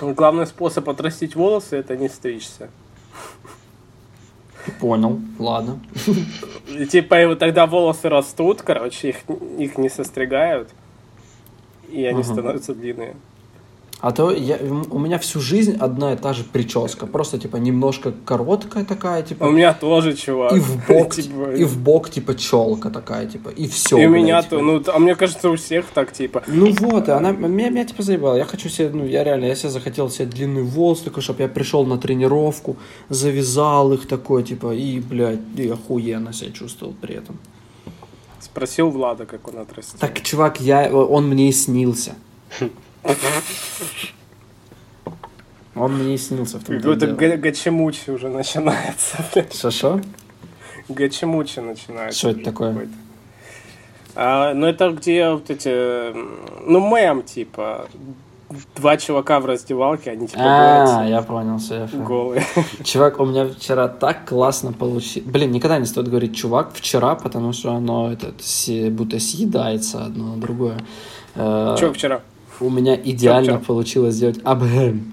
главный 0.00 0.46
способ 0.46 0.88
отрастить 0.88 1.36
волосы 1.36 1.76
это 1.76 1.96
не 1.96 2.08
стричься. 2.08 2.68
Понял, 4.80 5.20
ладно. 5.38 5.78
Типа, 6.90 7.22
и 7.22 7.26
вот 7.26 7.38
тогда 7.38 7.66
волосы 7.66 8.08
растут, 8.08 8.62
короче, 8.62 9.10
их, 9.10 9.18
их 9.58 9.78
не 9.78 9.88
состригают, 9.88 10.70
и 11.88 12.04
они 12.04 12.22
ага. 12.22 12.32
становятся 12.32 12.74
длинные. 12.74 13.14
А 14.00 14.12
то 14.12 14.30
я, 14.30 14.58
у 14.90 14.98
меня 14.98 15.18
всю 15.18 15.40
жизнь 15.40 15.74
одна 15.80 16.12
и 16.12 16.16
та 16.16 16.34
же 16.34 16.44
прическа. 16.44 17.06
Просто, 17.06 17.38
типа, 17.38 17.56
немножко 17.56 18.12
короткая 18.26 18.84
такая, 18.84 19.22
типа. 19.22 19.44
У 19.44 19.50
меня 19.50 19.72
тоже, 19.72 20.14
чувак. 20.14 20.52
И 20.52 20.58
в 20.58 20.86
бок, 20.86 21.14
типа... 21.14 21.56
и 21.56 21.64
в 21.64 21.78
бок 21.78 22.10
типа, 22.10 22.34
челка 22.34 22.90
такая, 22.90 23.26
типа, 23.26 23.48
и 23.48 23.66
все. 23.66 23.96
И 23.96 24.06
у 24.06 24.10
меня 24.10 24.42
типа. 24.42 24.56
то, 24.56 24.62
ну, 24.62 24.82
а 24.94 24.98
мне 24.98 25.14
кажется, 25.14 25.48
у 25.48 25.56
всех 25.56 25.86
так, 25.86 26.12
типа. 26.12 26.42
Ну 26.46 26.72
вот, 26.72 27.08
и 27.08 27.10
она, 27.10 27.32
меня, 27.32 27.70
меня, 27.70 27.84
типа, 27.86 28.02
заебала. 28.02 28.36
Я 28.36 28.44
хочу 28.44 28.68
себе, 28.68 28.90
ну, 28.90 29.06
я 29.06 29.24
реально, 29.24 29.46
я 29.46 29.54
себе 29.54 29.70
захотел 29.70 30.10
себе 30.10 30.26
длинный 30.26 30.62
волос 30.62 31.00
такой, 31.00 31.22
чтобы 31.22 31.42
я 31.42 31.48
пришел 31.48 31.86
на 31.86 31.96
тренировку, 31.96 32.76
завязал 33.08 33.94
их 33.94 34.06
такой, 34.06 34.42
типа, 34.42 34.74
и, 34.74 35.00
блядь, 35.00 35.40
и 35.56 35.68
охуенно 35.68 36.34
себя 36.34 36.50
чувствовал 36.52 36.94
при 37.00 37.14
этом. 37.14 37.38
Спросил 38.40 38.90
Влада, 38.90 39.24
как 39.24 39.48
он 39.48 39.58
отрастил. 39.58 39.98
Так, 39.98 40.20
чувак, 40.20 40.60
я, 40.60 40.90
он 40.92 41.28
мне 41.28 41.48
и 41.48 41.52
снился. 41.52 42.14
Он 45.76 45.92
мне 45.92 46.14
и 46.14 46.18
снился 46.18 46.58
в 46.58 46.64
том 46.64 46.76
Какой-то 46.78 47.06
гачемучи 47.36 48.10
уже 48.10 48.28
начинается. 48.28 49.18
Что-что? 49.52 50.00
Гачемучи 50.88 51.60
начинается. 51.60 52.18
Что 52.18 52.30
это 52.30 52.44
такое? 52.44 52.88
А, 54.14 54.54
ну, 54.54 54.66
это 54.66 54.90
где 54.90 55.28
вот 55.30 55.50
эти... 55.50 56.14
Ну, 56.66 56.80
мем, 56.80 57.22
типа. 57.22 57.86
Два 58.76 58.96
чувака 58.96 59.40
в 59.40 59.46
раздевалке, 59.46 60.12
они 60.12 60.28
типа 60.28 60.40
А, 60.42 61.04
я 61.04 61.20
понял, 61.20 61.58
все. 61.58 61.88
Голые. 61.92 62.46
Чувак, 62.84 63.20
у 63.20 63.26
меня 63.26 63.48
вчера 63.48 63.88
так 63.88 64.24
классно 64.24 64.72
получилось. 64.72 65.28
Блин, 65.28 65.50
никогда 65.50 65.78
не 65.78 65.84
стоит 65.84 66.08
говорить 66.08 66.36
чувак 66.36 66.70
вчера, 66.72 67.16
потому 67.16 67.52
что 67.52 67.72
оно 67.72 68.12
этот, 68.12 68.36
будто 68.92 69.18
съедается 69.18 70.04
одно 70.04 70.36
на 70.36 70.40
другое. 70.40 70.78
Че 71.34 71.92
вчера? 71.92 72.22
У 72.60 72.70
меня 72.70 72.94
идеально 72.96 73.58
получилось 73.58 74.14
сделать 74.14 74.40
абхэм. 74.44 75.12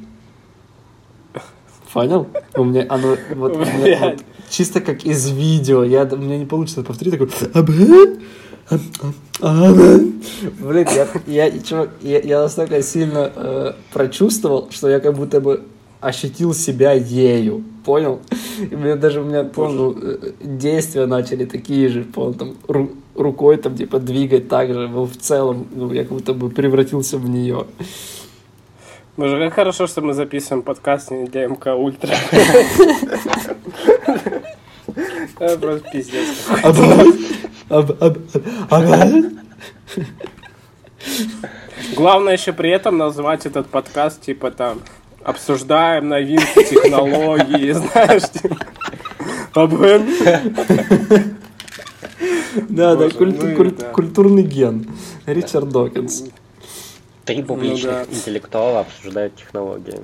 Понял? 1.92 2.28
У 2.56 2.64
меня 2.64 2.86
оно 2.90 3.16
вот, 3.36 3.56
меня, 3.56 4.00
вот 4.00 4.24
чисто 4.50 4.82
как 4.82 5.06
из 5.06 5.30
видео. 5.30 5.84
Я, 5.84 6.04
у 6.06 6.18
меня 6.18 6.38
не 6.40 6.46
получится 6.46 6.82
повторить 6.84 7.14
такой 7.14 7.30
абхэм. 7.54 8.20
Блин, 10.60 10.88
я, 10.96 11.08
я, 11.28 11.60
чувак, 11.60 11.90
я, 12.02 12.20
я 12.20 12.42
настолько 12.42 12.82
сильно 12.82 13.32
э, 13.36 13.74
прочувствовал, 13.92 14.70
что 14.72 14.90
я 14.90 15.00
как 15.00 15.16
будто 15.16 15.42
бы 15.42 15.64
ощутил 16.04 16.54
себя 16.54 16.92
ею, 16.92 17.64
понял? 17.86 18.22
И 18.60 18.76
мне 18.76 18.96
даже 18.96 19.22
у 19.22 19.24
меня, 19.24 19.44
понял, 19.44 19.98
э, 20.00 20.32
действия 20.42 21.06
начали 21.06 21.46
такие 21.46 21.90
же, 21.90 22.04
понял, 22.04 22.34
там, 22.34 22.56
ру, 22.68 22.92
рукой 23.16 23.58
там, 23.58 23.76
типа, 23.76 24.00
двигать 24.00 24.50
так 24.50 24.74
же, 24.74 24.88
ну, 24.88 25.06
в 25.06 25.16
целом, 25.18 25.68
ну, 25.72 25.92
я 25.92 26.04
как 26.04 26.12
будто 26.12 26.34
бы 26.34 26.50
превратился 26.50 27.18
в 27.18 27.30
нее. 27.30 27.66
Боже, 29.16 29.38
как 29.38 29.54
хорошо, 29.54 29.88
что 29.88 30.02
мы 30.02 30.14
записываем 30.14 30.64
подкаст 30.64 31.12
не 31.12 31.26
для 31.26 31.48
МК 31.48 31.76
Ультра. 31.76 32.16
Просто 35.38 35.90
пиздец. 35.92 36.28
Главное 41.96 42.34
еще 42.34 42.54
при 42.54 42.72
этом 42.72 42.98
назвать 42.98 43.46
этот 43.46 43.68
подкаст, 43.68 44.22
типа, 44.22 44.52
там, 44.52 44.80
обсуждаем 45.24 46.10
новинки 46.10 46.64
технологии, 46.64 47.72
знаешь, 47.74 48.24
Да, 52.70 52.96
да, 52.96 53.10
культурный 53.10 54.44
ген. 54.44 54.88
Ричард 55.26 55.70
Докинс. 55.70 56.26
Три 57.26 57.38
ну 57.38 57.46
публичных 57.46 58.10
интеллектуала 58.12 58.82
обсуждают 58.82 59.36
технологии. 59.36 60.02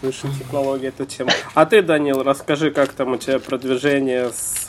Слушай, 0.00 0.30
технологии 0.38 0.88
это 0.88 1.06
тема. 1.06 1.30
А 1.54 1.64
ты, 1.66 1.82
Данил, 1.82 2.22
расскажи, 2.22 2.70
как 2.70 2.92
там 2.92 3.12
у 3.12 3.16
тебя 3.16 3.38
продвижение 3.38 4.30
с, 4.30 4.68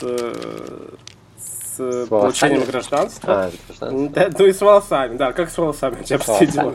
с, 1.38 1.76
с 1.76 2.06
получением 2.08 2.64
гражданства? 2.64 3.44
А, 3.44 3.50
гражданство. 3.66 4.08
Да, 4.08 4.30
ну 4.38 4.46
и 4.46 4.52
с 4.52 4.60
волосами, 4.60 5.16
да, 5.16 5.32
как 5.32 5.50
с 5.50 5.58
волосами 5.58 6.00
у 6.00 6.04
тебя 6.04 6.46
дела? 6.46 6.74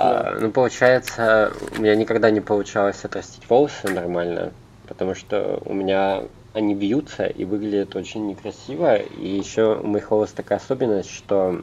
А, 0.00 0.38
ну, 0.38 0.52
получается, 0.52 1.52
у 1.76 1.80
меня 1.80 1.96
никогда 1.96 2.30
не 2.30 2.40
получалось 2.40 3.04
отрастить 3.04 3.50
волосы 3.50 3.88
нормально, 3.88 4.52
потому 4.86 5.16
что 5.16 5.60
у 5.64 5.74
меня 5.74 6.22
они 6.54 6.76
бьются 6.76 7.26
и 7.26 7.44
выглядят 7.44 7.96
очень 7.96 8.28
некрасиво. 8.28 8.94
И 8.94 9.26
еще 9.26 9.76
у 9.76 9.86
моих 9.88 10.12
волос 10.12 10.30
такая 10.30 10.60
особенность, 10.60 11.10
что 11.10 11.62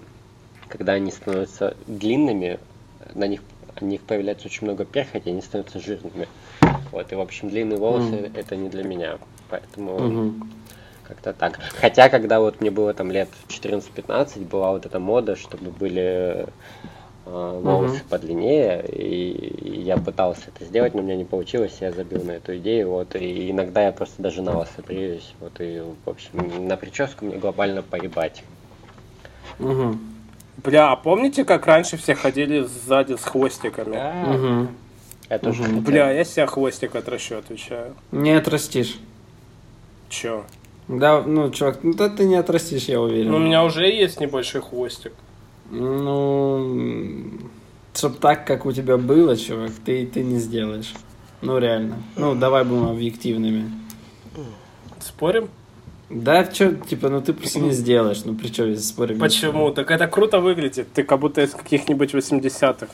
когда 0.68 0.94
они 0.94 1.12
становятся 1.12 1.78
длинными, 1.88 2.60
на 3.14 3.26
них, 3.26 3.40
на 3.80 3.86
них 3.86 4.02
появляется 4.02 4.48
очень 4.48 4.66
много 4.68 4.84
перхоти, 4.84 5.30
они 5.30 5.42
становятся 5.42 5.80
жирными. 5.80 6.28
Вот, 6.92 7.10
и, 7.14 7.16
в 7.16 7.22
общем, 7.22 7.50
длинные 7.50 7.80
волосы 7.80 8.16
mm. 8.16 8.38
это 8.38 8.58
не 8.58 8.68
для 8.68 8.84
меня. 8.84 9.18
Поэтому 9.50 9.98
mm-hmm. 9.98 10.42
как-то 11.08 11.32
так. 11.32 11.58
Хотя, 11.80 12.10
когда 12.10 12.42
вот 12.42 12.60
мне 12.60 12.70
было 12.70 12.94
там 12.94 13.12
лет 13.12 13.30
14-15, 13.48 14.46
была 14.46 14.72
вот 14.72 14.86
эта 14.86 15.00
мода, 15.00 15.38
чтобы 15.38 15.72
были 15.72 16.48
волосы 17.26 17.96
uh-huh. 17.96 18.10
подлиннее, 18.10 18.86
и, 18.88 19.82
я 19.82 19.98
пытался 19.98 20.44
это 20.48 20.66
сделать, 20.66 20.94
но 20.94 21.02
у 21.02 21.04
меня 21.04 21.16
не 21.16 21.26
получилось, 21.26 21.78
я 21.82 21.92
забил 21.92 22.24
на 22.24 22.32
эту 22.32 22.58
идею, 22.58 22.90
вот, 22.90 23.16
и 23.16 23.52
иногда 23.52 23.84
я 23.84 23.92
просто 23.92 24.22
даже 24.22 24.42
на 24.42 24.54
волосы 24.54 24.84
бреюсь, 24.86 25.34
вот, 25.40 25.54
и, 25.60 25.82
в 26.06 26.10
общем, 26.10 26.68
на 26.68 26.78
прическу 26.78 27.26
мне 27.26 27.38
глобально 27.38 27.82
поебать. 27.82 28.44
Угу. 29.60 29.98
Бля, 30.64 30.92
а 30.92 30.96
помните, 30.96 31.46
как 31.46 31.66
раньше 31.66 31.98
все 31.98 32.16
ходили 32.16 32.62
сзади 32.62 33.16
с 33.16 33.24
хвостиками? 33.24 33.94
Да. 33.94 34.14
Угу. 34.34 34.68
Это 35.30 35.50
угу. 35.50 35.82
Бля, 35.82 36.12
я 36.12 36.24
себя 36.24 36.46
хвостик 36.46 36.96
отращу, 36.96 37.38
отвечаю. 37.38 37.96
Не 38.12 38.32
отрастишь. 38.32 39.00
Чё? 40.10 40.46
Да, 40.88 41.22
ну, 41.24 41.50
чувак, 41.50 41.80
ну 41.84 41.94
да 41.94 42.10
ты 42.10 42.26
не 42.26 42.36
отрастишь, 42.36 42.84
я 42.84 43.02
уверен. 43.02 43.32
Ну, 43.32 43.38
у 43.38 43.40
меня 43.40 43.64
уже 43.64 43.88
есть 43.88 44.20
небольшой 44.20 44.62
хвостик. 44.62 45.14
Ну, 45.72 47.24
чтоб 47.94 48.18
так, 48.20 48.46
как 48.46 48.66
у 48.66 48.72
тебя 48.72 48.98
было, 48.98 49.36
чувак, 49.36 49.72
ты, 49.84 50.06
ты 50.06 50.24
не 50.24 50.40
сделаешь. 50.40 50.94
Ну, 51.42 51.58
реально. 51.58 51.98
Ну, 52.16 52.36
давай 52.36 52.64
будем 52.64 52.88
объективными. 52.88 53.72
Спорим? 55.00 55.50
Да, 56.10 56.46
что, 56.52 56.74
типа, 56.76 57.10
ну 57.10 57.20
ты 57.22 57.34
просто 57.34 57.60
не 57.60 57.72
сделаешь, 57.72 58.24
ну 58.26 58.36
при 58.36 58.50
чем 58.50 58.72
здесь 58.74 58.88
спорим? 58.88 59.18
Почему? 59.20 59.72
Так 59.72 59.90
это 59.90 60.08
круто 60.08 60.40
выглядит. 60.40 60.92
Ты 60.94 61.04
как 61.04 61.20
будто 61.20 61.42
из 61.42 61.52
каких-нибудь 61.52 62.14
80-х. 62.14 62.88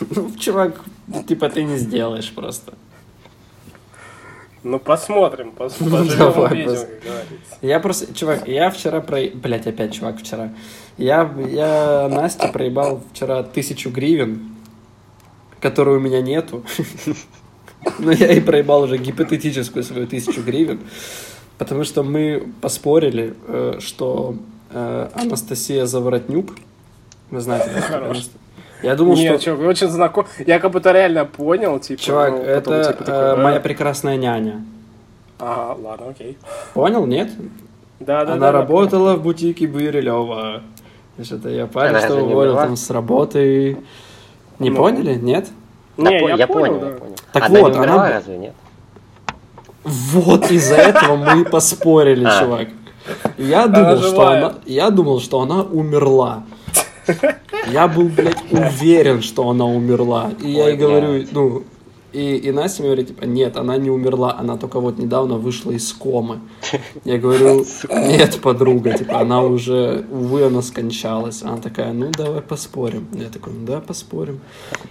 Ну, 0.10 0.30
чувак, 0.36 0.80
типа 1.28 1.48
ты 1.48 1.62
не 1.62 1.78
сделаешь 1.78 2.32
просто. 2.32 2.74
Ну, 4.64 4.78
посмотрим, 4.80 5.52
пос- 5.56 5.76
Ну, 5.80 6.04
давай, 6.16 6.52
увидим. 6.64 6.88
Я 7.62 7.78
просто, 7.80 8.12
чувак, 8.14 8.48
я 8.48 8.70
вчера 8.70 9.00
про... 9.00 9.20
Блять, 9.34 9.66
опять 9.66 9.94
чувак 9.94 10.18
вчера. 10.18 10.50
Я, 10.96 11.30
я 11.48 12.08
Насте 12.08 12.48
проебал 12.48 13.02
вчера 13.12 13.42
тысячу 13.42 13.90
гривен, 13.90 14.56
которую 15.60 15.98
у 15.98 16.00
меня 16.00 16.20
нету. 16.22 16.62
Но 17.98 18.12
я 18.12 18.32
и 18.32 18.40
проебал 18.40 18.82
уже 18.82 18.96
гипотетическую 18.96 19.82
свою 19.82 20.06
тысячу 20.06 20.42
гривен, 20.42 20.80
потому 21.58 21.84
что 21.84 22.02
мы 22.02 22.48
поспорили, 22.60 23.34
э, 23.46 23.78
что 23.80 24.36
э, 24.70 25.08
Анастасия 25.14 25.84
Заворотнюк, 25.84 26.54
вы 27.30 27.40
знаете, 27.40 27.70
да, 27.90 28.14
я 28.82 28.96
думал, 28.96 29.16
Нет, 29.16 29.40
что... 29.40 29.52
чувак, 29.52 29.68
очень 29.68 29.88
знаком. 29.88 30.26
Я 30.46 30.58
как 30.58 30.70
будто 30.70 30.92
реально 30.92 31.24
понял, 31.24 31.78
типа. 31.78 32.02
Чувак, 32.02 32.32
ну, 32.32 32.38
потом, 32.38 32.74
это 32.74 32.92
типа, 32.92 33.04
такой, 33.04 33.14
э, 33.14 33.36
да. 33.36 33.42
моя 33.42 33.60
прекрасная 33.60 34.16
няня. 34.16 34.62
Ага, 35.38 35.80
ладно, 35.80 36.08
окей. 36.08 36.36
Понял, 36.74 37.06
нет? 37.06 37.30
Да, 37.98 38.24
да, 38.26 38.32
Она 38.32 38.46
да, 38.46 38.52
да. 38.52 38.52
работала 38.52 39.16
в 39.16 39.22
бутике 39.22 39.64
Бирилева. 39.64 40.62
Что-то 41.22 41.48
я 41.48 41.66
парень, 41.66 41.90
Она 41.96 42.00
что 42.06 42.16
уволил 42.22 42.56
там 42.56 42.76
с 42.76 42.90
работы. 42.90 43.78
Не 44.58 44.70
Ну. 44.70 44.76
поняли? 44.76 45.14
Нет? 45.14 45.48
Да, 45.96 46.10
Не, 46.10 46.20
я, 46.28 46.34
я 46.34 46.46
понял, 46.46 46.78
понял, 46.78 46.80
да. 46.80 46.86
я 46.88 46.92
понял. 46.94 47.14
Так 47.32 47.42
Она 47.48 47.60
вот, 47.60 47.72
не 47.72 47.78
она 47.78 47.84
умерла, 47.84 48.06
б- 48.08 48.12
разве 48.14 48.36
нет? 48.38 48.54
Вот 49.84 50.50
из-за 50.50 50.76
этого 50.76 51.16
мы 51.16 51.42
и 51.42 51.44
поспорили, 51.44 52.24
А. 52.28 52.40
чувак. 52.40 52.68
Я 53.38 53.66
думал, 53.66 53.98
что 53.98 54.26
она, 54.28 54.54
я 54.66 54.90
думал, 54.90 55.20
что 55.20 55.40
она 55.40 55.62
умерла. 55.62 56.42
Я 57.70 57.86
был, 57.86 58.08
блядь, 58.08 58.42
уверен, 58.50 59.20
что 59.22 59.48
она 59.50 59.66
умерла. 59.66 60.30
И 60.42 60.50
я 60.52 60.68
ей 60.68 60.76
говорю, 60.76 61.26
ну, 61.32 61.62
и, 62.14 62.36
и 62.36 62.52
Настя 62.52 62.82
мне 62.82 62.90
говорит, 62.90 63.08
типа, 63.08 63.24
нет, 63.24 63.56
она 63.56 63.76
не 63.76 63.90
умерла, 63.90 64.36
она 64.38 64.56
только 64.56 64.78
вот 64.78 64.98
недавно 64.98 65.34
вышла 65.34 65.72
из 65.72 65.92
комы. 65.92 66.40
Я 67.04 67.18
говорю, 67.18 67.64
нет, 67.90 68.40
подруга, 68.40 68.96
типа, 68.96 69.18
она 69.20 69.42
уже, 69.42 70.06
увы, 70.10 70.44
она 70.44 70.62
скончалась. 70.62 71.42
Она 71.42 71.56
такая, 71.56 71.92
ну, 71.92 72.10
давай 72.12 72.40
поспорим. 72.40 73.08
Я 73.12 73.28
такой, 73.30 73.52
ну, 73.52 73.66
да, 73.66 73.80
поспорим. 73.80 74.40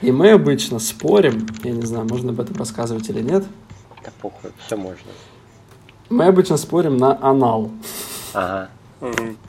И 0.01 0.11
мы 0.11 0.31
обычно 0.31 0.79
спорим, 0.79 1.47
я 1.63 1.71
не 1.71 1.85
знаю, 1.85 2.05
можно 2.09 2.31
об 2.31 2.41
этом 2.41 2.57
рассказывать 2.57 3.09
или 3.09 3.21
нет, 3.21 3.45
Да 4.03 4.11
похуй, 4.21 4.51
все 4.65 4.75
можно. 4.75 5.11
мы 6.09 6.25
обычно 6.25 6.57
спорим 6.57 6.97
на 6.97 7.17
анал. 7.21 7.71
Ага. 8.33 8.69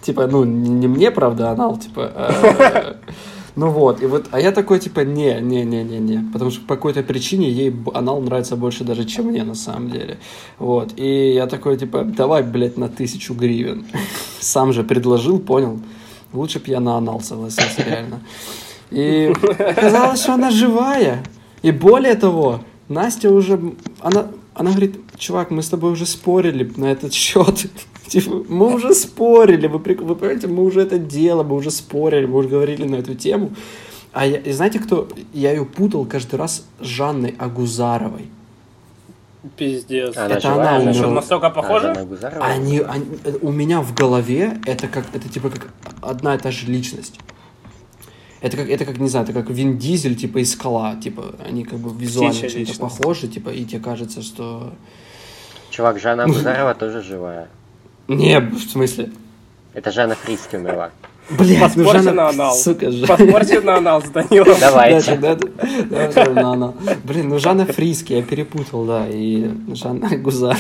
Типа, 0.02 0.26
ну, 0.28 0.44
не, 0.44 0.68
не 0.70 0.86
мне, 0.86 1.10
правда, 1.10 1.50
анал, 1.50 1.76
типа. 1.76 2.96
Ну 3.56 3.70
вот, 3.70 4.02
и 4.02 4.06
вот, 4.06 4.26
а 4.32 4.40
я 4.40 4.50
такой, 4.50 4.80
типа, 4.80 5.00
не, 5.00 5.40
не, 5.40 5.64
не, 5.64 5.84
не, 5.84 5.98
не, 5.98 6.30
потому 6.32 6.50
что 6.50 6.60
по 6.62 6.74
какой-то 6.74 7.04
причине 7.04 7.48
ей 7.48 7.72
анал 7.94 8.20
нравится 8.20 8.56
больше 8.56 8.82
даже, 8.82 9.04
чем 9.04 9.26
мне, 9.26 9.44
на 9.44 9.54
самом 9.54 9.90
деле. 9.90 10.18
Вот, 10.58 10.92
и 10.96 11.32
я 11.32 11.46
такой, 11.46 11.76
типа, 11.76 12.02
давай, 12.02 12.42
блядь, 12.42 12.76
на 12.76 12.88
тысячу 12.88 13.32
гривен. 13.32 13.86
Сам 14.40 14.72
же 14.72 14.82
предложил, 14.82 15.38
понял? 15.38 15.80
Лучше 16.32 16.58
б 16.58 16.64
я 16.66 16.80
на 16.80 16.96
анал 16.96 17.20
согласился, 17.20 17.84
реально. 17.84 18.20
И 18.90 19.32
оказалось, 19.58 20.20
что 20.20 20.34
она 20.34 20.50
живая. 20.50 21.22
И 21.62 21.70
более 21.70 22.16
того, 22.16 22.60
Настя 22.88 23.30
уже, 23.30 23.60
она, 24.00 24.26
она 24.54 24.70
говорит, 24.70 24.96
чувак, 25.16 25.50
мы 25.50 25.62
с 25.62 25.68
тобой 25.68 25.92
уже 25.92 26.06
спорили 26.06 26.70
на 26.76 26.86
этот 26.86 27.12
счет. 27.12 27.66
Типа, 28.06 28.44
мы 28.48 28.74
уже 28.74 28.94
спорили, 28.94 29.66
вы, 29.66 29.78
вы 29.78 30.14
понимаете, 30.14 30.46
мы 30.46 30.62
уже 30.64 30.82
это 30.82 30.98
дело, 30.98 31.42
мы 31.42 31.54
уже 31.56 31.70
спорили, 31.70 32.26
мы 32.26 32.38
уже 32.38 32.48
говорили 32.48 32.84
на 32.84 32.96
эту 32.96 33.14
тему. 33.14 33.50
А 34.12 34.26
я, 34.26 34.38
и 34.38 34.52
знаете, 34.52 34.78
кто? 34.78 35.08
Я 35.32 35.50
ее 35.52 35.64
путал 35.64 36.04
каждый 36.06 36.36
раз 36.36 36.64
с 36.80 36.84
Жанной 36.84 37.34
Агузаровой. 37.38 38.28
Пиздец. 39.56 40.16
Она 40.16 40.26
Это 40.36 40.40
живая, 40.40 40.68
она 40.68 40.76
она 40.76 40.92
Что, 40.92 41.02
умерла. 41.02 41.14
настолько 41.16 41.46
А? 41.48 41.80
Жанна 41.80 42.04
Гузарова? 42.04 42.44
Они, 42.46 42.78
они- 42.80 43.06
у 43.42 43.52
меня 43.52 43.80
в 43.80 43.94
голове 43.94 44.58
это 44.66 44.88
как, 44.88 45.04
это 45.12 45.28
типа 45.28 45.50
как 45.50 45.68
одна 46.00 46.34
и 46.34 46.38
та 46.38 46.50
же 46.50 46.66
личность. 46.66 47.18
Это 48.40 48.56
как, 48.58 48.68
это 48.68 48.84
как, 48.84 48.98
не 48.98 49.08
знаю, 49.08 49.24
это 49.26 49.32
как 49.32 49.50
Вин 49.50 49.78
Дизель, 49.78 50.16
типа, 50.16 50.38
и 50.38 50.44
Скала, 50.44 50.96
типа, 50.96 51.34
они 51.46 51.64
как 51.64 51.78
бы 51.78 51.90
визуально 51.98 52.34
чем-то 52.48 52.78
похожи, 52.78 53.26
типа, 53.26 53.48
и 53.48 53.64
тебе 53.64 53.80
кажется, 53.80 54.20
что... 54.20 54.74
Чувак, 55.70 55.98
Жанна 55.98 56.26
Агузарова 56.26 56.74
тоже 56.74 57.02
живая. 57.02 57.48
Не, 58.08 58.40
в 58.40 58.58
смысле? 58.60 59.10
Это 59.72 59.90
Жанна 59.90 60.14
Фриски 60.14 60.56
умерла. 60.56 60.90
Блять, 61.30 61.74
ну 61.74 61.84
Поспорьте 61.84 62.04
Жанна, 62.04 62.12
на 62.12 62.28
анал. 62.28 62.54
сука, 62.54 62.90
Жанна. 62.90 63.06
Поспорьте 63.06 63.60
на 63.62 63.76
анал 63.78 64.02
с 64.02 64.10
Данилом. 64.10 64.56
Давайте. 64.60 65.16
да, 65.16 65.34
да, 65.36 65.48
да, 65.90 66.12
да, 66.12 66.30
на 66.30 66.52
анал. 66.52 66.74
Блин, 67.04 67.30
ну 67.30 67.38
Жанна 67.38 67.64
Фриски, 67.64 68.12
я 68.12 68.22
перепутал, 68.22 68.84
да, 68.84 69.06
и 69.08 69.50
Жанна 69.72 70.16
Агузарова. 70.18 70.58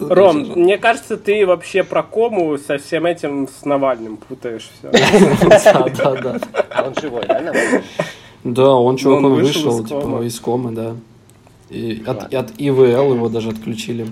Ром, 0.00 0.52
мне 0.56 0.76
кажется, 0.76 1.16
ты 1.16 1.46
вообще 1.46 1.84
про 1.84 2.02
кому 2.02 2.58
со 2.58 2.76
всем 2.76 3.06
этим 3.06 3.48
с 3.48 3.64
Навальным 3.64 4.18
путаешь 4.18 4.68
все. 4.78 4.90
Да, 5.48 5.88
да, 5.88 6.14
да. 6.20 6.40
А 6.70 6.82
он 6.86 6.94
живой, 7.00 7.22
да, 7.26 7.40
нормально? 7.40 7.82
Да, 8.44 8.74
он 8.74 8.96
чувак, 8.98 9.22
Ну, 9.22 9.28
он 9.28 9.34
вышел 9.36 9.70
вышел, 9.70 9.84
из 9.84 9.88
комы. 9.88 10.02
типа, 10.02 10.22
из 10.26 10.40
комы, 10.40 10.70
да. 10.72 10.94
И 11.70 12.02
от, 12.06 12.30
и 12.30 12.36
от 12.36 12.50
ИВЛ 12.58 13.14
его 13.14 13.28
даже 13.30 13.48
отключили. 13.48 14.06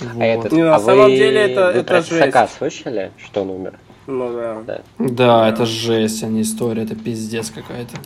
А 0.00 0.14
Вот. 0.14 0.22
этот, 0.22 0.52
Не, 0.52 0.62
на 0.64 0.76
а 0.76 0.80
самом 0.80 1.04
вы- 1.06 1.16
деле 1.16 1.40
это- 1.40 1.72
вы 1.74 1.80
это 1.80 1.96
жесть. 1.96 2.08
Тесака 2.10 2.48
слышали, 2.58 3.10
что 3.22 3.42
он 3.42 3.50
умер? 3.50 3.74
Ну 4.06 4.32
да. 4.32 4.56
Да. 4.66 4.80
Да, 4.98 5.48
это 5.48 5.66
жесть, 5.66 6.22
а 6.22 6.26
не 6.26 6.42
история, 6.42 6.82
это 6.82 6.94
пиздец 6.96 7.50
какая-то. 7.50 7.96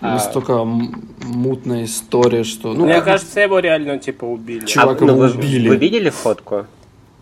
А- 0.00 0.14
Настолько 0.14 0.64
мутная 0.64 1.84
история, 1.84 2.42
что... 2.44 2.74
Ну, 2.74 2.84
Мне 2.84 2.94
как- 2.96 3.04
кажется, 3.04 3.40
его 3.40 3.58
реально 3.60 3.98
типа 3.98 4.24
убили. 4.24 4.64
Чувак, 4.66 5.00
а, 5.00 5.04
ну, 5.04 5.12
его 5.12 5.20
вы, 5.26 5.30
убили. 5.30 5.68
вы 5.68 5.76
видели 5.76 6.10
фотку? 6.10 6.66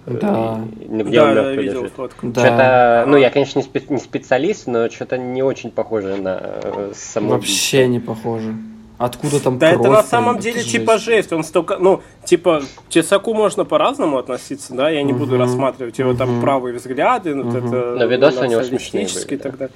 Да. 0.06 0.60
Где 0.88 1.20
Да, 1.20 1.24
он 1.28 1.34
да, 1.34 1.42
мертвый 1.42 1.56
видел 1.58 1.80
лежит? 1.82 1.92
фотку. 1.94 2.26
Да. 2.28 2.40
Что-то, 2.40 3.04
ну, 3.06 3.16
я, 3.18 3.30
конечно, 3.30 3.58
не, 3.58 3.64
спе- 3.66 3.84
не 3.92 3.98
специалист, 3.98 4.66
но 4.66 4.88
что-то 4.88 5.18
не 5.18 5.42
очень 5.42 5.70
похоже 5.70 6.16
на 6.16 6.40
э, 6.42 6.92
самоубийство. 6.96 7.20
Вообще 7.36 7.86
не 7.86 8.00
похоже. 8.00 8.54
Откуда 9.00 9.40
там 9.40 9.58
Да 9.58 9.72
кровь? 9.72 9.80
это 9.86 9.90
на 9.94 10.02
самом 10.02 10.38
деле 10.40 10.58
жесть. 10.60 10.72
типа 10.72 10.98
жесть. 10.98 11.32
Он 11.32 11.42
столько, 11.42 11.78
ну, 11.78 12.02
типа, 12.26 12.60
к 12.86 12.90
Тесаку 12.90 13.32
можно 13.32 13.64
по-разному 13.64 14.18
относиться, 14.18 14.74
да, 14.74 14.90
я 14.90 15.02
не 15.02 15.14
буду 15.14 15.32
Мгм. 15.36 15.40
рассматривать 15.40 15.98
его 15.98 16.12
там 16.12 16.32
Мгм. 16.32 16.40
правые 16.42 16.76
взгляды, 16.76 17.34
вот 17.34 17.46
Мгм. 17.46 17.56
это 17.66 17.96
Но 17.98 18.04
видосы 18.04 18.40
у 18.42 18.44
него 18.44 18.62
смешные 18.62 19.06
были, 19.06 19.34
и 19.34 19.36
так 19.38 19.56
далее. 19.56 19.74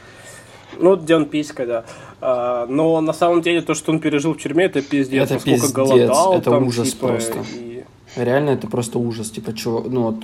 Ну, 0.79 0.97
где 0.97 1.17
он 1.17 1.25
писька, 1.25 1.65
да. 1.65 1.85
А, 2.21 2.67
но 2.69 3.01
на 3.01 3.15
самом 3.15 3.41
деле 3.41 3.63
то, 3.63 3.73
что 3.73 3.93
он 3.93 3.99
пережил 3.99 4.35
в 4.35 4.39
тюрьме, 4.39 4.67
это 4.67 4.83
пиздец. 4.83 5.31
Это 5.31 5.43
пиздец, 5.43 5.73
голодал 5.73 6.35
это 6.35 6.51
там, 6.51 6.67
ужас 6.67 6.91
типа, 6.93 7.09
просто. 7.09 7.39
И... 7.55 7.83
Реально 8.17 8.51
это 8.51 8.67
просто 8.67 8.99
ужас, 8.99 9.31
типа, 9.31 9.55
чего, 9.57 9.81
ну 9.89 10.03
вот... 10.03 10.17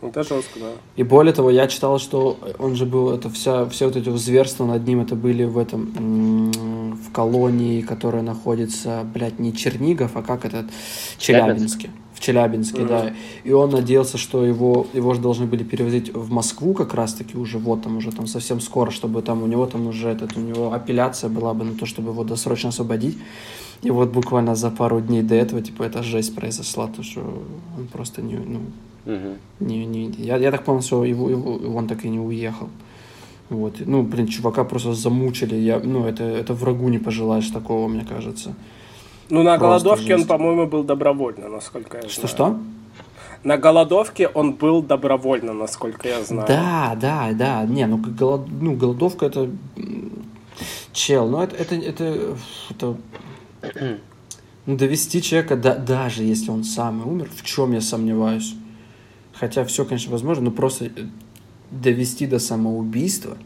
Это 0.00 0.22
жестко, 0.22 0.60
да. 0.60 0.70
И 0.96 1.02
более 1.02 1.32
того, 1.32 1.50
я 1.50 1.66
читал, 1.66 1.98
что 1.98 2.38
он 2.58 2.76
же 2.76 2.86
был, 2.86 3.10
это 3.10 3.28
вся, 3.30 3.66
все 3.66 3.86
вот 3.86 3.96
эти 3.96 4.08
зверства 4.16 4.64
над 4.64 4.86
ним, 4.86 5.00
это 5.00 5.16
были 5.16 5.44
в 5.44 5.58
этом, 5.58 6.92
в 6.94 7.10
колонии, 7.12 7.82
которая 7.82 8.22
находится, 8.22 9.04
блядь, 9.12 9.38
не 9.40 9.52
Чернигов, 9.52 10.12
а 10.16 10.22
как 10.22 10.44
этот, 10.44 10.66
Челябинске. 11.18 11.90
В 12.14 12.20
Челябинске, 12.20 12.80
Мгм. 12.80 12.88
да. 12.88 13.12
И 13.44 13.52
он 13.52 13.70
надеялся, 13.70 14.18
что 14.18 14.44
его, 14.44 14.86
его 14.92 15.14
же 15.14 15.20
должны 15.20 15.46
были 15.46 15.62
перевозить 15.64 16.12
в 16.14 16.30
Москву 16.32 16.74
как 16.74 16.94
раз-таки 16.94 17.36
уже, 17.36 17.58
вот 17.58 17.82
там 17.82 17.96
уже 17.96 18.10
там 18.12 18.26
совсем 18.26 18.60
скоро, 18.60 18.90
чтобы 18.90 19.22
там 19.22 19.42
у 19.42 19.46
него 19.46 19.66
там 19.66 19.86
уже 19.86 20.08
этот, 20.08 20.36
у 20.36 20.40
него 20.40 20.72
апелляция 20.72 21.30
была 21.30 21.54
бы 21.54 21.64
на 21.64 21.74
то, 21.74 21.86
чтобы 21.86 22.10
его 22.10 22.24
досрочно 22.24 22.70
освободить. 22.70 23.16
И 23.82 23.90
вот 23.90 24.10
буквально 24.10 24.56
за 24.56 24.70
пару 24.70 25.00
дней 25.00 25.22
до 25.22 25.36
этого, 25.36 25.62
типа, 25.62 25.84
эта 25.84 26.02
жесть 26.02 26.34
произошла, 26.34 26.88
то, 26.88 27.04
что 27.04 27.20
он 27.76 27.86
просто 27.86 28.20
не, 28.22 28.34
ну, 28.34 28.60
Мгм. 29.08 29.38
не, 29.60 29.86
не, 29.86 30.10
я, 30.18 30.36
я 30.36 30.50
так 30.50 30.64
понял, 30.64 30.82
что 30.82 31.04
его, 31.04 31.30
его, 31.30 31.56
он 31.76 31.88
так 31.88 32.04
и 32.04 32.10
не 32.10 32.20
уехал. 32.20 32.68
Вот. 33.48 33.76
Ну, 33.86 34.02
блин, 34.02 34.26
чувака 34.26 34.64
просто 34.64 34.92
замучили. 34.92 35.54
Я, 35.56 35.80
ну, 35.80 36.06
это, 36.06 36.22
это 36.24 36.52
врагу 36.52 36.88
не 36.90 36.98
пожелаешь 36.98 37.48
такого, 37.48 37.88
мне 37.88 38.04
кажется. 38.04 38.54
Ну, 39.30 39.42
на 39.42 39.58
Просто 39.58 39.84
голодовке 39.84 40.12
он, 40.14 40.18
жесть. 40.18 40.28
по-моему, 40.28 40.66
был 40.66 40.84
добровольно, 40.84 41.48
насколько 41.48 41.96
я 41.96 42.02
знаю. 42.02 42.12
Что-что? 42.12 42.58
На 43.44 43.56
голодовке 43.56 44.28
он 44.28 44.52
был 44.52 44.82
добровольно, 44.82 45.54
насколько 45.54 46.08
я 46.08 46.22
знаю. 46.22 46.46
Да, 46.46 46.96
да, 47.00 47.30
да. 47.32 47.64
Не, 47.64 47.86
ну, 47.86 47.96
голод, 47.98 48.42
ну 48.60 48.74
голодовка 48.76 49.26
это... 49.26 49.48
Чел, 50.92 51.28
ну 51.28 51.40
это, 51.40 51.56
это, 51.56 51.74
это, 51.76 52.36
это- 52.70 52.96
ну, 54.66 54.76
довести 54.76 55.22
человека, 55.22 55.56
да, 55.56 55.76
даже 55.76 56.24
если 56.24 56.50
он 56.50 56.64
сам 56.64 57.00
и 57.00 57.04
умер, 57.04 57.30
в 57.34 57.42
чем 57.44 57.72
я 57.72 57.80
сомневаюсь. 57.80 58.54
Хотя 59.38 59.64
все, 59.64 59.84
конечно, 59.84 60.10
возможно, 60.12 60.46
но 60.46 60.50
просто 60.50 60.86
э, 60.86 60.90
довести 61.70 62.26
до 62.26 62.38
самоубийства, 62.38 63.36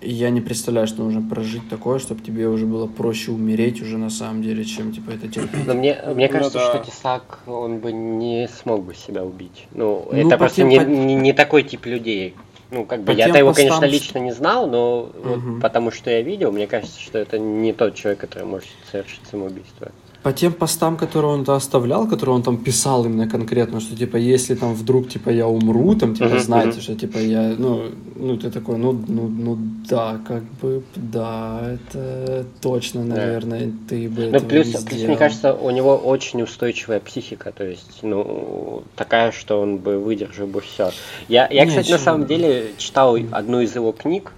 я 0.00 0.30
не 0.30 0.40
представляю, 0.40 0.86
что 0.86 1.02
нужно 1.02 1.26
прожить 1.26 1.68
такое, 1.68 1.98
чтобы 1.98 2.20
тебе 2.22 2.48
уже 2.48 2.66
было 2.66 2.86
проще 2.86 3.32
умереть 3.32 3.80
уже 3.80 3.98
на 3.98 4.10
самом 4.10 4.42
деле, 4.42 4.64
чем 4.64 4.92
типа 4.92 5.10
это 5.10 5.26
терпеть. 5.26 5.66
Но 5.66 5.74
мне, 5.74 5.98
мне 6.14 6.26
Ну 6.26 6.32
кажется, 6.32 6.58
да. 6.58 6.74
что 6.82 6.90
Тесак, 6.90 7.40
он 7.46 7.78
бы 7.78 7.92
не 7.92 8.48
смог 8.62 8.84
бы 8.84 8.94
себя 8.94 9.24
убить. 9.24 9.66
Ну, 9.72 10.06
Ну, 10.12 10.16
это 10.28 10.36
просто 10.38 10.56
тем- 10.58 10.68
не, 10.68 10.78
по- 10.78 10.84
не, 10.84 11.14
не 11.14 11.32
такой 11.32 11.62
тип 11.62 11.86
людей. 11.86 12.34
Ну, 12.70 12.84
как 12.84 13.02
бы, 13.04 13.12
я-то 13.14 13.38
его, 13.38 13.50
постам, 13.50 13.80
конечно, 13.80 13.84
лично 13.86 14.18
не 14.18 14.32
знал, 14.32 14.68
но 14.68 15.10
вот 15.22 15.36
Мгм. 15.38 15.60
потому 15.60 15.90
что 15.92 16.10
я 16.10 16.20
видел, 16.20 16.50
мне 16.52 16.66
кажется, 16.66 17.00
что 17.00 17.16
это 17.18 17.38
не 17.38 17.72
тот 17.72 17.94
человек, 17.94 18.20
который 18.20 18.44
может 18.44 18.68
совершить 18.90 19.20
самоубийство. 19.30 19.92
По 20.26 20.32
тем 20.32 20.52
постам, 20.52 20.96
которые 20.96 21.34
он 21.34 21.44
оставлял, 21.48 22.08
которые 22.08 22.34
он 22.34 22.42
там 22.42 22.56
писал 22.56 23.04
именно 23.04 23.28
конкретно, 23.28 23.78
что 23.78 23.96
типа 23.96 24.16
если 24.16 24.56
там 24.56 24.74
вдруг 24.74 25.08
типа 25.08 25.30
я 25.30 25.46
умру, 25.46 25.94
там 25.94 26.16
типа 26.16 26.30
Мгм, 26.30 26.38
знаете, 26.40 26.72
мгм. 26.72 26.80
что 26.80 26.96
типа 26.96 27.18
я, 27.18 27.54
ну, 27.56 27.92
ну 28.16 28.36
ты 28.36 28.50
такой, 28.50 28.76
ну, 28.76 28.90
ну, 29.06 29.28
ну 29.28 29.56
да, 29.88 30.18
как 30.26 30.42
бы, 30.60 30.82
да, 30.96 31.74
это 31.74 32.44
точно, 32.60 33.04
наверное, 33.04 33.70
ты 33.88 34.08
бы 34.08 34.30
Ну, 34.32 34.40
плюс, 34.40 34.66
не 34.66 34.84
плюс, 34.84 35.02
мне 35.04 35.16
кажется, 35.16 35.54
у 35.54 35.70
него 35.70 35.96
очень 35.96 36.42
устойчивая 36.42 36.98
психика, 36.98 37.52
то 37.52 37.62
есть, 37.62 38.00
ну, 38.02 38.82
такая, 38.96 39.30
что 39.30 39.60
он 39.60 39.76
бы 39.76 40.00
выдержал 40.00 40.48
бы 40.48 40.60
все. 40.60 40.90
Я, 41.28 41.46
я 41.52 41.66
кстати, 41.66 41.92
на 41.92 41.98
самом 41.98 42.26
деле 42.26 42.72
читал 42.78 43.16
одну 43.30 43.60
из 43.60 43.76
его 43.76 43.92
книг, 43.92 44.32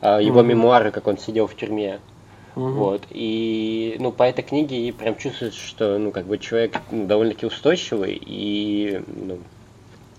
а, 0.00 0.20
его 0.20 0.42
Мгм. 0.42 0.50
мемуары, 0.50 0.92
как 0.92 1.08
он 1.08 1.18
сидел 1.18 1.48
в 1.48 1.56
тюрьме. 1.56 1.98
Мгм. 2.56 2.72
Вот. 2.72 3.02
И 3.10 3.96
ну, 3.98 4.12
по 4.12 4.22
этой 4.22 4.42
книге 4.42 4.76
и 4.86 4.92
прям 4.92 5.16
чувствуется, 5.16 5.60
что 5.60 5.98
ну, 5.98 6.12
как 6.12 6.26
бы 6.26 6.38
человек 6.38 6.80
ну, 6.90 7.06
довольно-таки 7.06 7.46
устойчивый, 7.46 8.20
и 8.24 9.02
ну, 9.06 9.38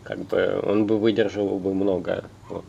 как 0.03 0.19
бы 0.19 0.61
он 0.65 0.85
бы 0.85 0.97
выдержал 0.97 1.47
бы 1.59 1.73
много. 1.73 2.25
Вот. 2.49 2.65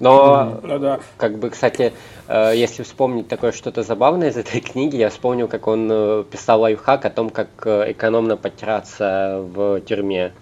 Но, 0.00 0.60
Ну 0.62 0.78
да. 0.78 1.00
как 1.16 1.38
бы, 1.38 1.50
кстати, 1.50 1.92
э, 2.28 2.52
если 2.54 2.82
вспомнить 2.82 3.28
такое 3.28 3.52
что-то 3.52 3.82
забавное 3.82 4.30
из 4.30 4.36
этой 4.36 4.60
книги, 4.72 4.96
я 4.96 5.10
вспомнил, 5.10 5.48
как 5.48 5.66
он 5.66 5.88
э, 5.90 6.24
писал 6.30 6.60
лайфхак 6.60 7.04
о 7.04 7.10
том, 7.10 7.30
как 7.30 7.48
э, 7.64 7.92
экономно 7.92 8.36
подтираться 8.36 9.40
в 9.42 9.80
тюрьме. 9.82 10.32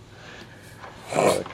Вот. 1.14 1.44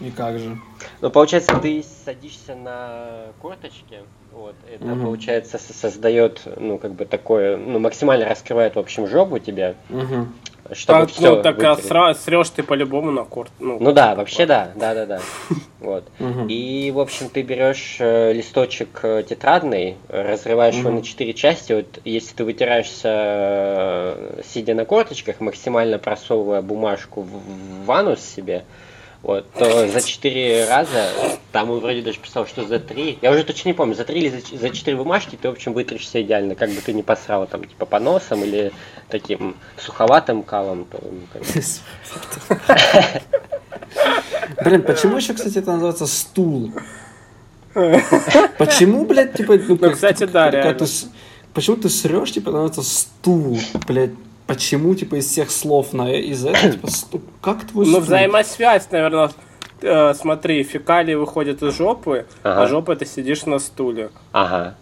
И 0.00 0.10
как 0.10 0.38
же? 0.38 0.58
Ну, 1.00 1.10
получается, 1.10 1.56
ты 1.60 1.84
садишься 2.04 2.54
на 2.54 3.32
корточки, 3.40 4.00
вот, 4.38 4.54
это, 4.72 4.84
Мгм. 4.84 5.04
получается, 5.06 5.58
со- 5.58 5.72
создает, 5.72 6.42
ну, 6.56 6.78
как 6.78 6.92
бы 6.92 7.04
такое, 7.04 7.56
ну, 7.56 7.78
максимально 7.80 8.26
раскрывает, 8.28 8.76
в 8.76 8.78
общем, 8.78 9.06
жопу 9.08 9.38
тебе, 9.40 9.74
Мгм. 9.88 10.32
чтобы 10.72 11.06
Так, 11.06 11.10
все 11.10 11.36
ну, 11.36 11.42
так 11.42 11.58
а 11.64 11.74
сра- 11.74 12.14
срешь 12.14 12.50
ты 12.50 12.62
по-любому 12.62 13.10
на 13.10 13.24
корт. 13.24 13.50
Ну, 13.58 13.78
Ну 13.80 13.92
да, 13.92 14.14
вообще 14.14 14.46
да, 14.46 14.70
да, 14.76 14.94
да, 14.94 15.06
да. 15.06 15.20
Вот. 15.80 16.04
И, 16.48 16.90
в 16.94 16.98
общем, 17.00 17.28
ты 17.28 17.42
берешь 17.42 17.96
э, 18.00 18.32
листочек 18.32 19.00
э, 19.02 19.22
тетрадный, 19.28 19.96
разрываешь 20.08 20.74
его 20.76 20.90
на 20.90 21.02
четыре 21.02 21.34
части. 21.34 21.72
Вот 21.72 22.00
если 22.04 22.34
ты 22.34 22.44
вытираешься, 22.44 23.08
э, 23.12 24.40
сидя 24.44 24.74
на 24.74 24.84
корточках, 24.84 25.40
максимально 25.40 25.98
просовывая 25.98 26.62
бумажку 26.62 27.22
в, 27.22 27.84
в 27.86 27.90
анус 27.92 28.20
себе, 28.20 28.64
вот, 29.22 29.50
то 29.52 29.88
за 29.88 30.00
четыре 30.00 30.66
раза, 30.68 31.10
там 31.50 31.70
он 31.70 31.80
вроде 31.80 32.02
даже 32.02 32.18
писал, 32.18 32.46
что 32.46 32.64
за 32.64 32.78
три, 32.78 33.18
я 33.20 33.32
уже 33.32 33.42
точно 33.42 33.70
не 33.70 33.74
помню, 33.74 33.94
за 33.94 34.04
три 34.04 34.20
или 34.20 34.56
за, 34.56 34.70
четыре 34.70 34.96
бумажки 34.96 35.36
ты, 35.40 35.48
в 35.48 35.52
общем, 35.52 35.72
вытришься 35.72 36.22
идеально, 36.22 36.54
как 36.54 36.70
бы 36.70 36.80
ты 36.80 36.92
не 36.92 37.02
посрал 37.02 37.46
там, 37.46 37.64
типа, 37.64 37.84
по 37.84 37.98
носам 37.98 38.44
или 38.44 38.72
таким 39.08 39.56
суховатым 39.76 40.44
калом. 40.44 40.84
то, 40.84 41.00
ну. 41.02 41.20
Блин, 44.64 44.82
почему 44.82 45.16
еще, 45.16 45.34
кстати, 45.34 45.58
это 45.58 45.72
называется 45.72 46.06
стул? 46.06 46.72
Почему, 48.58 49.04
блядь, 49.04 49.34
типа, 49.34 49.56
ну, 49.56 49.78
как- 49.78 49.94
кстати, 49.94 50.24
да, 50.24 50.50
ты 50.50 50.86
Почему 51.54 51.76
ты 51.76 51.88
срешь, 51.88 52.32
типа, 52.32 52.52
называется 52.52 52.82
стул, 52.82 53.58
блядь? 53.88 54.12
Почему, 54.48 54.94
типа, 54.94 55.16
из 55.16 55.26
всех 55.26 55.50
слов 55.50 55.92
на 55.92 56.10
из 56.12 56.44
этого, 56.44 56.72
типа, 56.72 56.90
стул? 56.90 57.20
Как 57.42 57.64
твой 57.66 57.86
Ну, 57.86 58.00
взаимосвязь, 58.00 58.90
наверное. 58.90 59.30
Э, 59.82 60.14
смотри, 60.14 60.64
фекалии 60.64 61.14
выходят 61.14 61.62
из 61.62 61.76
жопы, 61.76 62.26
Ага. 62.42 62.62
а 62.62 62.66
жопа 62.66 62.96
ты 62.96 63.06
сидишь 63.06 63.44
на 63.46 63.58
стуле. 63.60 64.10
Ага. 64.32 64.74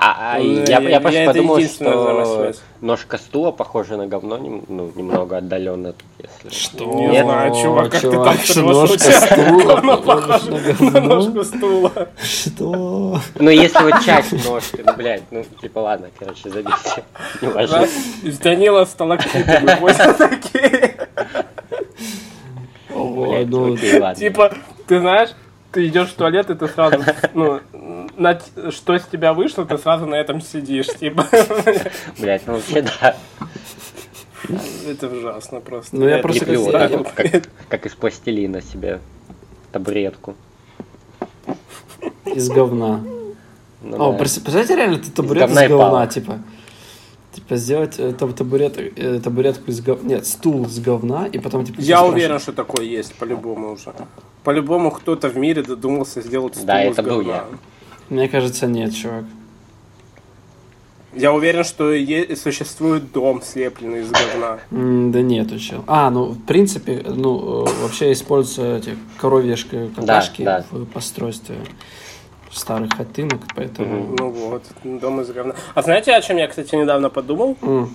А, 0.00 0.36
а, 0.36 0.38
Ну, 0.38 0.64
я, 0.68 0.78
я- 0.78 0.90
я, 0.90 1.00
просто 1.00 1.24
подумал, 1.26 1.60
что 1.60 2.52
ножка 2.80 3.18
стула 3.18 3.50
похожа 3.50 3.96
на 3.96 4.06
говно, 4.06 4.38
ну, 4.38 4.92
немного 4.94 5.38
отдаленно, 5.38 5.92
если. 6.18 6.56
Что? 6.56 6.84
Не 6.84 7.20
знаю, 7.24 7.52
чувак, 7.52 7.90
как 7.90 8.00
ты 8.02 8.10
Чувак, 8.12 8.36
так 8.36 8.44
что 8.46 8.62
ножка 8.62 8.98
стула 8.98 9.62
говно 9.64 9.96
похожа 9.96 10.50
на 10.52 10.90
На 10.90 11.00
ножку 11.00 11.42
стула. 11.42 11.92
Что? 12.22 13.20
Ну, 13.40 13.50
если 13.50 13.82
вот 13.82 14.04
часть 14.04 14.46
ножки, 14.48 14.84
ну, 14.86 14.94
блядь, 14.96 15.24
ну, 15.32 15.44
типа, 15.60 15.80
ладно, 15.80 16.10
короче, 16.16 16.48
забейте. 16.48 17.02
Не 17.42 17.48
важно. 17.48 17.88
Из 18.22 18.38
Данила 18.38 18.84
сталактиты 18.84 19.58
выходят 19.62 20.16
такие. 20.16 20.94
Блядь, 22.90 23.48
ну, 23.48 23.74
окей, 23.74 23.98
ладно. 23.98 24.14
Типа, 24.14 24.52
ты 24.86 25.00
знаешь, 25.00 25.30
ты 25.72 25.86
идешь 25.86 26.08
в 26.08 26.14
туалет, 26.14 26.50
и 26.50 26.54
ты 26.54 26.66
сразу, 26.68 26.98
ну, 27.34 27.60
на 28.16 28.40
что 28.70 28.98
с 28.98 29.04
тебя 29.06 29.32
вышло, 29.34 29.64
ты 29.66 29.78
сразу 29.78 30.06
на 30.06 30.14
этом 30.14 30.40
сидишь. 30.40 30.86
Типа, 30.86 31.26
Блядь, 32.18 32.46
ну, 32.46 32.54
вообще, 32.54 32.82
да. 32.82 33.16
это 34.88 35.08
ужасно 35.08 35.60
просто. 35.60 35.96
Ну, 35.96 36.08
я 36.08 36.16
это 36.18 36.22
просто 36.22 36.44
Леплю 36.46 36.60
не 36.60 36.64
вот 36.64 36.72
так 36.72 36.90
представляю. 36.90 37.32
вот, 37.32 37.42
как, 37.42 37.68
как 37.68 37.86
из 37.86 37.94
пластилина 37.94 38.62
себе 38.62 39.00
табуретку. 39.72 40.36
из 42.24 42.48
говна. 42.48 43.02
Ну, 43.80 43.96
О, 43.96 44.12
да. 44.12 44.18
представляете, 44.18 44.76
реально 44.76 44.98
ты 44.98 45.10
табурет 45.10 45.48
из 45.48 45.54
говна 45.54 45.64
и 45.64 45.68
говна, 45.68 46.06
типа. 46.06 46.38
Типа 47.38 47.56
сделать 47.56 47.94
э, 47.98 48.12
таб- 48.18 48.34
табурет, 48.34 48.76
э, 48.78 49.20
табуретку 49.20 49.70
из 49.70 49.80
говна. 49.80 50.08
Нет, 50.08 50.26
стул 50.26 50.64
из 50.64 50.80
говна, 50.80 51.26
и 51.26 51.38
потом 51.38 51.64
типа. 51.64 51.80
Я 51.80 52.02
уверен, 52.04 52.40
что 52.40 52.52
такое 52.52 52.84
есть, 52.84 53.14
по-любому 53.14 53.72
уже. 53.74 53.92
По-любому 54.42 54.90
кто-то 54.90 55.28
в 55.28 55.36
мире 55.36 55.62
додумался 55.62 56.20
сделать 56.20 56.54
стул 56.56 56.66
Да, 56.66 56.84
из 56.84 56.92
это 56.92 57.02
был 57.04 57.18
говна. 57.18 57.34
я. 57.34 57.44
Мне 58.08 58.28
кажется, 58.28 58.66
нет, 58.66 58.92
чувак. 58.92 59.24
Я 61.14 61.32
уверен, 61.32 61.62
что 61.64 61.92
е- 61.92 62.36
существует 62.36 63.12
дом, 63.12 63.40
слепленный 63.42 64.00
из 64.02 64.10
говна. 64.10 64.58
М, 64.72 65.10
Да 65.12 65.22
нет, 65.22 65.58
чел. 65.60 65.84
А, 65.86 66.10
ну, 66.10 66.24
в 66.32 66.44
принципе, 66.44 67.02
ну, 67.06 67.64
э, 67.66 67.68
вообще 67.82 68.12
используются 68.12 68.76
эти 68.90 68.98
коровьи 69.20 69.54
ш- 69.54 69.68
какашки 69.96 70.42
да. 70.42 70.64
в 70.70 70.84
постройстве 70.86 71.56
старых 72.58 72.92
хатынок, 72.94 73.40
поэтому... 73.54 74.14
Ну 74.18 74.30
вот, 74.30 74.62
дом 74.84 75.20
из 75.20 75.30
говна. 75.30 75.54
А 75.74 75.82
знаете, 75.82 76.12
о 76.12 76.20
чем 76.20 76.36
я, 76.36 76.46
кстати, 76.48 76.74
недавно 76.74 77.08
подумал? 77.10 77.56
М, 77.62 77.90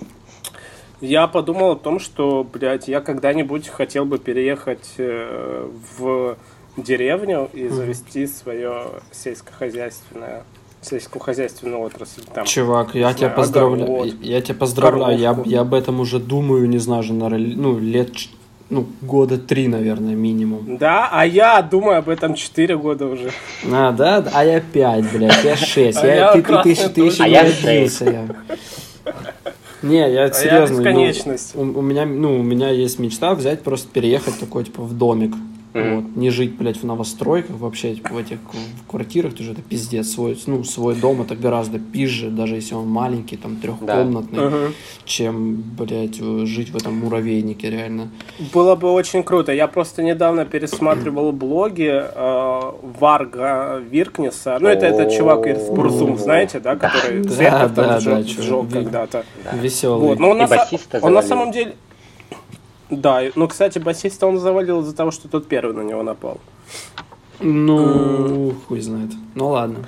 Я 1.00 1.26
подумал 1.26 1.72
о 1.72 1.76
том, 1.76 1.98
что, 2.00 2.44
блядь, 2.50 2.88
я 2.88 3.00
когда-нибудь 3.00 3.68
хотел 3.68 4.04
бы 4.06 4.18
переехать 4.18 4.94
э, 4.98 5.68
в 5.98 6.36
деревню 6.76 7.48
и 7.52 7.68
завести 7.68 8.26
свое 8.26 8.86
сельскохозяйственное 9.12 10.44
сельскохозяйственную 10.80 11.80
отрасль. 11.80 12.22
Там. 12.34 12.44
Чувак, 12.44 12.94
я 12.94 13.08
Не 13.08 13.14
тебя 13.14 13.28
знаю, 13.28 13.36
поздравляю. 13.36 13.84
огород, 13.84 14.14
Я 14.20 14.40
тебя 14.42 14.54
поздравляю. 14.54 15.18
Я, 15.18 15.36
я 15.46 15.60
об 15.62 15.72
этом 15.72 15.98
уже 16.00 16.18
думаю, 16.18 16.68
не 16.68 16.76
знаю, 16.78 17.00
уже, 17.00 17.14
наверное, 17.14 17.56
ну, 17.56 17.78
лет, 17.78 18.12
ну, 18.70 18.86
года 19.02 19.38
три, 19.38 19.68
наверное, 19.68 20.14
минимум. 20.14 20.78
Да, 20.78 21.08
а 21.12 21.24
я 21.26 21.60
думаю 21.62 21.98
об 21.98 22.08
этом 22.08 22.34
4 22.34 22.76
года 22.78 23.06
уже. 23.06 23.30
А, 23.70 23.92
да? 23.92 24.24
А 24.32 24.44
я 24.44 24.60
пять, 24.60 25.10
блядь, 25.12 25.44
я 25.44 25.56
шесть. 25.56 25.98
А 26.02 26.06
Я, 26.06 26.32
ты, 26.32 26.42
ты, 26.42 26.62
ты, 26.62 26.74
ты 26.74 26.88
точка. 26.88 27.02
еще 27.02 27.22
А 27.22 27.26
не 27.26 27.32
я 27.32 27.42
родился. 27.42 28.04
Я. 28.04 28.26
Не, 29.82 30.12
я 30.12 30.24
А 30.24 30.32
серьезно. 30.32 30.46
я 30.46 30.66
ну, 30.66 30.78
бесконечность. 30.78 31.54
у, 31.54 31.60
у 31.60 31.82
меня, 31.82 32.06
ну, 32.06 32.40
у 32.40 32.42
меня 32.42 32.70
есть 32.70 32.98
мечта 32.98 33.34
взять, 33.34 33.62
просто 33.62 33.86
переехать 33.92 34.40
такой, 34.40 34.64
типа, 34.64 34.82
в 34.82 34.96
домик. 34.96 35.34
Мгм. 35.74 35.94
Вот. 35.96 36.16
Не 36.16 36.30
жить, 36.30 36.54
блядь, 36.54 36.76
в 36.76 36.84
новостройках, 36.86 37.56
вообще, 37.58 37.96
типа, 37.96 38.14
в 38.14 38.18
этих 38.18 38.38
в 38.38 38.86
квартирах, 38.90 39.34
тоже 39.34 39.52
это 39.52 39.62
пиздец. 39.62 40.08
Свой, 40.08 40.38
ну, 40.46 40.62
свой 40.62 40.94
дом 40.94 41.22
это 41.22 41.34
гораздо 41.34 41.80
пизже, 41.80 42.30
даже 42.30 42.54
если 42.54 42.74
он 42.74 42.88
маленький, 42.88 43.36
там, 43.36 43.56
трехкомнатный, 43.56 44.46
Мгм. 44.46 44.74
чем, 45.04 45.56
блядь, 45.76 46.20
э, 46.20 46.46
жить 46.46 46.70
в 46.70 46.76
этом 46.76 46.94
муравейнике, 46.94 47.70
реально. 47.70 48.10
Было 48.52 48.76
бы 48.76 48.92
очень 48.92 49.24
круто. 49.24 49.52
Я 49.52 49.66
просто 49.66 50.04
недавно 50.04 50.44
пересматривал 50.44 51.32
блоги 51.44 51.90
э, 51.92 52.60
Варга 53.00 53.82
Виркнеса. 53.90 54.58
Ну, 54.60 54.68
это 54.68 54.86
этот 54.86 55.10
чувак 55.12 55.46
из 55.48 55.68
Бурзум, 55.70 56.16
знаете, 56.18 56.60
да, 56.60 56.76
который 56.76 57.24
Да, 57.24 57.30
церковь 57.30 57.74
да, 57.74 58.00
там 58.00 58.24
сжег, 58.24 58.68
да, 58.68 58.78
когда-то. 58.78 59.24
Веселый. 59.54 60.08
Вот, 60.08 60.18
но 60.20 60.30
он, 60.30 60.40
И 60.40 61.10
на, 61.10 61.22
самом 61.22 61.50
деле... 61.50 61.74
Да, 62.90 63.22
ну, 63.34 63.48
кстати, 63.48 63.78
басиста 63.78 64.26
он 64.26 64.38
завалил 64.38 64.80
из-за 64.80 64.94
того, 64.94 65.10
что 65.10 65.28
тот 65.28 65.46
первый 65.48 65.74
на 65.74 65.82
него 65.82 66.02
напал. 66.02 66.38
Ну, 67.40 68.54
хуй 68.66 68.80
знает. 68.80 69.10
Ну, 69.34 69.48
ладно. 69.48 69.84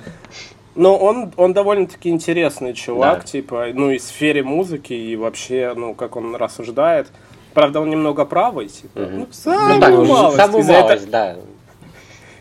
Но 0.75 0.95
он, 0.95 1.31
он 1.37 1.53
довольно-таки 1.53 2.09
интересный 2.09 2.73
чувак, 2.73 3.21
Да. 3.21 3.25
типа, 3.25 3.67
ну, 3.73 3.89
и 3.89 3.97
в 3.97 4.03
сфере 4.03 4.43
музыки, 4.43 4.93
и 4.93 5.15
вообще, 5.15 5.73
ну, 5.75 5.95
как 5.95 6.15
он 6.15 6.35
рассуждает. 6.35 7.07
Правда, 7.53 7.81
он 7.81 7.89
немного 7.89 8.25
правый, 8.25 8.67
типа. 8.67 8.99
Мгм. 8.99 9.19
Ну, 9.19 9.27
самую 9.31 9.75
Ну, 9.75 9.79
так, 9.81 9.91
малость. 10.07 10.37
самую 10.37 10.61
Из-за 10.61 10.73
этого- 10.73 10.87
малость, 10.89 11.09
да. 11.09 11.35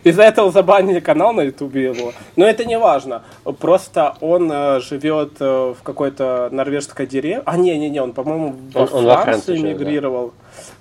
Из-за 0.04 0.22
этого 0.22 0.52
забанили 0.52 1.00
канал 1.00 1.32
на 1.32 1.40
ютубе 1.40 1.84
его. 1.84 2.12
Но 2.36 2.44
это 2.44 2.64
не 2.64 2.78
важно. 2.78 3.22
Просто 3.58 4.14
он 4.20 4.48
э, 4.52 4.80
живет 4.80 5.32
э, 5.40 5.74
в 5.76 5.82
какой-то 5.82 6.48
норвежской 6.52 7.06
деревне. 7.06 7.42
А, 7.44 7.56
не-не-не, 7.56 8.00
он, 8.02 8.12
по-моему, 8.12 8.54
во 8.72 8.82
Он- 8.82 8.88
он 8.92 9.04
во 9.06 9.14
Франции 9.14 9.24
Францию 9.24 9.56
живет, 9.56 9.78
да. 9.78 9.84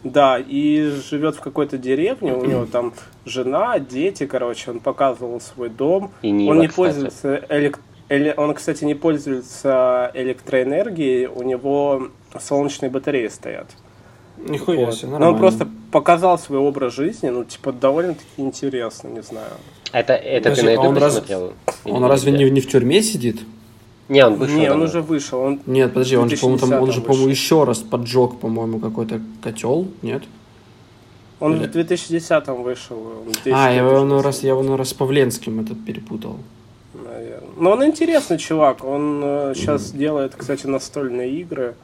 Да, 0.06 0.38
и 0.40 0.92
живет 1.10 1.36
в 1.36 1.42
какой-то 1.42 1.78
деревне, 1.80 2.34
у 2.34 2.46
него 2.46 2.66
там 2.68 2.94
жена, 3.26 3.80
дети, 3.80 4.26
короче, 4.28 4.70
он 4.72 4.80
показывал 4.80 5.42
свой 5.42 5.70
дом. 5.70 6.12
И 6.22 6.30
Нива, 6.30 6.52
он 6.52 6.60
не 6.60 6.68
кстати. 6.68 6.76
пользуется 6.78 7.36
элек- 7.50 7.80
эле- 8.08 8.34
Он, 8.38 8.54
кстати, 8.54 8.84
не 8.86 8.94
пользуется 8.94 10.12
электроэнергией, 10.14 11.26
у 11.26 11.42
него 11.42 12.10
солнечные 12.40 12.92
батареи 12.92 13.28
стоят. 13.30 13.66
Нихуя 14.38 14.86
Вот. 14.86 14.94
себе, 14.96 15.08
Но 15.08 15.12
нормально. 15.14 15.34
он 15.34 15.40
просто 15.40 15.68
показал 15.92 16.38
свой 16.38 16.60
образ 16.60 16.94
жизни, 16.94 17.30
ну, 17.30 17.44
типа, 17.44 17.72
довольно-таки 17.72 18.26
интересно, 18.38 19.08
не 19.08 19.22
знаю. 19.24 19.54
Это, 19.92 20.14
это 20.14 20.50
Подожди, 20.50 20.62
ты 20.62 20.68
на 20.68 20.72
а 20.74 20.80
он 20.82 20.86
ютубе 20.90 21.02
раз- 21.02 21.14
смотрел? 21.16 21.54
Он 21.86 22.06
разве 22.06 22.32
не, 22.32 22.50
не 22.52 22.62
в 22.62 22.68
тюрьме 22.68 23.02
сидит? 23.02 23.40
Не, 24.08 24.26
он 24.26 24.36
вышел. 24.36 24.56
не, 24.58 24.72
он 24.72 24.82
уже 24.84 25.02
вышел. 25.02 25.40
Он... 25.40 25.60
Нет, 25.66 25.94
подожди, 25.94 26.16
он 26.16 26.30
же, 26.30 26.38
по-моему, 26.38 26.60
там, 26.60 26.74
он 26.74 26.92
же, 26.92 27.02
2010 27.02 27.08
по-моему, 27.08 27.30
еще 27.30 27.64
раз 27.64 27.80
поджег, 27.80 28.40
по-моему, 28.40 28.80
какой-то 28.80 29.20
котел, 29.42 29.88
нет? 30.04 30.24
Он 31.40 31.56
Или- 31.56 31.68
в 31.68 31.76
2010-м 31.76 32.64
вышел. 32.64 32.98
он 32.98 33.34
в 33.34 33.48
А, 33.48 33.70
я 33.70 33.78
его, 33.78 33.90
2010-м, 33.90 34.08
ну, 34.08 34.22
раз, 34.22 34.44
я 34.44 34.50
его 34.50 34.64
ну, 34.64 34.78
раз 34.78 34.90
с 34.90 34.94
Павленским 34.94 35.60
этот 35.60 35.84
перепутал. 35.84 36.38
наверное. 36.94 37.50
Но 37.58 37.72
он 37.72 37.84
интересный 37.86 38.38
чувак. 38.38 38.84
Он 38.84 39.54
сейчас 39.56 39.92
делает, 39.92 40.36
кстати, 40.36 40.68
настольные 40.68 41.32
игры. 41.42 41.76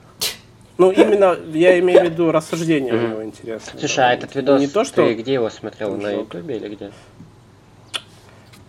Ну, 0.78 0.90
именно, 0.92 1.38
я 1.54 1.80
имею 1.80 2.02
в 2.02 2.04
виду, 2.06 2.32
рассуждения 2.32 2.94
у 2.94 2.98
него 2.98 3.24
интересные. 3.24 3.80
Слушай, 3.80 4.06
а 4.06 4.14
этот 4.14 4.34
видос, 4.36 4.60
Не 4.60 4.68
то, 4.68 4.84
что... 4.84 5.06
ты 5.06 5.14
где 5.16 5.34
его 5.34 5.50
смотрел? 5.50 5.96
На 5.96 6.12
ютубе 6.12 6.58
или 6.58 6.76
где? 6.76 6.92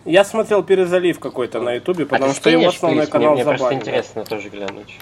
Я 0.05 0.25
смотрел 0.25 0.63
перезалив 0.63 1.19
какой-то 1.19 1.61
на 1.61 1.73
ютубе, 1.75 2.05
потому 2.05 2.31
а 2.31 2.33
что 2.33 2.49
его 2.49 2.67
основной 2.67 3.07
канал 3.07 3.33
мне, 3.33 3.43
мне 3.43 3.45
просто 3.45 3.63
забанили. 3.65 3.81
интересно 3.81 4.25
тоже 4.25 4.49
глянуть. 4.49 4.99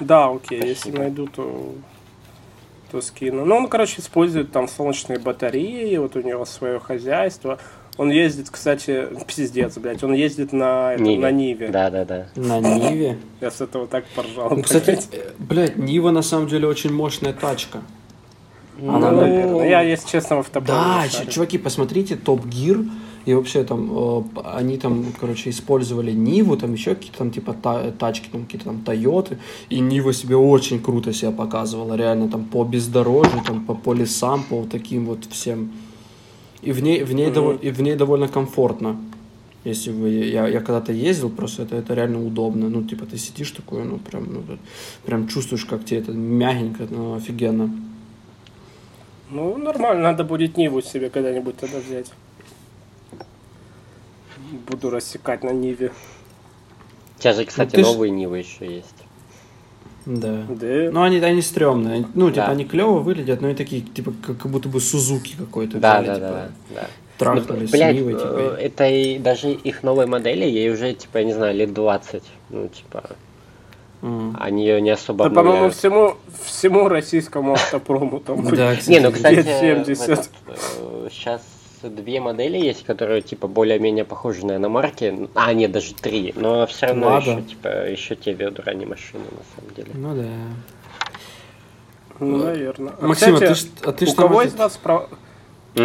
Да, 0.00 0.28
окей, 0.28 0.58
если 0.60 0.74
Спасибо. 0.74 0.98
найду, 0.98 1.26
то, 1.28 1.74
то 2.90 3.00
скину. 3.00 3.44
Ну, 3.44 3.56
он, 3.56 3.68
короче, 3.68 4.00
использует 4.00 4.52
там 4.52 4.68
солнечные 4.68 5.18
батареи, 5.18 5.96
вот 5.96 6.16
у 6.16 6.20
него 6.20 6.44
свое 6.44 6.78
хозяйство. 6.80 7.58
Он 7.96 8.10
ездит, 8.10 8.50
кстати, 8.50 9.06
пиздец, 9.26 9.78
блядь, 9.78 10.02
он 10.02 10.12
ездит 10.12 10.52
на, 10.52 10.94
это, 10.94 11.02
Ниве. 11.02 11.22
на 11.22 11.30
Ниве. 11.30 11.68
Да, 11.68 11.90
да, 11.90 12.04
да. 12.04 12.26
На 12.34 12.58
Ниве. 12.60 13.18
Я 13.40 13.50
с 13.50 13.60
этого 13.60 13.86
так 13.86 14.04
поржал. 14.14 14.50
Ну, 14.50 14.62
кстати, 14.62 14.86
блядь. 14.86 15.08
э, 15.12 15.30
блядь, 15.38 15.76
Нива 15.76 16.10
на 16.10 16.22
самом 16.22 16.48
деле 16.48 16.66
очень 16.66 16.92
мощная 16.92 17.32
тачка. 17.32 17.82
Ну, 18.78 18.94
она, 18.94 19.10
наверное. 19.12 19.68
Я, 19.68 19.82
если 19.82 20.08
честно, 20.08 20.36
в 20.36 20.38
автопилоте 20.40 20.72
Да, 20.72 21.08
шарю. 21.08 21.30
чуваки, 21.30 21.58
посмотрите 21.58 22.16
Топ 22.16 22.44
Гир. 22.46 22.84
И 23.26 23.32
вообще 23.32 23.64
там 23.64 23.90
э, 23.90 24.22
они 24.54 24.76
там, 24.76 25.06
короче, 25.18 25.48
использовали 25.48 26.12
Ниву, 26.12 26.58
там 26.58 26.74
еще 26.74 26.94
какие-то 26.94 27.18
там 27.18 27.30
типа 27.30 27.54
та- 27.54 27.90
тачки, 27.92 28.28
там 28.30 28.44
какие-то 28.44 28.66
там 28.66 28.80
Тойоты. 28.82 29.38
И 29.70 29.80
Нива 29.80 30.12
себе 30.12 30.36
очень 30.36 30.78
круто 30.78 31.12
себя 31.14 31.30
показывала, 31.30 31.94
реально 31.96 32.28
там 32.28 32.44
по 32.44 32.64
бездорожью, 32.64 33.40
там 33.46 33.64
по, 33.64 33.74
по 33.74 33.94
лесам, 33.94 34.42
по 34.42 34.56
вот 34.58 34.68
таким 34.70 35.06
вот 35.06 35.24
всем. 35.30 35.70
И 36.60 36.72
в 36.72 36.82
ней, 36.82 37.02
в 37.02 37.14
ней, 37.14 37.26
Мгм. 37.26 37.34
доволь- 37.34 37.58
и 37.62 37.70
в 37.70 37.80
ней 37.80 37.94
довольно 37.96 38.28
комфортно. 38.28 38.96
Если 39.64 39.90
вы, 39.90 40.10
я, 40.10 40.46
я 40.46 40.60
когда-то 40.60 40.92
ездил, 40.92 41.30
просто 41.30 41.62
это, 41.62 41.76
это 41.76 41.94
реально 41.94 42.22
удобно. 42.26 42.68
Ну, 42.68 42.82
типа, 42.82 43.06
ты 43.06 43.16
сидишь 43.16 43.52
такой, 43.52 43.84
ну, 43.84 43.96
прям, 43.96 44.24
ну, 44.34 44.42
прям 45.06 45.28
чувствуешь, 45.28 45.64
как 45.64 45.86
тебе 45.86 46.00
это 46.00 46.12
мягенько, 46.12 46.86
ну, 46.90 47.14
офигенно. 47.14 47.70
Ну, 49.30 49.56
нормально, 49.56 50.02
надо 50.02 50.24
будет 50.24 50.56
Ниву 50.56 50.82
себе 50.82 51.10
когда-нибудь 51.10 51.56
тогда 51.56 51.78
взять. 51.78 52.10
Буду 54.68 54.90
рассекать 54.90 55.42
на 55.42 55.50
Ниве. 55.50 55.92
У 57.18 57.20
тебя 57.20 57.32
же, 57.32 57.44
кстати, 57.44 57.70
ты 57.76 57.82
ж- 57.82 57.86
новые 57.86 58.10
Нивы 58.10 58.38
еще 58.38 58.66
есть. 58.66 58.94
Да. 60.06 60.42
Да. 60.48 60.90
Ну, 60.92 61.02
они, 61.02 61.18
они 61.18 61.40
стрёмные. 61.40 62.06
Ну, 62.14 62.30
типа, 62.30 62.46
Да. 62.46 62.52
они 62.52 62.64
клево 62.66 62.98
выглядят, 62.98 63.40
но 63.40 63.48
и 63.48 63.54
такие, 63.54 63.80
типа, 63.82 64.12
как, 64.24 64.46
будто 64.50 64.68
бы 64.68 64.80
Сузуки 64.80 65.34
какой-то. 65.36 65.78
Да, 65.78 66.02
взяли, 66.02 66.06
да, 66.08 66.14
типа, 66.28 66.28
да, 66.28 66.80
да. 66.82 66.86
Трахнулись 67.16 67.60
Ну, 67.62 67.66
с 67.68 67.70
блядь, 67.70 67.96
Нивой, 67.96 68.14
э, 68.14 68.18
типа. 68.18 68.56
это 68.60 68.86
и 68.88 69.18
даже 69.18 69.50
их 69.52 69.82
новой 69.82 70.06
модели, 70.06 70.44
ей 70.44 70.70
уже, 70.70 70.92
типа, 70.92 71.18
я 71.18 71.24
не 71.24 71.32
знаю, 71.32 71.56
лет 71.56 71.72
20. 71.72 72.22
Ну, 72.50 72.68
типа, 72.68 73.10
М. 74.04 74.36
они 74.38 74.66
ее 74.66 74.82
не 74.82 74.90
особо 74.90 75.30
Да, 75.30 75.34
по-моему, 75.34 75.70
всему, 75.70 76.16
всему 76.44 76.88
российскому 76.88 77.54
автопрому 77.54 78.20
там 78.20 78.44
Да, 78.54 78.76
Не, 78.86 79.00
ну, 79.00 79.10
кстати, 79.10 79.36
лет 79.36 79.46
70. 79.46 80.30
сейчас 81.10 81.40
две 81.82 82.20
модели 82.20 82.58
есть, 82.58 82.84
которые, 82.84 83.22
типа, 83.22 83.48
более-менее 83.48 84.04
похожи 84.04 84.44
на 84.44 84.56
иномарки. 84.56 85.28
А, 85.34 85.54
нет, 85.54 85.72
даже 85.72 85.94
три. 85.94 86.34
Но 86.36 86.66
все 86.66 86.88
равно 86.88 87.06
Лада. 87.06 87.30
еще, 87.30 87.42
типа, 87.42 87.68
еще 87.88 88.14
те 88.14 88.34
ведра, 88.34 88.74
не 88.74 88.84
машины, 88.84 89.24
на 89.24 89.44
самом 89.56 89.74
деле. 89.74 89.90
Ну, 89.94 90.14
да. 90.14 90.28
Ну, 92.20 92.36
наверное. 92.44 92.92
А, 93.00 93.06
Максим, 93.06 93.36
а 93.36 93.38
ты 93.38 93.54
ж- 93.54 93.66
а 93.84 93.92
ты 93.92 94.06
у 94.06 94.14
кого 94.14 94.42
из 94.42 94.54
вас 94.54 94.76
права? 94.76 95.08
У 95.74 95.78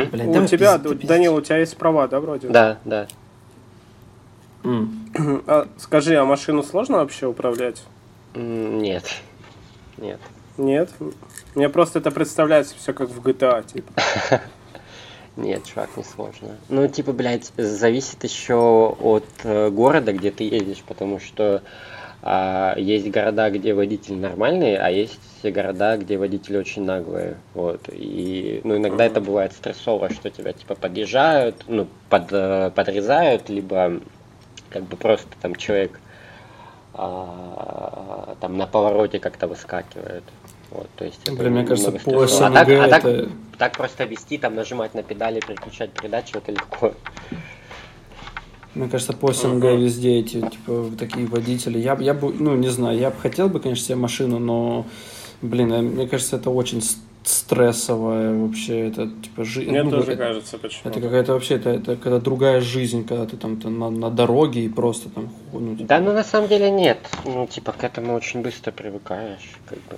тебя, 0.45 0.78
пизди. 0.78 1.07
Данил, 1.07 1.36
у 1.36 1.41
тебя 1.41 1.57
есть 1.57 1.78
права, 1.78 2.07
да, 2.09 2.20
вроде? 2.20 2.49
Да, 2.49 2.80
да. 2.84 3.07
А, 5.47 5.67
скажи, 5.78 6.15
а 6.15 6.26
машину 6.26 6.63
сложно 6.63 6.97
вообще 6.97 7.26
управлять? 7.26 7.82
Нет. 8.36 9.05
Нет. 9.97 10.19
Нет? 10.57 10.89
Мне 11.55 11.69
просто 11.69 11.99
это 11.99 12.11
представляется 12.11 12.75
все 12.77 12.93
как 12.93 13.09
в 13.09 13.25
GTA, 13.25 13.65
типа. 13.65 13.93
Нет, 15.38 15.63
чувак, 15.65 15.89
не 15.95 16.03
сложно. 16.03 16.57
Ну, 16.67 16.88
типа, 16.88 17.13
блядь, 17.13 17.51
зависит 17.55 18.23
еще 18.25 18.95
от 18.99 19.25
э, 19.43 19.69
города, 19.69 20.11
где 20.11 20.32
ты 20.32 20.43
едешь, 20.43 20.84
потому 20.86 21.19
что 21.19 21.63
а, 22.21 22.75
есть 22.77 23.09
города, 23.09 23.49
где 23.49 23.73
водители 23.73 24.15
нормальные, 24.15 24.77
а 24.77 24.89
есть 24.89 25.19
города, 25.43 25.95
где 25.95 26.17
водители 26.17 26.57
очень 26.57 26.84
наглые. 26.84 27.38
Вот. 27.53 27.88
И, 27.89 28.59
ну, 28.65 28.75
иногда 28.75 29.05
это 29.05 29.21
бывает 29.21 29.53
стрессово, 29.53 30.09
что 30.09 30.30
тебя, 30.30 30.51
типа, 30.51 30.75
подъезжают, 30.75 31.63
ну, 31.67 31.88
под, 32.09 32.27
э, 32.32 32.71
подрезают, 32.75 33.47
либо 33.47 34.01
как 34.69 34.84
бы 34.84 34.97
просто 34.97 35.30
там 35.41 35.55
человек 35.55 35.99
а, 36.94 38.36
там 38.40 38.58
на 38.58 38.68
повороте 38.68 39.20
как-то 39.20 39.48
выскакивает. 39.48 40.24
Вот, 40.72 40.88
то 40.96 41.06
есть 41.06 41.20
это 41.24 41.34
Блин, 41.34 41.54
мне 41.54 41.66
кажется, 41.66 41.92
по 41.92 42.00
стрессово. 42.00 42.48
А 42.48 42.52
так, 42.52 42.68
СНГ 42.68 42.80
а 42.80 42.90
так- 42.90 43.06
это... 43.06 43.30
так 43.58 43.78
просто 43.78 44.04
вести, 44.04 44.38
там 44.38 44.56
нажимать 44.56 44.94
на 44.94 45.02
педали, 45.02 45.40
переключать 45.40 45.92
передачу, 45.92 46.38
это 46.38 46.52
легко. 46.52 46.94
Мне 48.76 48.88
кажется, 48.88 49.14
по 49.14 49.34
СНГ 49.34 49.64
везде 49.64 50.20
эти, 50.20 50.42
типа, 50.48 50.92
такие 50.98 51.26
водители. 51.26 51.80
Я, 51.80 51.98
я 52.00 52.14
бы, 52.14 52.32
ну, 52.32 52.56
не 52.56 52.70
знаю, 52.70 53.00
я 53.00 53.10
бы 53.10 53.18
хотел 53.20 53.50
бы, 53.50 53.60
конечно, 53.60 53.84
себе 53.84 53.96
машину, 53.96 54.38
но, 54.38 54.86
блин, 55.42 55.74
э, 55.74 55.82
мне 55.82 56.08
кажется, 56.08 56.36
это 56.36 56.52
очень 56.52 56.84
стрессовая 57.24 58.34
вообще, 58.36 58.88
это, 58.88 59.07
типа, 59.07 59.43
жизнь. 59.43 59.70
Мне 59.72 59.89
тоже 59.89 60.15
кажется, 60.15 60.57
почему. 60.57 60.82
Это 60.91 61.01
какая-то 61.01 61.34
вообще, 61.34 61.55
это, 61.55 61.70
это 61.72 61.95
когда 61.95 62.20
другая 62.20 62.61
жизнь, 62.61 63.05
когда 63.05 63.26
ты 63.26 63.38
там, 63.38 63.59
ты 63.59 63.70
на, 63.70 63.89
на 63.89 64.09
дороге 64.09 64.61
и 64.65 64.70
просто 64.70 65.09
там, 65.09 65.30
ну, 65.53 65.76
типа, 65.76 65.88
Да, 65.88 65.99
ну 65.99 66.13
на 66.13 66.24
самом 66.24 66.47
деле 66.47 66.72
нет. 66.72 66.97
Ну, 67.26 67.45
типа, 67.47 67.72
к 67.74 67.84
этому 67.84 68.13
очень 68.15 68.41
быстро 68.41 68.72
привыкаешь. 68.72 69.51
Как 69.67 69.78
бы. 69.80 69.97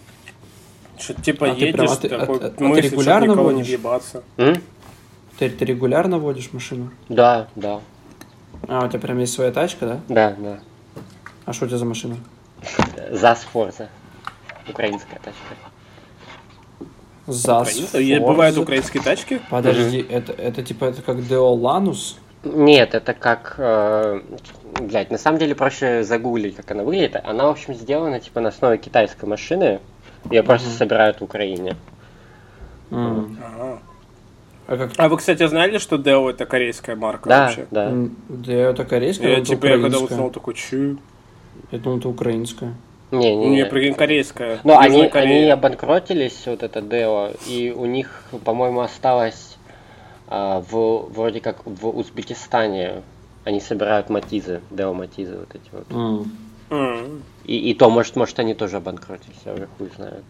Что, 1.00 1.14
типа 1.14 1.52
А 1.52 1.56
ты 1.56 1.72
прям- 1.72 1.86
едешь, 1.86 1.98
а 1.98 2.02
ты- 2.02 2.10
такой, 2.10 2.38
а- 2.40 2.48
а 2.48 2.50
ты 2.76 2.82
регулярно 2.82 3.32
никого 3.32 3.50
не 3.52 3.58
водишь? 3.58 3.68
въебаться. 3.68 4.24
М? 4.38 4.62
ты, 5.40 5.50
ты 5.50 5.66
регулярно 5.66 6.20
водишь 6.20 6.50
машину? 6.54 6.92
Да, 7.10 7.48
да, 7.56 7.80
А, 8.68 8.86
у 8.86 8.90
тебя 8.90 9.00
прям 9.00 9.18
есть 9.20 9.34
своя 9.34 9.52
тачка, 9.52 9.86
да? 9.88 10.00
да, 10.08 10.36
да. 10.38 10.60
А 11.46 11.54
что 11.54 11.66
у 11.66 11.68
тебя 11.68 11.78
за 11.80 11.86
машина? 11.86 12.18
ЗАЗ 13.10 13.48
Форза. 13.52 13.90
Украинская 14.70 15.20
тачка. 15.24 15.71
Forza. 17.32 18.20
Бывают 18.20 18.58
украинские 18.58 19.02
тачки? 19.04 19.42
Подожди, 19.50 20.06
это, 20.10 20.34
это 20.34 20.64
типа 20.64 20.86
это 20.86 21.02
как 21.02 21.26
Део 21.28 21.54
Ланус? 21.54 22.18
Нет, 22.44 22.96
это 22.96 23.14
как... 23.14 23.56
Э, 23.60 24.20
блядь, 24.80 25.12
на 25.12 25.18
самом 25.20 25.38
деле 25.38 25.54
проще 25.54 26.04
загуглить, 26.04 26.56
как 26.56 26.72
она 26.72 26.84
выглядит. 26.84 27.16
Она, 27.24 27.46
в 27.46 27.50
общем, 27.52 27.76
сделана 27.76 28.20
типа 28.20 28.42
на 28.42 28.50
основе 28.50 28.78
китайской 28.80 29.26
машины. 29.26 29.80
Ее 30.30 30.42
просто 30.44 30.70
собирают 30.70 31.20
в 31.22 31.24
Украине. 31.24 31.76
М. 32.90 33.38
Ага. 33.44 33.80
А 34.68 34.78
как 34.78 34.92
А 34.98 35.10
вы, 35.10 35.18
кстати, 35.18 35.46
знали, 35.48 35.78
что 35.78 35.98
Део 35.98 36.30
это 36.30 36.46
корейская 36.46 36.96
марка 36.96 37.30
Да, 37.30 37.46
вообще? 37.46 37.68
да. 37.72 37.90
М, 37.90 38.16
Део 38.30 38.70
это 38.72 38.86
корейская, 38.86 39.30
Я, 39.30 39.38
это 39.38 39.46
типа, 39.48 39.66
я 39.66 39.72
когда 39.74 39.88
украинская. 39.88 40.18
узнал, 40.18 40.30
такой, 40.32 40.54
че? 40.56 40.96
Я 41.72 41.80
думал, 41.80 42.00
это 42.00 42.10
украинская. 42.10 42.74
Не, 43.12 43.36
не, 43.36 43.50
Не, 43.50 43.56
не. 43.58 43.66
прикинь, 43.66 43.94
корейская. 43.94 44.60
Ну, 44.64 44.74
Южная 44.74 45.10
они, 45.10 45.36
они 45.42 45.50
обанкротились, 45.50 46.44
вот 46.46 46.64
это 46.64 46.82
Део, 46.82 47.32
и 47.48 47.72
у 47.76 47.86
них, 47.86 48.24
по-моему, 48.46 48.80
осталось 48.80 49.58
а, 50.28 50.62
в, 50.62 51.10
вроде 51.12 51.42
как 51.42 51.66
в 51.66 51.88
Узбекистане. 51.90 53.04
Они 53.44 53.60
собирают 53.60 54.10
матизы, 54.10 54.62
Део 54.70 54.94
матизы 54.94 55.38
вот 55.38 55.50
эти 55.54 55.70
вот. 55.72 56.32
М. 56.70 57.24
И, 57.44 57.72
и 57.72 57.74
то, 57.74 57.90
может, 57.90 58.16
может, 58.16 58.40
они 58.40 58.54
тоже 58.54 58.78
обанкротились, 58.78 59.42
я 59.46 59.54
уже 59.54 59.68
хуй 59.78 59.90
знают. 59.96 60.24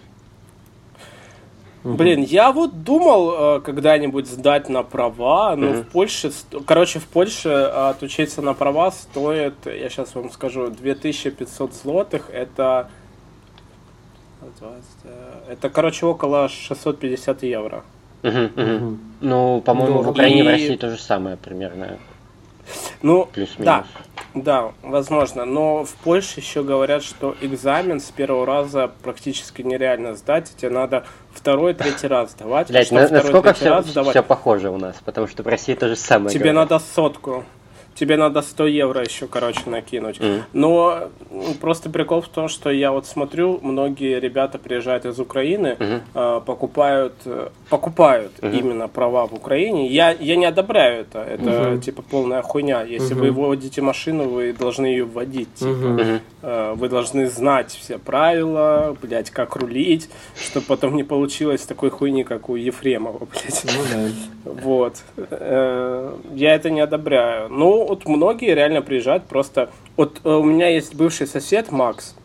Блин, 1.84 2.22
я 2.22 2.52
вот 2.52 2.84
думал 2.84 3.58
э, 3.58 3.62
когда-нибудь 3.62 4.28
сдать 4.28 4.70
на 4.70 4.84
права, 4.84 5.56
но 5.56 5.74
в 5.74 5.88
Польше, 5.88 6.32
короче, 6.68 7.00
в 7.00 7.08
Польше 7.08 7.50
э, 7.50 7.90
отучиться 7.90 8.42
на 8.44 8.54
права 8.54 8.92
стоит, 8.92 9.56
я 9.66 9.90
сейчас 9.90 10.14
вам 10.14 10.30
скажу, 10.32 10.70
2500 10.70 11.74
злотых, 11.74 12.30
это, 12.32 12.88
это, 15.48 15.70
короче, 15.70 16.06
около 16.06 16.50
650 16.50 17.44
евро. 17.44 17.84
Мгм, 18.24 18.52
мгм. 18.56 19.00
Ну, 19.22 19.62
по-моему, 19.62 19.94
в 19.94 19.98
Дорого. 20.04 20.12
Украине, 20.12 20.44
в 20.44 20.46
И- 20.46 20.50
России 20.50 20.76
то 20.76 20.90
же 20.92 20.98
самое 21.00 21.38
примерно. 21.38 21.98
Ну, 23.02 23.30
да, 23.58 23.86
да, 24.34 24.72
возможно, 24.82 25.46
но 25.46 25.84
в 25.84 25.94
Польше 25.96 26.40
еще 26.40 26.64
говорят, 26.64 27.04
что 27.04 27.36
экзамен 27.42 28.00
с 28.00 28.12
первого 28.12 28.46
раза 28.46 28.92
практически 29.04 29.62
нереально 29.62 30.16
сдать, 30.16 30.52
тебе 30.58 30.70
надо 30.70 31.06
второй, 31.34 31.74
третий 31.74 32.08
раз 32.08 32.32
сдавать, 32.32 32.70
Блять, 32.70 32.92
на- 32.92 33.06
второй, 33.06 33.24
насколько 33.24 33.54
все, 33.54 33.70
раз 33.70 33.86
сдавать, 33.88 34.12
все 34.12 34.24
похоже 34.24 34.70
у 34.70 34.78
нас, 34.78 34.96
потому 35.04 35.28
что 35.28 35.44
в 35.44 35.48
России 35.48 35.74
то 35.74 35.88
же 35.88 35.96
самое. 35.96 36.30
Тебе 36.30 36.52
говорят. 36.52 36.70
надо 36.70 36.84
сотку. 36.94 37.46
Тебе 38.02 38.18
надо 38.18 38.42
100 38.42 38.66
евро 38.66 39.02
еще, 39.04 39.28
короче, 39.28 39.60
накинуть. 39.68 40.20
Мгм. 40.20 40.44
Но 40.54 41.10
просто 41.62 41.92
прикол 41.92 42.22
в 42.22 42.30
том, 42.30 42.48
что 42.48 42.72
я 42.72 42.92
вот 42.92 43.06
смотрю, 43.06 43.60
многие 43.62 44.20
ребята 44.20 44.58
приезжают 44.58 45.06
из 45.06 45.20
Украины, 45.20 45.78
э, 46.16 46.42
покупают, 46.44 47.14
э, 47.26 47.50
покупают 47.70 48.32
Мгм. 48.42 48.58
именно 48.58 48.88
права 48.88 49.28
в 49.28 49.34
Украине. 49.36 49.86
Я, 49.86 50.10
я 50.20 50.36
не 50.36 50.46
одобряю 50.48 51.02
это. 51.02 51.20
Это 51.20 51.44
Мгм. 51.74 51.82
типа 51.82 52.02
полная 52.02 52.42
хуйня. 52.42 52.82
Если 52.82 53.14
Мгм. 53.14 53.22
вы 53.24 53.32
вводите 53.32 53.84
машину, 53.84 54.24
вы 54.30 54.52
должны 54.54 54.88
ее 54.88 55.04
вводить. 55.04 55.54
типа. 55.54 56.20
Э, 56.44 56.74
Вы 56.76 56.90
должны 56.90 57.28
знать 57.28 57.70
все 57.72 58.00
правила, 58.00 58.98
блядь, 59.00 59.30
как 59.30 59.56
рулить, 59.58 60.10
чтобы 60.36 60.66
потом 60.66 60.96
не 60.96 61.04
получилось 61.04 61.62
такой 61.68 61.92
хуйни, 61.92 62.24
как 62.24 62.50
у 62.50 62.56
Ефремова, 62.56 63.20
блядь. 63.32 63.64
Да. 64.44 64.52
Вот. 64.64 64.96
Э, 65.18 66.16
Я 66.34 66.56
это 66.56 66.72
не 66.72 66.82
одобряю. 66.82 67.50
Ну, 67.50 67.91
вот 67.92 68.06
многие 68.08 68.56
реально 68.56 68.82
приезжают 68.82 69.24
просто... 69.26 69.70
Вот 69.98 70.22
э, 70.24 70.30
у 70.30 70.44
меня 70.44 70.70
есть 70.70 70.96
бывший 70.96 71.28
сосед 71.28 71.72
Макс. 71.72 72.16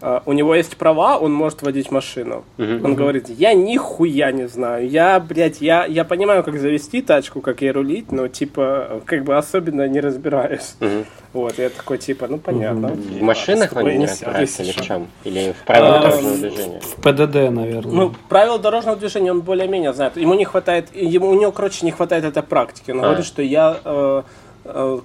Э, 0.00 0.20
У 0.24 0.32
него 0.32 0.54
есть 0.54 0.76
права, 0.76 1.18
он 1.18 1.32
может 1.34 1.60
водить 1.62 1.90
машину. 1.90 2.44
Мгм. 2.56 2.84
Он 2.84 2.94
говорит, 2.94 3.28
я 3.28 3.52
нихуя 3.52 4.32
не 4.32 4.48
знаю. 4.48 4.88
Я, 4.88 5.20
блядь, 5.20 5.60
я, 5.60 5.84
я 5.84 6.04
понимаю, 6.04 6.42
как 6.42 6.58
завести 6.58 7.02
тачку, 7.02 7.40
как 7.42 7.60
ей 7.62 7.70
рулить, 7.72 8.12
но, 8.12 8.28
типа, 8.28 9.02
как 9.04 9.24
бы 9.24 9.36
особенно 9.36 9.86
не 9.88 10.00
разбираюсь. 10.00 10.76
Мгм. 10.80 11.04
Вот, 11.34 11.58
я 11.58 11.68
такой, 11.68 11.98
типа, 11.98 12.26
ну, 12.26 12.38
понятно. 12.38 12.88
окей, 12.88 13.18
В 13.18 13.22
машинах 13.22 13.76
они 13.76 13.98
не 13.98 14.06
разбираются 14.06 14.62
или 14.62 14.72
в 14.72 14.80
чем? 14.80 15.08
Или 15.24 15.52
в 15.52 15.66
правилах 15.66 15.96
А, 15.96 16.02
дорожного 16.08 16.36
движения? 16.38 16.80
В 16.80 16.94
ПДД, 17.02 17.34
наверное. 17.54 17.92
Ну, 17.94 18.14
правила 18.30 18.58
дорожного 18.58 18.96
движения 18.96 19.30
он 19.32 19.42
более-менее 19.42 19.92
знает. 19.92 20.16
Ему 20.16 20.32
не 20.34 20.46
хватает, 20.46 20.86
ему, 20.96 21.28
у 21.28 21.34
него, 21.38 21.52
короче, 21.52 21.84
не 21.84 21.90
хватает 21.92 22.24
этой 22.24 22.42
практики. 22.42 22.92
Он 22.92 23.00
А. 23.00 23.02
говорит, 23.02 23.26
что 23.26 23.42
я 23.42 23.76
э, 23.84 24.22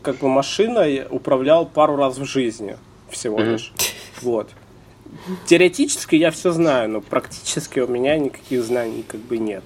как 0.02 0.18
бы 0.18 0.28
машиной 0.28 1.06
управлял 1.10 1.66
пару 1.66 1.96
раз 1.96 2.18
в 2.18 2.26
жизни 2.26 2.78
всего 3.10 3.40
лишь. 3.40 3.74
Вот. 4.22 4.50
Теоретически 5.46 6.16
я 6.16 6.32
все 6.32 6.52
знаю, 6.52 6.90
но 6.90 7.02
практически 7.02 7.80
у 7.80 7.88
меня 7.88 8.18
никаких 8.18 8.64
знаний 8.64 9.04
как 9.08 9.22
бы 9.22 9.38
нет. 9.38 9.64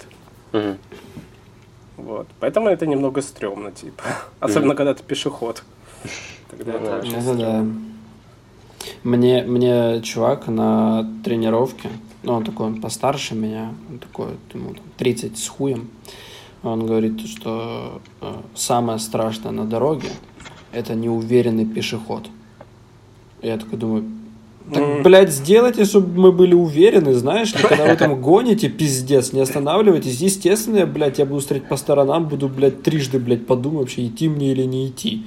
Вот. 1.96 2.28
Поэтому 2.40 2.68
это 2.68 2.86
немного 2.86 3.22
стрёмно, 3.22 3.72
типа. 3.72 4.04
Особенно, 4.40 4.74
когда 4.74 4.94
ты 4.94 5.02
пешеход. 5.02 5.64
Тогда 6.50 6.72
это 6.74 6.90
вообще 6.90 7.20
стрёмно. 7.20 7.82
Мне, 9.02 9.42
мне 9.42 10.00
чувак 10.02 10.48
на 10.48 11.06
тренировке, 11.24 11.90
ну, 12.22 12.34
он 12.34 12.44
такой, 12.44 12.66
он 12.66 12.80
постарше 12.80 13.34
меня, 13.34 13.74
он 13.90 13.98
такой, 13.98 14.28
ему 14.54 14.74
там 14.74 14.84
30 14.96 15.38
с 15.38 15.48
хуем, 15.48 15.90
он 16.72 16.86
говорит, 16.86 17.20
что 17.26 18.00
э, 18.20 18.34
самое 18.54 18.98
страшное 18.98 19.52
на 19.52 19.64
дороге– 19.64 20.08
это 20.72 20.94
неуверенный 20.94 21.64
пешеход. 21.64 22.28
Я 23.42 23.56
такой 23.56 23.78
думаю, 23.78 24.04
так, 24.72 24.82
М. 24.82 25.02
блядь, 25.02 25.32
сделайте, 25.32 25.84
чтобы 25.84 26.20
мы 26.20 26.32
были 26.32 26.54
уверены, 26.54 27.14
знаешь 27.14 27.54
ли, 27.54 27.62
когда 27.62 27.86
вы 27.86 27.96
там 27.96 28.20
гоните, 28.20 28.68
пиздец, 28.68 29.32
не 29.32 29.40
останавливайтесь. 29.40 30.20
Естественно, 30.20 30.78
я, 30.78 30.86
блядь, 30.86 31.18
я 31.18 31.24
буду 31.24 31.40
смотреть 31.40 31.68
по 31.68 31.76
сторонам, 31.76 32.28
буду, 32.28 32.48
блядь, 32.48 32.82
трижды, 32.82 33.18
блядь, 33.18 33.46
подумать 33.46 33.80
вообще, 33.80 34.06
идти 34.06 34.28
мне 34.28 34.52
или 34.52 34.64
не 34.64 34.88
идти. 34.88 35.24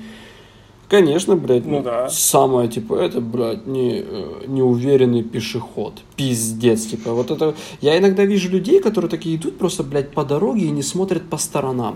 Конечно, 0.91 1.37
блядь, 1.37 1.65
Ну 1.65 1.81
да. 1.81 2.09
самое, 2.09 2.67
типа, 2.67 2.95
это, 2.95 3.21
блядь, 3.21 3.65
не, 3.65 4.03
э, 4.05 4.43
неуверенный 4.45 5.23
пешеход. 5.23 5.93
Пиздец, 6.17 6.85
типа, 6.85 7.13
вот 7.13 7.31
это... 7.31 7.55
Я 7.79 7.97
иногда 7.97 8.25
вижу 8.25 8.49
людей, 8.49 8.81
которые 8.81 9.09
такие 9.09 9.37
идут 9.37 9.57
просто, 9.57 9.83
блядь, 9.83 10.11
по 10.11 10.25
дороге 10.25 10.65
и 10.65 10.69
не 10.69 10.83
смотрят 10.83 11.29
по 11.29 11.37
сторонам. 11.37 11.95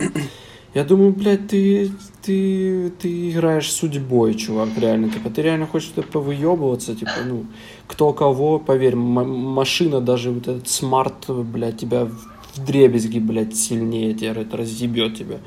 Я 0.73 0.85
думаю, 0.85 1.11
блядь, 1.11 1.45
ты, 1.49 1.91
ты, 2.21 2.89
ты 3.01 3.31
играешь 3.31 3.69
судьбой, 3.69 4.33
чувак, 4.35 4.69
реально. 4.77 5.09
Типа, 5.09 5.29
ты 5.29 5.41
реально 5.41 5.67
хочешь 5.67 5.89
типа, 5.89 6.07
повыебываться, 6.13 6.95
типа, 6.95 7.11
ну, 7.27 7.47
кто 7.87 8.13
кого, 8.13 8.59
поверь, 8.59 8.95
машина, 8.95 9.99
даже 9.99 10.31
вот 10.31 10.47
этот 10.47 10.69
смарт, 10.69 11.25
блядь, 11.27 11.79
тебя 11.79 12.05
в 12.05 12.65
дребезги, 12.65 13.19
блядь, 13.19 13.57
сильнее 13.57 14.13
тебя 14.13 14.41
это 14.41 14.55
разъебет 14.55 15.17
тебя. 15.17 15.39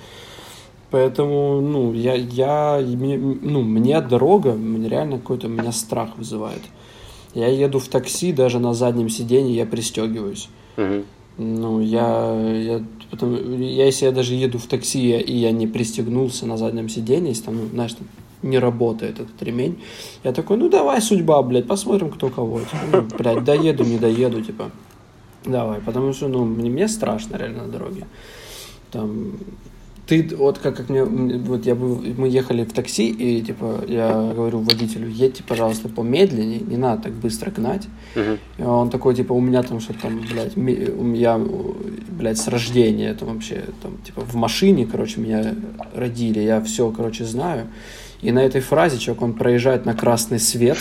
Поэтому, 0.90 1.60
ну, 1.60 1.92
я, 1.92 2.14
я, 2.14 2.80
мне- 2.82 3.18
ну, 3.18 3.62
мне 3.62 4.00
дорога, 4.00 4.52
мне 4.54 4.88
реально 4.88 5.18
какой-то, 5.18 5.48
меня 5.48 5.72
страх 5.72 6.16
вызывает. 6.16 6.62
Я 7.34 7.48
еду 7.48 7.78
в 7.78 7.88
такси, 7.88 8.32
даже 8.32 8.58
на 8.58 8.72
заднем 8.74 9.10
сиденье 9.10 9.54
я 9.54 9.66
пристегиваюсь. 9.66 10.48
Мгм. 10.76 11.04
Ну, 11.36 11.80
я, 11.80 12.34
я, 12.58 12.84
потом, 13.10 13.34
я, 13.60 13.86
если 13.86 14.06
я 14.06 14.12
даже 14.12 14.34
еду 14.34 14.58
в 14.58 14.66
такси, 14.66 15.18
и 15.18 15.36
я 15.36 15.52
не 15.52 15.66
пристегнулся 15.66 16.46
на 16.46 16.56
заднем 16.56 16.88
сиденье, 16.88 17.28
если 17.28 17.44
там, 17.44 17.56
ну, 17.56 17.66
знаешь, 17.72 17.92
там 17.92 18.06
не 18.42 18.58
работает 18.58 19.20
этот 19.20 19.42
ремень, 19.42 19.78
я 20.24 20.32
такой, 20.32 20.56
ну, 20.56 20.68
давай, 20.68 21.00
судьба, 21.02 21.42
блядь, 21.42 21.66
посмотрим, 21.66 22.10
кто 22.10 22.28
кого. 22.28 22.60
Типа, 22.60 22.76
ну, 22.92 23.02
блядь, 23.18 23.44
доеду, 23.44 23.84
не 23.84 23.98
доеду, 23.98 24.40
типа, 24.42 24.70
давай, 25.44 25.80
потому 25.80 26.12
что, 26.12 26.28
ну, 26.28 26.44
мне, 26.44 26.70
мне 26.70 26.88
страшно 26.88 27.36
реально 27.36 27.64
на 27.66 27.72
дороге. 27.72 28.06
Там, 28.90 29.32
ты, 30.08 30.34
вот 30.36 30.58
как, 30.58 30.74
как 30.76 30.88
мне, 30.88 31.04
вот 31.04 31.66
я 31.66 31.74
бы, 31.74 32.14
мы 32.16 32.28
ехали 32.28 32.64
в 32.64 32.72
такси, 32.72 33.10
и, 33.10 33.42
типа, 33.42 33.84
я 33.86 34.32
говорю 34.34 34.60
водителю, 34.60 35.06
едьте, 35.06 35.42
пожалуйста, 35.42 35.90
помедленнее, 35.90 36.60
не 36.60 36.78
надо 36.78 37.02
так 37.02 37.12
быстро 37.12 37.50
гнать. 37.50 37.86
Мгм. 38.14 38.38
И 38.56 38.62
он 38.62 38.88
такой, 38.88 39.14
типа, 39.14 39.34
у 39.34 39.40
меня 39.40 39.62
там 39.62 39.80
что-то 39.80 40.00
там, 40.00 40.20
блядь, 40.20 40.56
меня, 40.56 41.38
блядь, 42.08 42.38
с 42.38 42.48
рождения, 42.48 43.12
там 43.12 43.34
вообще, 43.34 43.64
там, 43.82 43.98
типа, 43.98 44.22
в 44.22 44.34
машине, 44.34 44.86
короче, 44.86 45.20
меня 45.20 45.54
родили, 45.94 46.40
я 46.40 46.62
все, 46.62 46.90
короче, 46.90 47.24
знаю. 47.24 47.66
И 48.22 48.32
на 48.32 48.38
этой 48.38 48.62
фразе, 48.62 48.98
человек, 48.98 49.22
он 49.22 49.34
проезжает 49.34 49.84
на 49.84 49.94
красный 49.94 50.40
свет, 50.40 50.78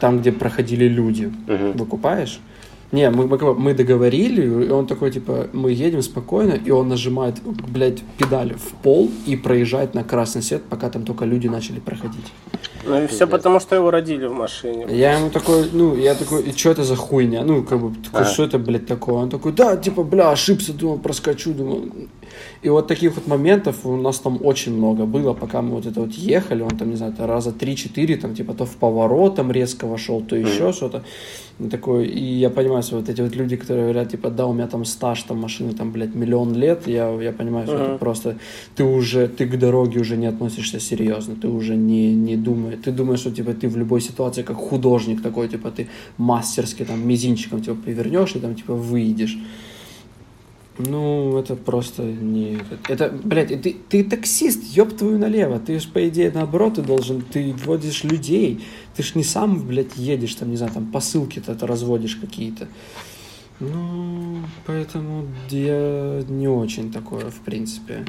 там, 0.00 0.20
где 0.20 0.32
проходили 0.32 0.84
люди. 0.84 1.32
Мгм. 1.46 1.72
Выкупаешь? 1.72 2.40
Не, 2.90 3.10
мы, 3.10 3.26
мы, 3.26 3.54
мы 3.54 3.74
договорили, 3.74 4.66
и 4.66 4.70
он 4.70 4.86
такой, 4.86 5.10
типа, 5.10 5.48
мы 5.52 5.72
едем 5.72 6.00
спокойно, 6.02 6.52
и 6.52 6.70
он 6.70 6.88
нажимает, 6.88 7.34
блядь, 7.44 8.02
педаль 8.16 8.54
в 8.54 8.82
пол 8.82 9.10
и 9.26 9.36
проезжает 9.36 9.94
на 9.94 10.04
красный 10.04 10.42
свет, 10.42 10.62
пока 10.70 10.88
там 10.88 11.04
только 11.04 11.26
люди 11.26 11.48
начали 11.48 11.80
проходить. 11.80 12.32
Ну 12.86 13.02
и 13.02 13.06
все 13.06 13.26
потому, 13.26 13.60
что 13.60 13.76
его 13.76 13.90
родили 13.90 14.26
в 14.26 14.32
машине. 14.32 14.86
Я 14.88 15.18
ему 15.18 15.28
такой, 15.28 15.68
ну, 15.70 15.96
я 15.96 16.14
такой, 16.14 16.42
и 16.42 16.56
что 16.56 16.70
это 16.70 16.82
за 16.84 16.96
хуйня? 16.96 17.44
Ну, 17.44 17.62
как 17.62 17.78
бы, 17.78 17.94
такой, 18.02 18.22
Ага. 18.22 18.30
что 18.30 18.44
это, 18.44 18.58
блядь, 18.58 18.86
такое? 18.86 19.16
Он 19.16 19.28
такой, 19.28 19.52
да, 19.52 19.76
типа, 19.76 20.02
бля, 20.02 20.30
ошибся, 20.30 20.72
думал, 20.72 20.98
проскочу, 20.98 21.52
думал. 21.52 21.84
И 22.62 22.68
вот 22.70 22.86
таких 22.88 23.14
вот 23.14 23.26
моментов 23.26 23.86
у 23.86 23.96
нас 23.96 24.18
там 24.18 24.38
очень 24.42 24.76
много 24.76 25.06
было, 25.06 25.34
пока 25.34 25.62
мы 25.62 25.70
вот 25.76 25.86
это 25.86 26.00
вот 26.00 26.12
ехали, 26.12 26.62
он 26.62 26.70
там, 26.70 26.90
не 26.90 26.96
знаю, 26.96 27.14
раза 27.18 27.50
3-4, 27.50 28.16
там, 28.16 28.34
типа, 28.34 28.54
то 28.54 28.64
в 28.64 28.76
поворот 28.76 29.36
там 29.36 29.52
резко 29.52 29.86
вошел, 29.86 30.20
то 30.20 30.36
еще 30.36 30.72
что-то. 30.72 31.02
И 31.60 31.68
такой, 31.68 32.06
и 32.06 32.38
я 32.38 32.50
понимаю, 32.50 32.82
что 32.82 32.96
вот 32.96 33.08
эти 33.08 33.20
вот 33.20 33.36
люди, 33.36 33.56
которые 33.56 33.84
говорят, 33.84 34.10
типа, 34.10 34.30
да, 34.30 34.46
у 34.46 34.52
меня 34.52 34.66
там 34.68 34.84
стаж, 34.84 35.22
там, 35.22 35.38
машины, 35.38 35.72
там, 35.72 35.90
блядь, 35.92 36.14
миллион 36.14 36.54
лет, 36.54 36.86
я, 36.86 37.10
я 37.22 37.32
понимаю, 37.32 37.66
что 37.66 37.76
это 37.76 37.88
Мгм. 37.90 37.98
просто, 37.98 38.36
ты 38.76 38.84
уже, 38.84 39.26
ты 39.26 39.46
к 39.46 39.58
дороге 39.58 40.00
уже 40.00 40.16
не 40.16 40.26
относишься 40.26 40.80
серьезно, 40.80 41.34
ты 41.34 41.48
уже 41.48 41.76
не, 41.76 42.14
не 42.14 42.36
думаешь, 42.36 42.78
ты 42.84 42.92
думаешь, 42.92 43.20
что, 43.20 43.30
типа, 43.30 43.52
ты 43.54 43.68
в 43.68 43.76
любой 43.76 44.00
ситуации 44.00 44.42
как 44.42 44.56
художник 44.56 45.22
такой, 45.22 45.48
типа, 45.48 45.70
ты 45.70 45.88
мастерски, 46.16 46.84
там, 46.84 47.06
мизинчиком, 47.08 47.60
типа, 47.60 47.76
повернешь 47.84 48.36
и 48.36 48.38
там, 48.38 48.54
типа, 48.54 48.74
выйдешь. 48.74 49.38
Ну, 50.78 51.36
это 51.38 51.56
просто 51.56 52.02
не... 52.02 52.58
Это, 52.88 53.10
блядь, 53.10 53.48
ты, 53.62 53.76
ты 53.88 54.04
таксист, 54.04 54.62
ёб 54.76 54.96
твою 54.96 55.18
налево. 55.18 55.58
Ты 55.58 55.80
ж, 55.80 55.88
по 55.88 56.08
идее, 56.08 56.30
наоборот, 56.32 56.74
ты 56.74 56.82
должен... 56.82 57.22
Ты 57.22 57.52
водишь 57.64 58.04
людей. 58.04 58.64
Ты 58.94 59.02
ж 59.02 59.16
не 59.16 59.24
сам, 59.24 59.66
блядь, 59.66 59.96
едешь, 59.96 60.36
там, 60.36 60.50
не 60.50 60.56
знаю, 60.56 60.72
там, 60.72 60.86
посылки-то 60.86 61.66
разводишь 61.66 62.16
какие-то. 62.16 62.68
Ну, 63.60 64.38
поэтому 64.66 65.26
я 65.50 66.22
не 66.28 66.46
очень 66.46 66.92
такое, 66.92 67.28
в 67.30 67.40
принципе. 67.40 68.04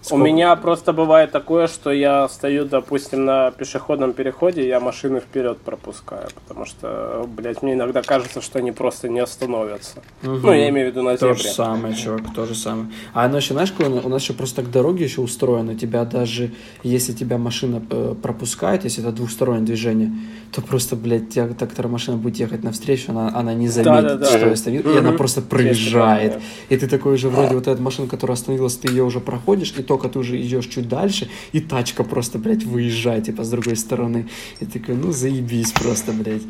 Сколько? 0.00 0.22
У 0.22 0.24
меня 0.24 0.54
просто 0.56 0.92
бывает 0.92 1.32
такое, 1.32 1.66
что 1.66 1.90
я 1.90 2.28
стою, 2.28 2.64
допустим, 2.64 3.24
на 3.24 3.50
пешеходном 3.50 4.12
переходе, 4.12 4.66
я 4.66 4.78
машины 4.80 5.20
вперед 5.20 5.58
пропускаю, 5.58 6.28
потому 6.34 6.66
что, 6.66 7.28
блядь, 7.28 7.62
мне 7.62 7.74
иногда 7.74 8.02
кажется, 8.02 8.40
что 8.40 8.58
они 8.58 8.72
просто 8.72 9.08
не 9.08 9.18
остановятся. 9.18 9.96
Угу. 10.22 10.32
Ну, 10.32 10.52
я 10.52 10.68
имею 10.68 10.88
в 10.88 10.90
виду 10.92 11.02
на 11.02 11.16
то 11.16 11.28
зебре. 11.28 11.34
То 11.34 11.42
же 11.42 11.48
самое, 11.48 11.94
чувак, 11.94 12.22
то 12.34 12.46
же 12.46 12.54
самое. 12.54 12.88
А 13.12 13.24
оно 13.24 13.38
еще, 13.38 13.54
знаешь, 13.54 13.72
у 13.78 14.08
нас 14.08 14.22
еще 14.22 14.34
просто 14.34 14.62
так 14.62 14.70
дороги 14.70 15.02
еще 15.02 15.20
устроены, 15.20 15.74
тебя 15.74 16.04
даже, 16.04 16.52
если 16.82 17.12
тебя 17.12 17.38
машина 17.38 17.82
э, 17.90 18.14
пропускает, 18.22 18.84
если 18.84 19.02
это 19.02 19.12
двухстороннее 19.12 19.66
движение, 19.66 20.12
то 20.52 20.62
просто, 20.62 20.96
блядь, 20.96 21.30
тебя 21.30 21.48
так 21.48 21.76
машина 21.84 22.16
будет 22.16 22.36
ехать 22.36 22.62
навстречу, 22.62 23.10
она, 23.10 23.30
она 23.34 23.54
не 23.54 23.68
заметит, 23.68 24.02
да, 24.02 24.14
да, 24.14 24.16
да. 24.16 24.26
что 24.26 24.46
я 24.46 24.52
остановил, 24.52 24.82
угу. 24.82 24.96
и 24.96 24.98
она 24.98 25.12
просто 25.12 25.42
проезжает. 25.42 26.40
И 26.68 26.76
ты 26.76 26.86
такой 26.86 27.16
же, 27.16 27.28
вроде 27.28 27.54
вот 27.54 27.66
эта 27.66 27.80
машина, 27.82 28.08
которая 28.08 28.34
остановилась, 28.34 28.76
ты 28.76 28.88
ее 28.88 29.02
уже 29.02 29.20
проходишь, 29.20 29.74
и 29.76 29.82
только 29.88 30.08
ты 30.08 30.18
уже 30.18 30.40
идешь 30.40 30.66
чуть 30.66 30.88
дальше, 30.88 31.28
и 31.52 31.60
тачка 31.60 32.04
просто, 32.04 32.38
блядь, 32.38 32.64
выезжает, 32.64 33.24
типа, 33.24 33.42
с 33.42 33.50
другой 33.50 33.76
стороны. 33.76 34.28
И 34.60 34.66
такой, 34.66 34.94
ну, 34.94 35.10
заебись 35.10 35.72
просто, 35.72 36.12
блядь. 36.12 36.42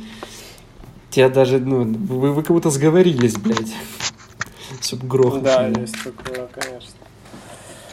Тебя 1.11 1.29
даже, 1.29 1.59
ну, 1.59 1.85
вы, 1.85 2.33
вы 2.33 2.43
как 2.43 2.51
будто 2.51 2.71
сговорились, 2.71 3.37
блядь. 3.37 3.73
Чтоб 4.83 5.05
грохнуть. 5.05 5.45
Да, 5.45 5.69
есть 5.69 5.97
такое, 6.03 6.49
конечно. 6.49 6.91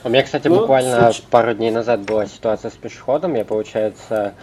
У 0.03 0.09
меня, 0.09 0.23
кстати, 0.23 0.47
ну, 0.47 0.59
буквально 0.59 1.11
случай... 1.11 1.23
пару 1.29 1.53
дней 1.53 1.71
назад 1.71 2.01
была 2.01 2.25
ситуация 2.25 2.71
с 2.71 2.73
пешеходом. 2.73 3.35
Я, 3.35 3.45
получается, 3.45 4.33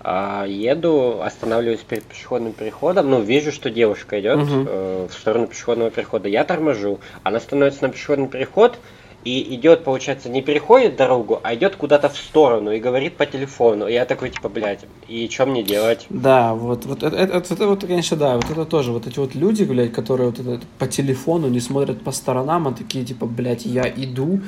а, 0.00 0.44
еду, 0.46 1.22
останавливаюсь 1.22 1.80
перед 1.80 2.04
пешеходным 2.04 2.52
переходом, 2.52 3.10
ну, 3.10 3.20
вижу, 3.20 3.52
что 3.52 3.70
девушка 3.70 4.20
идет 4.20 4.38
угу. 4.38 4.66
э, 4.68 5.06
в 5.10 5.12
сторону 5.12 5.46
пешеходного 5.46 5.90
перехода. 5.90 6.28
Я 6.28 6.44
торможу, 6.44 7.00
она 7.22 7.40
становится 7.40 7.82
на 7.82 7.90
пешеходный 7.90 8.28
переход, 8.28 8.78
и 9.24 9.54
идет, 9.54 9.84
получается, 9.84 10.28
не 10.28 10.42
переходит 10.42 10.96
дорогу, 10.96 11.40
а 11.42 11.54
идет 11.54 11.76
куда-то 11.76 12.08
в 12.08 12.16
сторону 12.16 12.70
и 12.70 12.78
говорит 12.78 13.16
по 13.16 13.26
телефону. 13.26 13.88
И 13.88 13.92
я 13.92 14.04
такой, 14.04 14.30
типа, 14.30 14.48
блядь, 14.48 14.84
и 15.08 15.28
что 15.28 15.46
мне 15.46 15.62
делать? 15.62 16.06
Да, 16.08 16.54
вот, 16.54 16.86
вот 16.86 17.02
это, 17.02 17.16
это, 17.16 17.54
это, 17.54 17.66
вот, 17.66 17.84
конечно, 17.84 18.16
да, 18.16 18.36
вот 18.36 18.50
это 18.50 18.64
тоже, 18.64 18.92
вот 18.92 19.06
эти 19.06 19.18
вот 19.18 19.34
люди, 19.34 19.64
блядь, 19.64 19.92
которые 19.92 20.30
вот 20.30 20.38
это, 20.38 20.60
по 20.78 20.86
телефону 20.86 21.48
не 21.48 21.60
смотрят 21.60 22.02
по 22.02 22.12
сторонам, 22.12 22.68
а 22.68 22.72
такие, 22.72 23.04
типа, 23.04 23.26
блядь, 23.26 23.66
я 23.66 23.88
иду, 23.88 24.40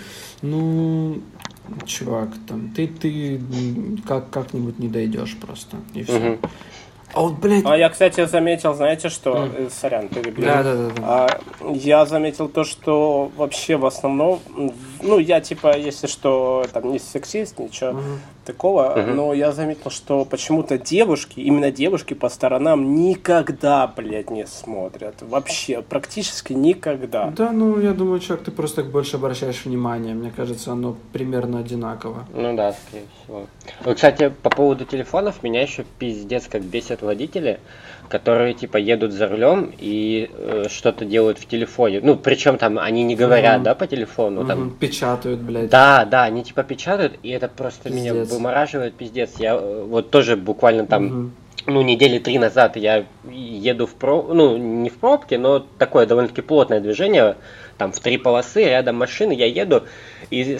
ну, 0.43 1.21
чувак, 1.85 2.31
там, 2.49 2.71
ты, 2.71 2.87
ты 2.87 3.41
как, 4.07 4.31
как-нибудь 4.31 4.79
не 4.79 4.89
дойдешь 4.89 5.37
просто, 5.37 5.77
и 5.95 6.05
все. 6.05 6.17
Угу. 6.17 6.39
А 7.13 7.21
вот, 7.21 7.35
блядь... 7.35 7.65
А 7.67 7.77
я, 7.77 7.89
кстати, 7.89 8.25
заметил, 8.27 8.75
знаете 8.75 9.09
что? 9.09 9.47
Mm. 9.47 9.71
Сорян, 9.71 10.09
перебью. 10.09 10.45
Да, 10.45 10.63
да, 10.63 10.75
да. 10.75 10.89
да. 10.89 11.03
А, 11.05 11.41
я 11.73 12.07
заметил 12.07 12.49
то, 12.49 12.65
что 12.65 13.31
вообще 13.37 13.77
в 13.77 13.87
основном... 13.87 14.41
Ну, 15.03 15.19
я, 15.19 15.41
типа, 15.41 15.77
если 15.77 16.07
что, 16.07 16.65
там, 16.73 16.93
не 16.93 16.99
сексист, 16.99 17.59
ничего 17.59 17.91
mm. 17.91 18.19
Такого, 18.53 18.95
mm-hmm. 18.97 19.15
но 19.15 19.35
я 19.35 19.53
заметил, 19.53 19.91
что 19.91 20.25
почему-то 20.25 20.79
девушки, 20.79 21.41
именно 21.41 21.71
девушки 21.71 22.15
по 22.15 22.29
сторонам 22.29 22.95
никогда, 22.95 23.87
блядь, 23.87 24.31
не 24.31 24.47
смотрят. 24.47 25.15
Вообще, 25.23 25.83
практически 25.83 26.53
никогда. 26.53 27.33
Да, 27.37 27.51
ну, 27.51 27.81
я 27.81 27.93
думаю, 27.93 28.21
человек, 28.21 28.45
ты 28.45 28.51
просто 28.51 28.83
так 28.83 28.93
больше 28.93 29.17
обращаешь 29.17 29.65
внимание. 29.65 30.15
Мне 30.15 30.33
кажется, 30.35 30.73
оно 30.73 30.97
примерно 31.13 31.59
одинаково. 31.59 32.27
Ну 32.33 32.57
да, 32.57 32.73
скорее 32.73 33.07
всего. 33.25 33.47
Вот, 33.85 33.97
кстати, 33.97 34.33
по 34.43 34.51
поводу 34.51 34.85
телефонов, 34.85 35.43
меня 35.43 35.63
еще 35.63 35.85
пиздец 35.99 36.47
как 36.47 36.63
бесит 36.63 37.01
ездят 37.01 37.03
водители, 37.03 37.61
которые 38.09 38.55
типа 38.55 38.77
едут 38.77 39.13
за 39.13 39.29
рулем 39.29 39.73
и 39.79 40.31
э, 40.33 40.65
что-то 40.69 41.05
делают 41.05 41.39
в 41.39 41.47
телефоне. 41.47 42.01
Ну, 42.03 42.17
причем 42.17 42.59
там 42.59 42.79
они 42.79 43.05
не 43.05 43.17
говорят, 43.17 43.59
угу. 43.59 43.65
да, 43.65 43.75
по 43.75 43.87
телефону. 43.87 44.41
Угу. 44.41 44.49
Там... 44.49 44.71
Печатают, 44.71 45.41
блядь. 45.41 45.71
Да, 45.71 46.05
да, 46.05 46.25
они 46.25 46.43
типа 46.43 46.63
печатают, 46.63 47.19
и 47.23 47.31
это 47.31 47.49
просто 47.49 47.91
пиздец. 47.91 48.03
меня 48.03 48.25
вымораживает, 48.41 48.95
пиздец. 48.95 49.33
Я 49.39 49.55
э, 49.55 49.85
вот 49.87 50.11
тоже 50.11 50.37
буквально 50.37 50.87
там. 50.87 51.07
Угу 51.07 51.31
ну, 51.67 51.83
недели 51.83 52.19
три 52.19 52.39
назад 52.39 52.77
я 52.77 53.05
еду 53.31 53.87
в 53.87 53.95
про... 53.95 54.23
ну, 54.23 54.57
не 54.57 54.89
в 54.89 54.95
пробке, 54.99 55.37
но 55.37 55.59
такое 55.59 56.07
довольно-таки 56.07 56.41
плотное 56.41 56.81
движение, 56.81 57.37
там 57.77 57.93
в 57.93 58.01
три 58.01 58.17
полосы, 58.17 58.65
рядом 58.65 58.97
машины, 58.97 59.33
я 59.33 59.45
еду, 59.45 59.85
и, 60.31 60.59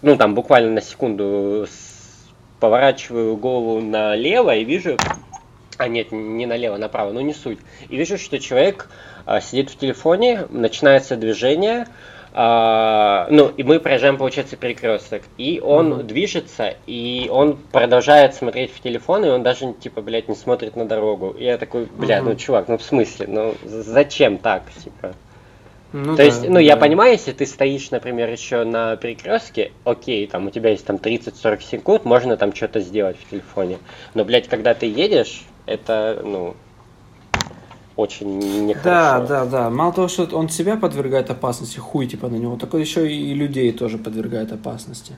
ну, 0.00 0.16
там 0.16 0.34
буквально 0.34 0.70
на 0.72 0.80
секунду 0.80 1.66
поворачиваю 2.60 3.36
голову 3.36 3.82
налево 3.82 4.56
и 4.56 4.64
вижу 4.64 4.96
а 5.78 5.88
нет, 5.88 6.12
не 6.12 6.46
налево, 6.46 6.76
направо, 6.76 7.12
ну 7.12 7.20
не 7.20 7.34
суть. 7.34 7.58
И 7.88 7.96
вижу, 7.96 8.16
что 8.16 8.38
человек 8.38 8.88
а, 9.26 9.40
сидит 9.40 9.70
в 9.70 9.76
телефоне, 9.76 10.46
начинается 10.50 11.16
движение, 11.16 11.88
ну 12.34 13.52
и 13.56 13.62
мы 13.62 13.78
проезжаем, 13.78 14.16
получается, 14.16 14.56
перекресток, 14.56 15.22
и 15.36 15.60
он 15.62 15.92
mm 15.92 16.02
движется, 16.04 16.74
и 16.86 17.28
он 17.30 17.58
продолжает 17.70 18.34
смотреть 18.34 18.72
в 18.72 18.80
телефон, 18.80 19.24
и 19.24 19.28
он 19.28 19.42
даже, 19.42 19.74
типа, 19.74 20.00
блядь, 20.00 20.28
не 20.28 20.34
смотрит 20.34 20.74
на 20.74 20.86
дорогу. 20.86 21.30
И 21.38 21.44
я 21.44 21.58
такой, 21.58 21.86
блядь, 21.86 22.22
mm 22.22 22.28
ну 22.28 22.36
чувак, 22.36 22.68
ну 22.68 22.78
в 22.78 22.82
смысле, 22.82 23.26
ну 23.28 23.54
зачем 23.64 24.38
так, 24.38 24.62
типа? 24.82 25.14
Ну, 25.92 26.12
То 26.12 26.18
да, 26.18 26.22
есть, 26.22 26.48
ну, 26.48 26.54
да. 26.54 26.60
я 26.60 26.78
понимаю, 26.78 27.12
если 27.12 27.32
ты 27.32 27.44
стоишь, 27.44 27.90
например, 27.90 28.30
еще 28.30 28.64
на 28.64 28.96
перекрестке, 28.96 29.72
окей, 29.84 30.26
там 30.26 30.46
у 30.46 30.50
тебя 30.50 30.70
есть 30.70 30.86
там 30.86 30.96
30-40 30.96 31.62
секунд, 31.62 32.04
можно 32.06 32.38
там 32.38 32.54
что-то 32.54 32.80
сделать 32.80 33.18
в 33.18 33.30
телефоне. 33.30 33.78
Но, 34.14 34.24
блядь, 34.24 34.48
когда 34.48 34.72
ты 34.72 34.86
едешь, 34.86 35.42
это, 35.66 36.20
ну, 36.24 36.56
очень 37.96 38.38
нехорошо. 38.38 38.84
Да, 38.84 39.20
да, 39.20 39.44
да. 39.44 39.70
Мало 39.70 39.92
того, 39.92 40.08
что 40.08 40.24
он 40.36 40.48
себя 40.48 40.76
подвергает 40.76 41.30
опасности, 41.30 41.78
хуй 41.78 42.06
типа 42.06 42.28
на 42.28 42.36
него, 42.36 42.56
такой 42.56 42.80
еще 42.80 43.10
и 43.10 43.34
людей 43.34 43.70
тоже 43.72 43.98
подвергает 43.98 44.52
опасности. 44.52 45.14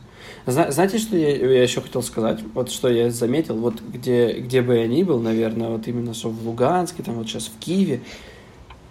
Зна- 0.46 0.70
знаете, 0.70 0.98
что 0.98 1.16
я, 1.16 1.36
я 1.36 1.62
еще 1.62 1.80
хотел 1.80 2.02
сказать? 2.02 2.40
Вот 2.54 2.70
что 2.70 2.88
я 2.88 3.10
заметил, 3.10 3.56
вот 3.56 3.80
где, 3.80 4.32
где 4.40 4.60
бы 4.60 4.76
я 4.76 4.86
ни 4.88 5.02
был, 5.02 5.20
наверное, 5.20 5.68
вот 5.68 5.86
именно 5.86 6.14
что 6.14 6.30
в 6.30 6.46
Луганске, 6.46 7.02
там 7.02 7.14
вот 7.14 7.28
сейчас 7.28 7.44
в 7.44 7.58
Киеве, 7.60 8.00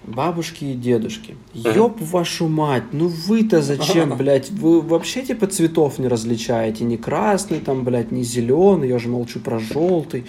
бабушки 0.06 0.66
и 0.66 0.74
дедушки. 0.74 1.36
Ёб 1.54 2.00
вашу 2.00 2.48
мать, 2.48 2.84
ну 2.92 3.08
вы-то 3.08 3.62
зачем, 3.62 4.16
блядь, 4.18 4.50
вы 4.50 4.82
вообще 4.82 5.24
типа 5.24 5.48
цветов 5.48 6.00
не 6.00 6.08
различаете, 6.08 6.84
ни 6.84 6.96
красный 6.96 7.60
там, 7.60 7.84
блядь, 7.84 8.12
ни 8.12 8.24
зеленый, 8.24 8.90
я 8.90 9.00
же 9.00 9.10
молчу 9.10 9.40
про 9.40 9.60
желтый. 9.60 10.26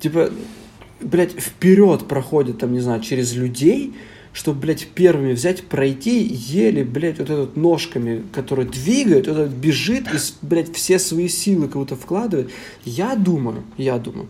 Типа, 0.00 0.30
блядь, 1.02 1.32
вперед 1.32 2.06
проходит 2.08 2.58
там, 2.58 2.72
не 2.72 2.80
знаю, 2.80 3.00
через 3.00 3.34
людей, 3.34 3.94
чтобы, 4.32 4.60
блядь, 4.60 4.86
первыми 4.86 5.32
взять, 5.32 5.64
пройти, 5.64 6.22
еле, 6.22 6.84
блядь, 6.84 7.18
вот 7.18 7.30
этот 7.30 7.56
ножками, 7.56 8.22
который 8.32 8.64
двигает, 8.64 9.26
вот 9.26 9.36
этот 9.36 9.52
бежит 9.52 10.06
и, 10.08 10.16
блядь, 10.42 10.74
все 10.74 10.98
свои 10.98 11.28
силы 11.28 11.68
кого-то 11.68 11.96
вкладывает. 11.96 12.50
Я 12.84 13.14
думаю, 13.14 13.64
я 13.76 13.98
думаю, 13.98 14.28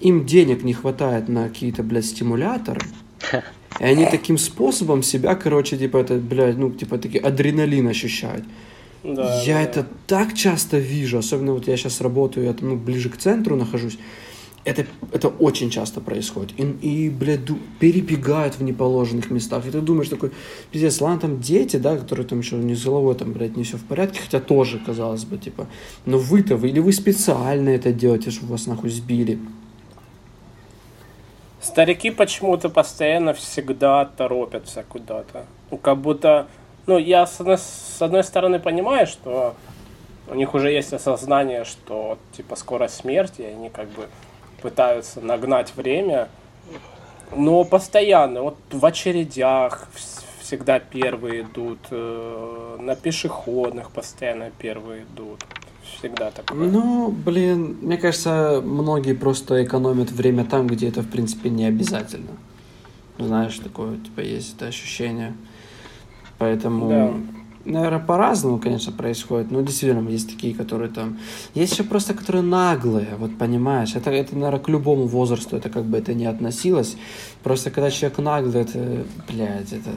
им 0.00 0.26
денег 0.26 0.62
не 0.62 0.74
хватает 0.74 1.28
на 1.28 1.48
какие-то, 1.48 1.82
блядь, 1.82 2.06
стимуляторы, 2.06 2.80
и 3.78 3.84
они 3.84 4.06
таким 4.06 4.36
способом 4.36 5.02
себя, 5.02 5.34
короче, 5.34 5.78
типа, 5.78 5.98
это, 5.98 6.16
блядь, 6.16 6.58
ну, 6.58 6.70
типа, 6.70 6.98
такие 6.98 7.22
адреналин 7.22 7.88
ощущают. 7.88 8.44
Да, 9.02 9.42
я 9.44 9.54
да. 9.54 9.62
это 9.62 9.86
так 10.06 10.34
часто 10.34 10.78
вижу, 10.78 11.18
особенно 11.18 11.52
вот 11.54 11.66
я 11.66 11.76
сейчас 11.78 12.02
работаю, 12.02 12.44
я 12.46 12.52
там, 12.52 12.70
ну, 12.70 12.76
ближе 12.76 13.08
к 13.08 13.16
центру 13.16 13.56
нахожусь. 13.56 13.98
Это, 14.64 14.84
это 15.12 15.28
очень 15.28 15.70
часто 15.70 16.00
происходит. 16.02 16.52
И, 16.58 17.06
и 17.06 17.10
блядь, 17.10 17.40
перебегают 17.78 18.56
в 18.56 18.62
неположенных 18.62 19.30
местах. 19.30 19.66
И 19.66 19.70
ты 19.70 19.80
думаешь 19.80 20.08
такой, 20.08 20.32
пиздец, 20.70 21.00
ладно, 21.00 21.20
там 21.20 21.40
дети, 21.40 21.76
да, 21.76 21.96
которые 21.96 22.26
там 22.26 22.40
еще 22.40 22.56
не 22.56 22.74
с 22.74 22.84
головой, 22.84 23.14
там, 23.14 23.32
блядь, 23.32 23.56
не 23.56 23.64
все 23.64 23.78
в 23.78 23.84
порядке, 23.84 24.20
хотя 24.20 24.38
тоже, 24.38 24.78
казалось 24.78 25.24
бы, 25.24 25.38
типа, 25.38 25.66
но 26.04 26.18
вы-то, 26.18 26.56
вы, 26.56 26.68
или 26.68 26.80
вы 26.80 26.92
специально 26.92 27.70
это 27.70 27.90
делаете, 27.92 28.30
чтобы 28.30 28.52
вас 28.52 28.66
нахуй 28.66 28.90
сбили. 28.90 29.38
Старики 31.62 32.10
почему-то 32.10 32.68
постоянно 32.68 33.32
всегда 33.32 34.04
торопятся 34.04 34.84
куда-то. 34.86 35.46
Ну, 35.70 35.78
как 35.78 35.98
будто, 35.98 36.48
ну, 36.86 36.98
я 36.98 37.26
с 37.26 37.40
одной, 37.40 37.58
с 37.58 37.96
одной 38.00 38.24
стороны 38.24 38.58
понимаю, 38.58 39.06
что 39.06 39.54
у 40.28 40.34
них 40.34 40.54
уже 40.54 40.70
есть 40.70 40.92
осознание, 40.92 41.64
что, 41.64 42.18
типа, 42.36 42.56
скоро 42.56 42.88
смерть, 42.88 43.34
и 43.38 43.44
они 43.44 43.68
как 43.68 43.88
бы 43.88 44.06
пытаются 44.60 45.20
нагнать 45.20 45.74
время, 45.76 46.28
но 47.34 47.64
постоянно, 47.64 48.42
вот 48.42 48.56
в 48.70 48.84
очередях 48.84 49.88
всегда 50.40 50.80
первые 50.80 51.42
идут, 51.42 51.78
э, 51.90 52.76
на 52.80 52.96
пешеходных 52.96 53.90
постоянно 53.90 54.50
первые 54.58 55.04
идут 55.04 55.44
всегда 55.98 56.30
такое. 56.30 56.58
Ну, 56.58 57.10
блин, 57.10 57.78
мне 57.82 57.96
кажется, 57.96 58.60
многие 58.64 59.14
просто 59.14 59.64
экономят 59.64 60.10
время 60.10 60.44
там, 60.44 60.66
где 60.66 60.88
это, 60.88 61.02
в 61.02 61.10
принципе, 61.10 61.50
не 61.50 61.66
обязательно. 61.66 62.30
Знаешь, 63.18 63.58
такое, 63.58 63.98
типа, 63.98 64.20
есть 64.20 64.56
это 64.56 64.66
ощущение. 64.66 65.34
Поэтому... 66.38 66.88
Да. 66.88 67.39
Наверное, 67.64 68.00
по-разному, 68.00 68.58
конечно, 68.58 68.92
происходит. 68.92 69.50
Но 69.50 69.60
действительно, 69.60 70.08
есть 70.08 70.28
такие, 70.28 70.54
которые 70.54 70.90
там... 70.90 71.18
Есть 71.54 71.72
еще 71.72 71.84
просто, 71.84 72.14
которые 72.14 72.42
наглые, 72.42 73.08
вот 73.18 73.36
понимаешь. 73.38 73.94
Это, 73.94 74.10
это, 74.10 74.34
наверное, 74.34 74.60
к 74.60 74.68
любому 74.68 75.06
возрасту, 75.06 75.56
это 75.56 75.68
как 75.68 75.84
бы 75.84 75.98
это 75.98 76.14
не 76.14 76.26
относилось. 76.26 76.96
Просто 77.42 77.70
когда 77.70 77.90
человек 77.90 78.18
наглый, 78.18 78.62
это, 78.62 79.04
блядь, 79.28 79.72
это 79.72 79.90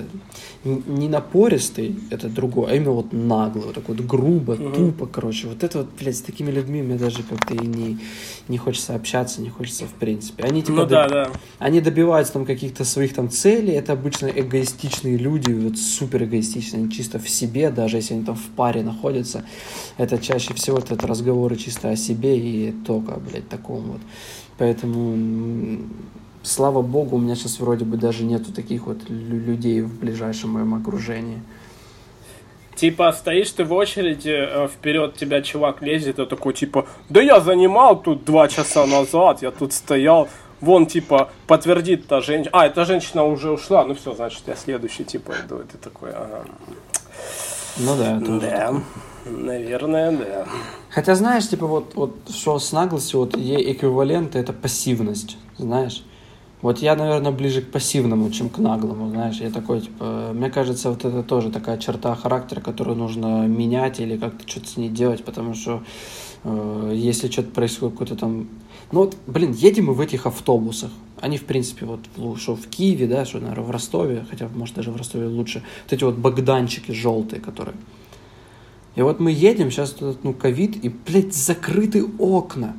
не 0.63 1.09
напористый, 1.09 1.99
это 2.09 2.29
другое, 2.29 2.71
а 2.71 2.75
именно 2.75 2.91
вот 2.91 3.11
наглый, 3.11 3.65
вот 3.65 3.75
такой 3.75 3.95
вот 3.95 4.05
грубо, 4.05 4.53
угу. 4.53 4.69
тупо, 4.71 5.05
короче. 5.05 5.47
Вот 5.47 5.63
это 5.63 5.79
вот, 5.79 5.87
блядь, 5.99 6.17
с 6.17 6.21
такими 6.21 6.51
людьми 6.51 6.81
мне 6.81 6.95
даже 6.95 7.23
как-то 7.23 7.53
и 7.53 7.65
не, 7.65 7.99
не 8.47 8.57
хочется 8.57 8.95
общаться, 8.95 9.41
не 9.41 9.49
хочется 9.49 9.85
в 9.85 9.93
принципе. 9.93 10.43
Они 10.43 10.61
типа... 10.61 10.77
Ну, 10.79 10.85
да, 10.85 11.09
да. 11.09 11.31
Они 11.59 11.81
добиваются 11.81 12.33
там 12.33 12.45
каких-то 12.45 12.85
своих 12.85 13.13
там 13.13 13.29
целей, 13.29 13.73
это 13.73 13.93
обычно 13.93 14.27
эгоистичные 14.27 15.17
люди, 15.17 15.51
вот 15.51 15.77
супер 15.77 16.23
эгоистичные, 16.23 16.83
они 16.83 16.91
чисто 16.91 17.19
в 17.19 17.29
себе, 17.29 17.52
даже 17.71 17.97
если 17.97 18.15
они 18.15 18.23
там 18.23 18.35
в 18.35 18.49
паре 18.55 18.83
находятся. 18.83 19.45
Это 19.97 20.17
чаще 20.17 20.53
всего 20.53 20.79
это 20.79 20.95
разговоры 21.07 21.55
чисто 21.55 21.89
о 21.89 21.95
себе 21.95 22.37
и 22.37 22.71
только, 22.71 23.19
блядь, 23.19 23.49
таком 23.49 23.81
вот. 23.81 24.01
Поэтому 24.57 25.79
слава 26.43 26.81
богу, 26.81 27.15
у 27.15 27.19
меня 27.19 27.35
сейчас 27.35 27.59
вроде 27.59 27.85
бы 27.85 27.97
даже 27.97 28.23
нету 28.23 28.51
таких 28.51 28.85
вот 28.85 29.09
людей 29.09 29.81
в 29.81 29.99
ближайшем 29.99 30.51
моем 30.51 30.73
окружении. 30.75 31.41
Типа, 32.75 33.11
стоишь 33.11 33.51
ты 33.51 33.63
в 33.63 33.73
очереди, 33.73 34.31
э, 34.31 34.67
вперед 34.67 35.15
тебя 35.15 35.41
чувак 35.41 35.81
лезет, 35.81 36.19
и 36.19 36.25
такой, 36.25 36.53
типа, 36.53 36.87
да 37.07 37.21
я 37.21 37.39
занимал 37.39 38.01
тут 38.01 38.25
два 38.25 38.47
часа 38.47 38.85
назад, 38.87 39.43
я 39.43 39.51
тут 39.51 39.73
стоял, 39.73 40.27
вон, 40.59 40.87
типа, 40.87 41.29
подтвердит 41.45 42.07
та 42.07 42.19
женщина, 42.19 42.49
а, 42.51 42.65
эта 42.65 42.83
женщина 42.85 43.25
уже 43.25 43.51
ушла, 43.51 43.85
ну 43.85 43.93
все, 43.93 44.15
значит, 44.15 44.41
я 44.47 44.55
следующий, 44.55 45.03
типа, 45.03 45.33
иду, 45.45 45.57
это 45.57 45.77
такой, 45.77 46.11
ага. 46.11 46.45
Ну 47.77 47.97
да, 47.97 48.17
это 48.17 48.39
Да, 48.39 48.81
наверное, 49.25 50.11
да. 50.11 50.45
Хотя, 50.89 51.15
знаешь, 51.15 51.47
типа, 51.47 51.65
вот, 51.65 51.95
вот 51.95 52.15
что 52.29 52.59
с 52.59 52.71
наглостью, 52.71 53.21
вот 53.21 53.35
ей 53.35 53.73
эквивалент 53.73 54.35
это 54.35 54.53
пассивность, 54.53 55.37
знаешь. 55.57 56.03
Вот 56.61 56.79
я, 56.79 56.95
наверное, 56.95 57.31
ближе 57.31 57.61
к 57.61 57.71
пассивному, 57.71 58.29
чем 58.31 58.49
к 58.49 58.57
наглому, 58.57 59.09
знаешь. 59.09 59.37
Я 59.41 59.49
такой, 59.49 59.81
типа, 59.81 60.31
мне 60.33 60.49
кажется, 60.49 60.91
вот 60.91 61.03
это 61.03 61.21
тоже 61.23 61.51
такая 61.51 61.77
черта 61.77 62.15
характера, 62.15 62.61
которую 62.61 62.95
нужно 62.95 63.47
менять 63.47 63.99
или 63.99 64.17
как-то 64.17 64.47
что-то 64.47 64.67
с 64.67 64.77
ней 64.77 64.89
делать, 64.89 65.25
потому 65.25 65.55
что 65.55 65.83
э, 66.45 66.91
если 66.95 67.29
что-то 67.29 67.49
происходит, 67.49 67.95
какой-то 67.95 68.15
там... 68.15 68.47
Ну 68.93 69.01
вот, 69.01 69.17
блин, 69.27 69.51
едем 69.51 69.87
мы 69.87 69.93
в 69.93 69.99
этих 69.99 70.25
автобусах. 70.25 70.91
Они, 71.23 71.37
в 71.37 71.45
принципе, 71.45 71.85
вот, 71.85 72.01
что 72.37 72.57
в 72.57 72.67
Киеве, 72.67 73.07
да, 73.07 73.23
что, 73.23 73.39
наверное, 73.39 73.63
в 73.63 73.71
Ростове, 73.71 74.25
хотя, 74.29 74.49
может, 74.53 74.75
даже 74.75 74.91
в 74.91 74.97
Ростове 74.97 75.27
лучше. 75.27 75.63
Вот 75.85 75.93
эти 75.93 76.03
вот 76.03 76.15
богданчики 76.15 76.91
желтые, 76.91 77.41
которые... 77.41 77.77
И 78.97 79.01
вот 79.01 79.21
мы 79.21 79.31
едем, 79.31 79.71
сейчас 79.71 79.91
тут, 79.91 80.25
ну, 80.25 80.33
ковид, 80.33 80.83
и, 80.83 80.89
блядь, 80.89 81.33
закрыты 81.33 82.03
окна. 82.19 82.75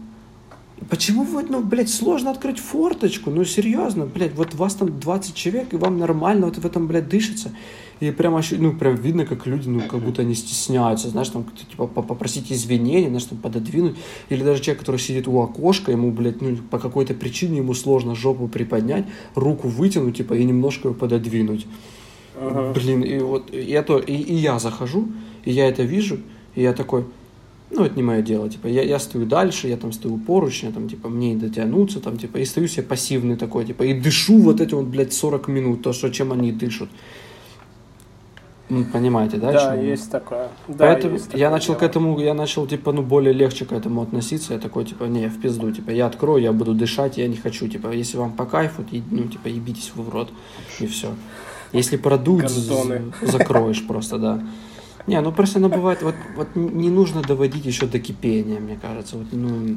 Почему 0.90 1.22
вот, 1.22 1.50
ну, 1.50 1.62
блядь, 1.62 1.88
сложно 1.88 2.30
открыть 2.30 2.58
форточку? 2.58 3.30
Ну, 3.30 3.44
серьезно, 3.44 4.06
блядь, 4.06 4.34
вот 4.34 4.54
вас 4.54 4.74
там 4.74 4.98
20 4.98 5.34
человек, 5.34 5.72
и 5.72 5.76
вам 5.76 5.98
нормально 5.98 6.46
вот 6.46 6.58
в 6.58 6.66
этом, 6.66 6.86
блядь, 6.88 7.08
дышится. 7.08 7.52
И 8.00 8.10
прям, 8.10 8.38
ну, 8.58 8.72
прям 8.72 8.96
видно, 8.96 9.24
как 9.24 9.46
люди, 9.46 9.68
ну, 9.68 9.80
как 9.80 10.00
будто 10.00 10.22
они 10.22 10.34
стесняются, 10.34 11.08
знаешь, 11.08 11.28
там, 11.28 11.46
типа, 11.70 11.86
попросить 11.86 12.50
извинения, 12.50 13.06
знаешь, 13.06 13.24
там, 13.24 13.38
пододвинуть. 13.38 13.96
Или 14.28 14.42
даже 14.42 14.62
человек, 14.62 14.80
который 14.80 14.98
сидит 14.98 15.28
у 15.28 15.40
окошка, 15.40 15.92
ему, 15.92 16.10
блядь, 16.10 16.42
ну, 16.42 16.56
по 16.56 16.78
какой-то 16.78 17.14
причине 17.14 17.58
ему 17.58 17.72
сложно 17.74 18.14
жопу 18.14 18.48
приподнять, 18.48 19.06
руку 19.36 19.68
вытянуть, 19.68 20.16
типа, 20.16 20.34
и 20.34 20.44
немножко 20.44 20.88
его 20.88 20.98
пододвинуть. 20.98 21.66
Ага. 22.36 22.72
Блин, 22.74 23.02
и 23.02 23.18
вот 23.20 23.54
я 23.54 23.82
то, 23.84 23.98
и, 23.98 24.12
и 24.12 24.34
я 24.34 24.58
захожу, 24.58 25.08
и 25.44 25.52
я 25.52 25.68
это 25.68 25.84
вижу, 25.84 26.18
и 26.56 26.62
я 26.62 26.72
такой, 26.72 27.04
ну, 27.70 27.84
это 27.84 27.96
не 27.96 28.02
мое 28.02 28.22
дело, 28.22 28.48
типа, 28.48 28.66
я, 28.66 28.82
я 28.82 28.98
стою 28.98 29.26
дальше, 29.26 29.68
я 29.68 29.76
там 29.76 29.92
стою 29.92 30.18
поручня, 30.18 30.70
там, 30.72 30.88
типа, 30.88 31.08
мне 31.08 31.34
не 31.34 31.40
дотянуться, 31.40 32.00
там, 32.00 32.16
типа, 32.16 32.38
и 32.38 32.44
стою 32.44 32.68
себе 32.68 32.84
пассивный 32.84 33.36
такой, 33.36 33.64
типа, 33.64 33.82
и 33.82 33.98
дышу 33.98 34.38
вот 34.38 34.60
эти 34.60 34.74
вот, 34.74 34.86
блядь, 34.86 35.12
40 35.12 35.48
минут, 35.48 35.82
то, 35.82 35.92
что, 35.92 36.10
чем 36.10 36.32
они 36.32 36.52
дышат. 36.52 36.88
Ну, 38.70 38.84
понимаете, 38.84 39.36
да? 39.36 39.52
Да, 39.52 39.74
есть 39.74 40.10
такое. 40.10 40.48
Да, 40.68 40.86
Поэтому 40.86 41.14
есть 41.14 41.26
я 41.26 41.32
такое 41.32 41.50
начал 41.50 41.66
дело. 41.74 41.78
к 41.78 41.82
этому, 41.82 42.20
я 42.20 42.34
начал, 42.34 42.66
типа, 42.66 42.92
ну, 42.92 43.02
более 43.02 43.34
легче 43.34 43.66
к 43.66 43.72
этому 43.72 44.00
относиться. 44.02 44.54
Я 44.54 44.58
такой, 44.58 44.86
типа, 44.86 45.04
не, 45.04 45.28
в 45.28 45.38
пизду, 45.40 45.70
типа, 45.70 45.90
я 45.90 46.06
открою, 46.06 46.42
я 46.42 46.52
буду 46.52 46.72
дышать, 46.72 47.18
я 47.18 47.28
не 47.28 47.36
хочу, 47.36 47.68
типа, 47.68 47.88
если 47.92 48.16
вам 48.16 48.32
по 48.32 48.46
кайфу, 48.46 48.84
ну, 49.10 49.24
типа, 49.24 49.48
ебитесь 49.48 49.92
вы 49.94 50.04
в 50.04 50.08
рот, 50.08 50.30
и 50.80 50.86
все. 50.86 51.08
Если 51.72 51.96
продуть, 51.96 52.48
закроешь 53.20 53.86
просто, 53.86 54.18
да. 54.18 54.42
Не, 55.06 55.20
ну 55.20 55.32
просто 55.32 55.58
оно 55.58 55.68
бывает, 55.68 56.02
вот, 56.02 56.14
вот 56.36 56.48
не 56.54 56.88
нужно 56.88 57.22
доводить 57.22 57.66
еще 57.66 57.86
до 57.86 57.98
кипения, 57.98 58.58
мне 58.58 58.78
кажется. 58.80 59.18
Вот, 59.18 59.26
ну, 59.32 59.76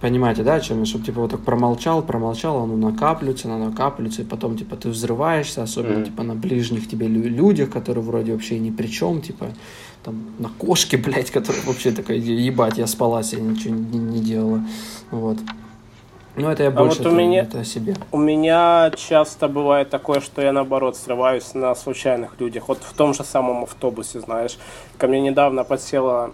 понимаете, 0.00 0.42
да, 0.42 0.58
чем? 0.60 0.84
Чтобы 0.84 1.04
типа 1.04 1.20
вот 1.20 1.30
так 1.30 1.40
промолчал, 1.40 2.02
промолчал, 2.02 2.64
оно 2.64 2.76
накапливается, 2.76 3.46
оно 3.48 3.70
накапливается, 3.70 4.22
и 4.22 4.24
потом 4.24 4.56
типа 4.56 4.76
ты 4.76 4.88
взрываешься, 4.88 5.62
особенно 5.62 5.98
mm-hmm. 5.98 6.04
типа 6.06 6.22
на 6.24 6.34
ближних 6.34 6.88
тебе 6.88 7.06
людях, 7.06 7.70
которые 7.70 8.04
вроде 8.04 8.32
вообще 8.32 8.58
ни 8.58 8.70
при 8.70 8.88
чем, 8.88 9.20
типа 9.20 9.46
там 10.02 10.16
на 10.38 10.48
кошке, 10.48 10.96
блядь, 10.96 11.30
которая 11.30 11.62
вообще 11.62 11.92
такая, 11.92 12.18
ебать, 12.18 12.76
я 12.76 12.86
спалась, 12.86 13.32
я 13.32 13.40
ничего 13.40 13.74
не, 13.74 13.98
не 13.98 14.20
делала, 14.20 14.64
вот. 15.10 15.38
Ну, 16.36 16.50
это 16.50 16.64
я 16.64 16.70
больше 16.70 17.00
а 17.00 17.04
вот 17.04 17.12
у 17.12 17.16
меня, 17.16 17.42
это 17.42 17.60
о 17.60 17.64
себе. 17.64 17.94
У 18.10 18.18
меня 18.18 18.90
часто 18.96 19.46
бывает 19.46 19.90
такое, 19.90 20.20
что 20.20 20.42
я, 20.42 20.52
наоборот, 20.52 20.96
срываюсь 20.96 21.54
на 21.54 21.74
случайных 21.74 22.40
людях. 22.40 22.68
Вот 22.68 22.78
в 22.82 22.92
том 22.94 23.14
же 23.14 23.22
самом 23.22 23.62
автобусе, 23.62 24.20
знаешь. 24.20 24.58
Ко 24.98 25.06
мне 25.06 25.20
недавно 25.20 25.62
подсела 25.62 26.32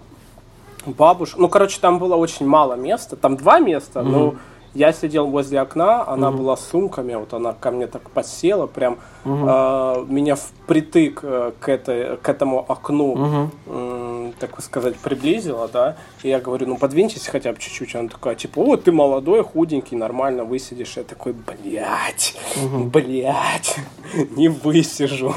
бабушка. 0.86 1.38
Ну, 1.38 1.48
короче, 1.48 1.78
там 1.80 1.98
было 1.98 2.16
очень 2.16 2.46
мало 2.46 2.74
места. 2.74 3.16
Там 3.16 3.36
два 3.36 3.58
места, 3.58 4.00
mm-hmm. 4.00 4.02
но 4.04 4.34
я 4.74 4.92
сидел 4.92 5.26
возле 5.26 5.60
окна, 5.60 6.06
она 6.06 6.28
mm-hmm. 6.28 6.36
была 6.36 6.56
с 6.56 6.68
сумками, 6.68 7.14
вот 7.14 7.34
она 7.34 7.52
ко 7.52 7.70
мне 7.70 7.86
так 7.86 8.10
подсела, 8.10 8.66
прям 8.66 8.98
mm-hmm. 9.24 10.06
э, 10.06 10.12
меня 10.12 10.36
впритык 10.36 11.20
э, 11.22 11.52
к, 11.58 11.68
этой, 11.68 12.16
к 12.16 12.28
этому 12.28 12.64
окну, 12.70 13.16
mm-hmm. 13.16 13.48
э, 13.66 14.32
так 14.38 14.60
сказать, 14.62 14.96
приблизила, 14.96 15.68
да, 15.68 15.96
и 16.22 16.28
я 16.28 16.40
говорю, 16.40 16.66
ну 16.66 16.76
подвиньтесь 16.76 17.26
хотя 17.26 17.52
бы 17.52 17.58
чуть-чуть, 17.58 17.94
она 17.96 18.08
такая, 18.08 18.34
типа, 18.34 18.62
вот 18.62 18.84
ты 18.84 18.92
молодой, 18.92 19.42
худенький, 19.42 19.96
нормально 19.96 20.44
высидишь, 20.44 20.96
я 20.96 21.02
такой, 21.02 21.32
блядь, 21.32 22.36
mm-hmm. 22.56 22.90
блядь, 22.90 23.76
не 24.36 24.48
высижу. 24.48 25.34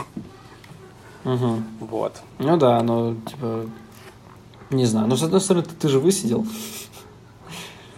Угу. 1.26 1.64
Вот. 1.80 2.22
Ну 2.40 2.58
да, 2.58 2.84
ну, 2.84 3.16
типа, 3.16 3.66
не 4.70 4.86
знаю. 4.86 5.08
Но, 5.08 5.16
с 5.16 5.24
одной 5.24 5.42
стороны, 5.42 5.66
ты, 5.66 5.74
ты 5.74 5.88
же 5.88 6.00
высидел. 6.00 6.46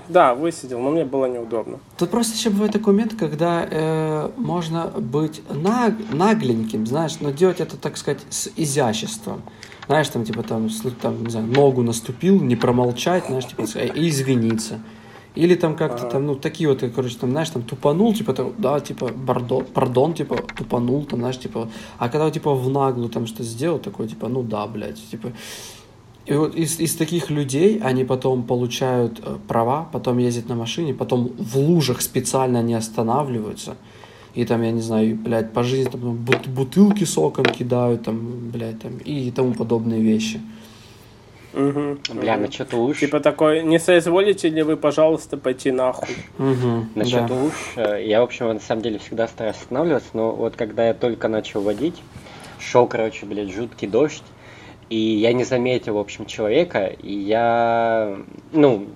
Да, 0.08 0.36
высидел, 0.36 0.80
но 0.80 0.92
мне 0.92 1.06
было 1.06 1.26
неудобно. 1.26 1.80
Тут 1.98 2.12
просто 2.12 2.36
еще 2.36 2.50
бывает 2.50 2.74
такой 2.74 2.94
момент, 2.94 3.16
когда 3.18 3.68
э, 3.70 4.30
можно 4.38 4.88
быть 4.88 5.42
наг, 5.50 5.94
нагленьким, 6.12 6.86
знаешь, 6.86 7.18
но 7.20 7.32
делать 7.32 7.60
это, 7.60 7.78
так 7.78 7.98
сказать, 7.98 8.22
с 8.30 8.50
изяществом. 8.56 9.42
Знаешь, 9.88 10.10
там, 10.10 10.24
типа, 10.24 10.44
там, 10.44 10.70
там 11.02 11.24
не 11.24 11.30
знаю, 11.30 11.48
ногу 11.48 11.84
наступил, 11.84 12.42
не 12.42 12.56
промолчать, 12.56 13.26
знаешь, 13.28 13.46
типа, 13.46 13.62
и 13.62 14.10
извиниться. 14.10 14.80
Или 15.36 15.56
там 15.56 15.76
как-то 15.76 16.06
там, 16.06 16.26
ну, 16.26 16.36
такие 16.36 16.70
вот, 16.70 16.82
короче, 16.96 17.18
там, 17.18 17.32
знаешь, 17.32 17.50
там, 17.50 17.62
тупанул, 17.62 18.14
типа, 18.14 18.34
там, 18.34 18.54
да, 18.58 18.80
типа, 18.80 19.10
бардон, 19.10 19.66
пардон, 19.66 20.14
типа, 20.14 20.38
тупанул, 20.56 21.04
там, 21.06 21.20
знаешь, 21.20 21.38
типа, 21.38 21.70
а 22.00 22.10
когда, 22.10 22.32
типа, 22.32 22.54
в 22.54 22.70
наглую 22.70 23.10
там 23.10 23.28
что 23.28 23.44
сделал, 23.44 23.80
такой, 23.80 24.08
типа, 24.08 24.30
ну, 24.30 24.44
да, 24.44 24.66
блядь, 24.66 25.10
типа, 25.12 25.34
и 26.26 26.34
вот 26.34 26.56
из, 26.56 26.80
из 26.80 26.96
таких 26.96 27.30
людей 27.30 27.80
они 27.84 28.04
потом 28.04 28.44
получают 28.44 29.20
э, 29.24 29.38
права, 29.48 29.88
потом 29.92 30.18
ездят 30.18 30.50
на 30.50 30.56
машине, 30.56 30.94
потом 30.94 31.32
в 31.38 31.58
лужах 31.58 32.02
специально 32.02 32.64
не 32.64 32.74
останавливаются. 32.74 33.76
И 34.34 34.44
там, 34.44 34.64
я 34.64 34.72
не 34.72 34.82
знаю, 34.82 35.16
блядь, 35.16 35.54
по 35.54 35.64
жизни 35.64 35.90
там 35.90 36.16
бут 36.16 36.48
бутылки 36.48 37.04
соком 37.04 37.46
кидают, 37.46 38.04
там, 38.04 38.50
блядь, 38.52 38.82
там, 38.82 38.98
и 38.98 39.32
тому 39.32 39.54
подобные 39.54 40.02
вещи. 40.02 40.42
Угу, 41.54 41.98
Бля, 42.16 42.34
угу. 42.34 42.42
насчет 42.42 42.74
луж. 42.74 43.00
Типа 43.00 43.22
такой, 43.22 43.64
не 43.64 43.80
соизволите 43.80 44.50
ли 44.50 44.62
вы, 44.64 44.76
пожалуйста, 44.76 45.38
пойти 45.38 45.72
нахуй? 45.72 46.16
Угу, 46.38 46.88
насчет 46.96 47.28
да. 47.28 47.34
луж, 47.34 47.54
э, 47.78 48.04
я, 48.06 48.20
в 48.20 48.24
общем, 48.24 48.48
на 48.48 48.60
самом 48.60 48.82
деле 48.82 48.98
всегда 49.00 49.28
стараюсь 49.28 49.58
останавливаться, 49.58 50.10
но 50.14 50.32
вот 50.32 50.56
когда 50.58 50.88
я 50.88 50.94
только 50.94 51.30
начал 51.30 51.62
водить, 51.62 52.02
шел, 52.60 52.88
короче, 52.88 53.26
блядь, 53.26 53.54
жуткий 53.54 53.88
дождь, 53.88 54.24
и 54.90 54.98
я 54.98 55.34
не 55.34 55.44
заметил, 55.44 55.96
в 55.96 56.00
общем, 56.00 56.26
человека, 56.26 56.86
и 56.86 57.14
я, 57.14 58.18
ну, 58.52 58.88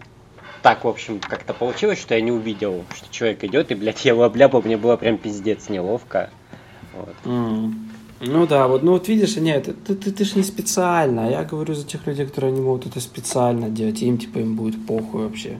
так, 0.62 0.84
в 0.84 0.88
общем, 0.88 1.20
как-то 1.20 1.54
получилось, 1.54 2.00
что 2.00 2.16
я 2.16 2.22
не 2.22 2.32
увидел, 2.32 2.84
что 2.96 3.12
человек 3.12 3.44
идет, 3.44 3.72
и, 3.72 3.76
блядь, 3.76 4.04
я 4.06 4.12
его 4.12 4.24
обляпал, 4.24 4.62
мне 4.62 4.78
было 4.78 4.98
прям 4.98 5.18
пиздец 5.18 5.70
неловко. 5.70 6.30
Вот. 6.94 7.16
Mm. 7.24 7.74
Ну 8.22 8.46
да, 8.48 8.68
вот, 8.68 8.84
ну 8.84 8.92
вот 8.92 9.08
видишь, 9.08 9.38
нет, 9.38 9.66
ты, 9.66 9.74
ты, 9.74 9.96
ты, 9.96 10.12
ты 10.12 10.26
же 10.26 10.36
не 10.36 10.44
специально, 10.44 11.28
а 11.28 11.30
я 11.30 11.44
говорю 11.44 11.74
за 11.74 11.86
тех 11.86 12.06
людей, 12.06 12.26
которые 12.26 12.52
не 12.52 12.60
могут 12.60 12.86
это 12.86 13.00
специально 13.00 13.70
делать, 13.70 14.02
им, 14.02 14.18
типа, 14.18 14.40
им 14.40 14.56
будет 14.56 14.86
похуй 14.86 15.24
вообще. 15.24 15.60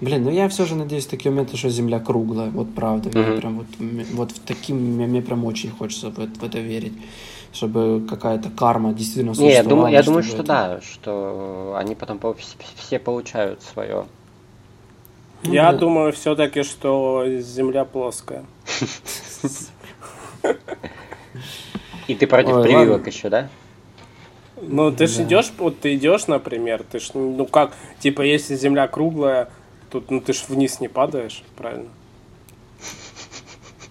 Блин, 0.00 0.24
ну 0.24 0.30
я 0.30 0.48
все 0.48 0.66
же 0.66 0.74
надеюсь 0.74 1.06
в 1.06 1.10
такие 1.10 1.30
моменты, 1.30 1.56
что 1.56 1.70
Земля 1.70 2.00
круглая, 2.00 2.50
вот 2.50 2.74
правда. 2.74 3.08
Мне 3.08 3.28
Мгм. 3.28 3.40
прям 3.40 3.56
вот, 3.58 3.66
вот 4.12 4.32
в 4.32 4.40
таким 4.40 4.76
мне, 4.76 5.06
мне 5.06 5.22
прям 5.22 5.44
очень 5.44 5.70
хочется 5.70 6.10
в, 6.10 6.16
в 6.16 6.44
это 6.44 6.58
верить, 6.58 6.92
чтобы 7.56 8.06
какая-то 8.06 8.50
карма 8.50 8.92
действительно 8.92 9.32
Не, 9.32 9.46
я 9.48 9.62
существовала. 9.62 9.68
думаю, 9.70 9.92
я 9.94 10.02
думаю, 10.02 10.22
что 10.22 10.34
это- 10.36 10.44
да, 10.44 10.80
что 10.82 11.74
они 11.78 11.94
потом 11.94 12.18
по- 12.18 12.36
все 12.76 12.98
получают 12.98 13.62
свое. 13.62 14.04
Ну, 15.42 15.52
Я 15.52 15.68
блин. 15.68 15.80
думаю 15.80 16.12
все-таки, 16.12 16.62
что 16.62 17.24
Земля 17.38 17.84
плоская. 17.84 18.44
И 22.08 22.14
ты 22.14 22.26
против 22.26 22.62
прививок 22.62 23.06
еще, 23.06 23.28
да? 23.28 23.48
Ну, 24.60 24.90
ты 24.90 25.06
ж 25.06 25.16
Да. 25.16 25.22
идешь, 25.24 25.52
вот 25.58 25.80
ты 25.80 25.94
идешь, 25.96 26.26
например, 26.28 26.82
ты 26.90 26.98
ж, 26.98 27.10
ну 27.14 27.44
как, 27.46 27.74
типа, 28.00 28.22
если 28.22 28.54
Земля 28.56 28.88
круглая, 28.88 29.50
тут, 29.90 30.10
ну 30.10 30.20
ты 30.20 30.32
ж 30.32 30.44
вниз 30.48 30.80
не 30.80 30.88
падаешь, 30.88 31.42
правильно? 31.56 31.88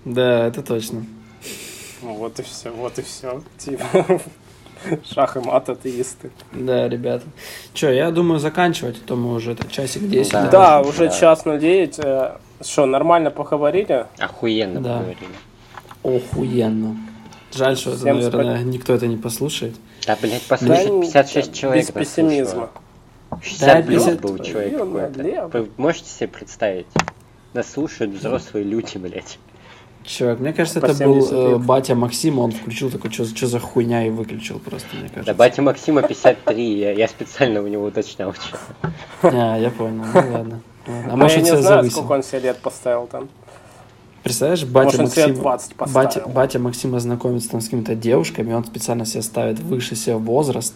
Да, 0.05 0.47
это 0.47 0.63
точно. 0.63 1.05
Ну, 2.02 2.14
вот 2.16 2.39
и 2.39 2.43
все, 2.43 2.70
вот 2.72 2.98
и 3.00 3.02
все. 3.02 3.41
Типа, 3.58 4.22
шах 5.14 5.38
и 5.38 5.39
мат 5.39 5.70
атеисты. 5.70 6.32
Да, 6.52 6.88
ребята. 6.89 7.26
Че, 7.74 7.91
я 7.93 8.12
думаю 8.12 8.39
заканчивать, 8.39 8.98
а 9.04 9.08
то 9.08 9.16
мы 9.16 9.34
уже 9.34 9.54
это 9.54 9.68
часик 9.70 10.08
10. 10.08 10.32
Да. 10.32 10.41
Да, 10.43 10.50
Да. 10.50 10.82
уже 10.82 11.10
час 11.12 11.46
на 11.46 11.58
девять. 11.58 11.98
Э, 12.00 12.38
Что, 12.62 12.86
нормально 12.86 13.32
поговорили? 13.32 14.06
Охуенно 14.18 14.82
Да. 14.82 14.98
поговорили. 14.98 15.32
Охуенно. 16.04 16.98
Жаль, 17.54 17.78
что 17.78 17.91
это, 17.91 18.00
Всем 18.00 18.20
наверное, 18.20 18.64
никто 18.64 18.93
это 18.93 19.08
не 19.08 19.18
послушает. 19.18 19.76
Да, 20.06 20.18
блядь, 20.22 20.41
послушай, 20.43 20.86
Да, 20.88 21.02
56 21.02 21.48
да, 21.52 21.58
человек 21.58 21.86
Без 21.86 21.91
пессимизма. 21.91 22.70
нас 23.32 23.39
слушало. 23.41 23.41
60 23.41 23.86
плюс 23.86 24.04
50 24.04 24.22
был 24.22 24.39
человек 24.39 24.78
какой-то. 24.78 25.48
Вы 25.58 25.70
можете 25.78 26.10
себе 26.10 26.28
представить? 26.28 26.88
Нас 27.54 27.72
слушают 27.72 28.14
взрослые 28.14 28.66
люди, 28.66 28.98
блядь. 28.98 29.39
Чувак, 30.08 30.39
мне 30.39 30.53
кажется, 30.53 30.80
По 30.82 30.86
это 30.86 31.03
был 31.06 31.16
70 31.22 31.32
э, 31.34 31.49
лет. 31.53 31.62
батя 31.66 31.95
Максима, 31.95 32.41
он 32.41 32.51
включил 32.51 32.91
такой, 32.91 33.12
что 33.12 33.26
за 33.26 33.60
хуйня 33.60 34.06
и 34.06 34.10
выключил 34.12 34.60
просто, 34.60 34.88
мне 34.95 35.08
Да, 35.08 35.14
кажется. 35.16 35.34
батя 35.34 35.62
Максима 35.64 36.01
53, 36.03 36.78
я, 36.80 36.91
я 36.91 37.08
специально 37.08 37.62
у 37.62 37.68
него 37.68 37.86
уточнял. 37.86 38.34
чё. 38.34 38.58
А, 39.24 39.58
я 39.58 39.72
понял, 39.72 40.03
ну 40.03 40.12
ладно. 40.14 40.32
ладно. 40.38 40.62
А 40.88 41.14
А 41.14 41.16
может, 41.16 41.38
я 41.38 41.41
не 41.43 41.47
знаю, 41.49 41.64
завысил. 41.64 41.91
сколько 41.97 42.12
он 42.12 42.24
себе 42.24 42.39
лет 42.41 42.58
поставил 42.58 43.08
там. 43.08 43.28
Представляешь, 44.26 44.63
батя 44.63 44.86
Может, 44.86 44.99
он 45.01 45.07
себе 45.07 45.28
Максима, 45.28 45.43
20 45.43 45.76
поставил. 45.76 45.93
батя, 46.03 46.28
батя 46.28 46.57
Максима 46.59 46.99
знакомится 46.99 47.51
там 47.51 47.61
с 47.61 47.65
какими-то 47.65 47.93
девушками, 47.93 48.53
он 48.53 48.65
специально 48.65 49.05
себе 49.05 49.21
ставит 49.21 49.59
выше 49.59 49.95
себе 49.95 50.15
возраст, 50.15 50.73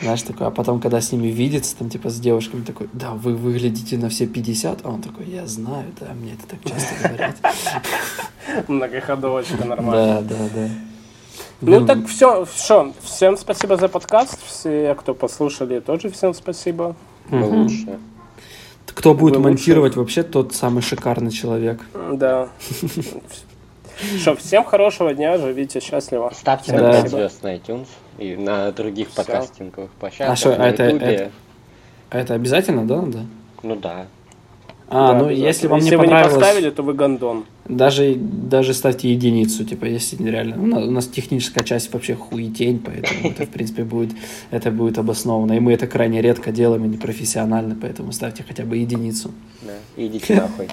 знаешь, 0.00 0.22
такой, 0.22 0.46
а 0.46 0.50
потом, 0.52 0.80
когда 0.80 1.00
с 1.00 1.10
ними 1.10 1.26
видится, 1.26 1.76
там, 1.76 1.90
типа, 1.90 2.10
с 2.10 2.20
девушками, 2.20 2.62
такой, 2.62 2.88
да, 2.92 3.10
вы 3.10 3.34
выглядите 3.34 3.98
на 3.98 4.08
все 4.08 4.28
50, 4.28 4.86
а 4.86 4.88
он 4.88 5.02
такой, 5.02 5.26
я 5.26 5.48
знаю, 5.48 5.86
да, 5.98 6.12
мне 6.14 6.34
это 6.34 6.46
так 6.46 6.60
часто 6.62 7.08
говорят. 7.08 7.36
Многоходовочка 8.68 9.64
нормально. 9.64 10.22
Да, 10.22 10.36
да, 10.36 10.48
да. 10.54 10.68
Ну 11.62 11.86
так 11.86 12.06
все, 12.06 12.44
все. 12.44 12.92
Всем 13.02 13.36
спасибо 13.36 13.76
за 13.76 13.88
подкаст. 13.88 14.38
Все, 14.46 14.94
кто 14.94 15.12
послушали, 15.12 15.80
тоже 15.80 16.08
всем 16.10 16.34
спасибо. 16.34 16.94
Мы 17.30 17.64
Мгм. 17.64 18.00
Кто 18.96 19.12
будет 19.12 19.34
Вы 19.34 19.38
лучше. 19.40 19.48
монтировать 19.50 19.94
вообще 19.94 20.22
тот 20.22 20.54
самый 20.54 20.80
шикарный 20.82 21.30
человек. 21.30 21.80
Да. 22.14 22.48
Что, 24.18 24.34
всем 24.36 24.64
хорошего 24.64 25.12
дня, 25.14 25.36
живите 25.38 25.80
счастливо. 25.80 26.32
Ставьте 26.34 26.72
нам 26.72 26.90
5 26.92 27.00
Спасибо. 27.00 27.18
звезд 27.18 27.42
на 27.42 27.54
iTunes 27.56 27.86
и 28.18 28.36
на 28.36 28.72
других 28.72 29.10
подкастинговых 29.10 29.90
площадках. 29.92 30.32
А 30.32 30.36
что, 30.36 30.56
на 30.56 30.64
а 30.64 30.68
это- 30.68 31.30
А 32.10 32.18
это 32.18 32.34
обязательно, 32.34 32.86
да, 32.86 33.02
да? 33.02 33.20
Ну 33.62 33.76
да. 33.76 34.06
А, 34.88 35.12
Да, 35.12 35.18
ну 35.24 35.30
если 35.30 35.66
вам 35.66 35.78
Если 35.80 35.90
не 35.90 35.96
вы 35.96 36.02
не 36.06 36.10
понравилось, 36.10 36.34
поставили, 36.34 36.70
то 36.70 36.82
вы 36.84 36.94
гондон. 36.94 37.44
даже, 37.68 38.14
даже 38.14 38.72
ставьте 38.72 39.10
единицу, 39.10 39.64
типа, 39.64 39.84
если 39.86 40.22
реально. 40.22 40.62
У 40.62 40.66
нас, 40.66 40.84
у 40.84 40.90
нас 40.90 41.06
техническая 41.08 41.64
часть 41.64 41.92
вообще 41.92 42.14
хуетень, 42.14 42.78
поэтому 42.78 43.30
это, 43.30 43.46
в 43.46 43.48
принципе, 43.50 43.82
будет, 43.82 44.12
это 44.52 44.70
будет 44.70 44.98
обосновано. 44.98 45.54
И 45.54 45.60
мы 45.60 45.72
это 45.72 45.88
крайне 45.88 46.22
редко 46.22 46.52
делаем 46.52 46.84
и 46.84 46.88
непрофессионально, 46.88 47.76
поэтому 47.80 48.12
ставьте 48.12 48.44
хотя 48.46 48.64
бы 48.64 48.76
единицу. 48.76 49.32
да. 49.62 49.72
Идите 49.96 50.34
нахуй. 50.36 50.68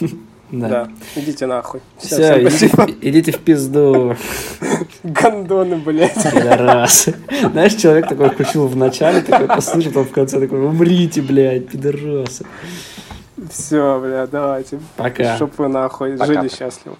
Да. 0.52 0.68
Да. 0.68 0.88
Идите 1.14 1.46
нахуй. 1.46 1.80
Все, 1.96 2.48
всем 2.48 2.68
идите, 2.68 2.96
идите 3.02 3.30
в 3.30 3.38
пизду, 3.38 4.16
Гондоны, 5.04 5.76
блядь. 5.76 6.12
пидорасы. 6.14 7.14
Знаешь, 7.52 7.74
человек 7.74 8.08
такой 8.08 8.30
включил 8.30 8.66
в 8.66 8.74
начале, 8.76 9.20
такой 9.20 9.46
послушал, 9.46 9.92
потом 9.92 10.06
в 10.06 10.10
конце 10.10 10.40
такой, 10.40 10.60
умрите, 10.66 11.22
блядь, 11.22 11.68
пидорасы. 11.68 12.46
Все, 13.48 13.98
бля, 14.00 14.26
давайте. 14.26 14.80
Пока. 14.96 15.36
Чтоб 15.36 15.56
вы 15.58 15.68
нахуй 15.68 16.16
Пока. 16.16 16.26
жили 16.34 16.48
счастливо. 16.48 16.96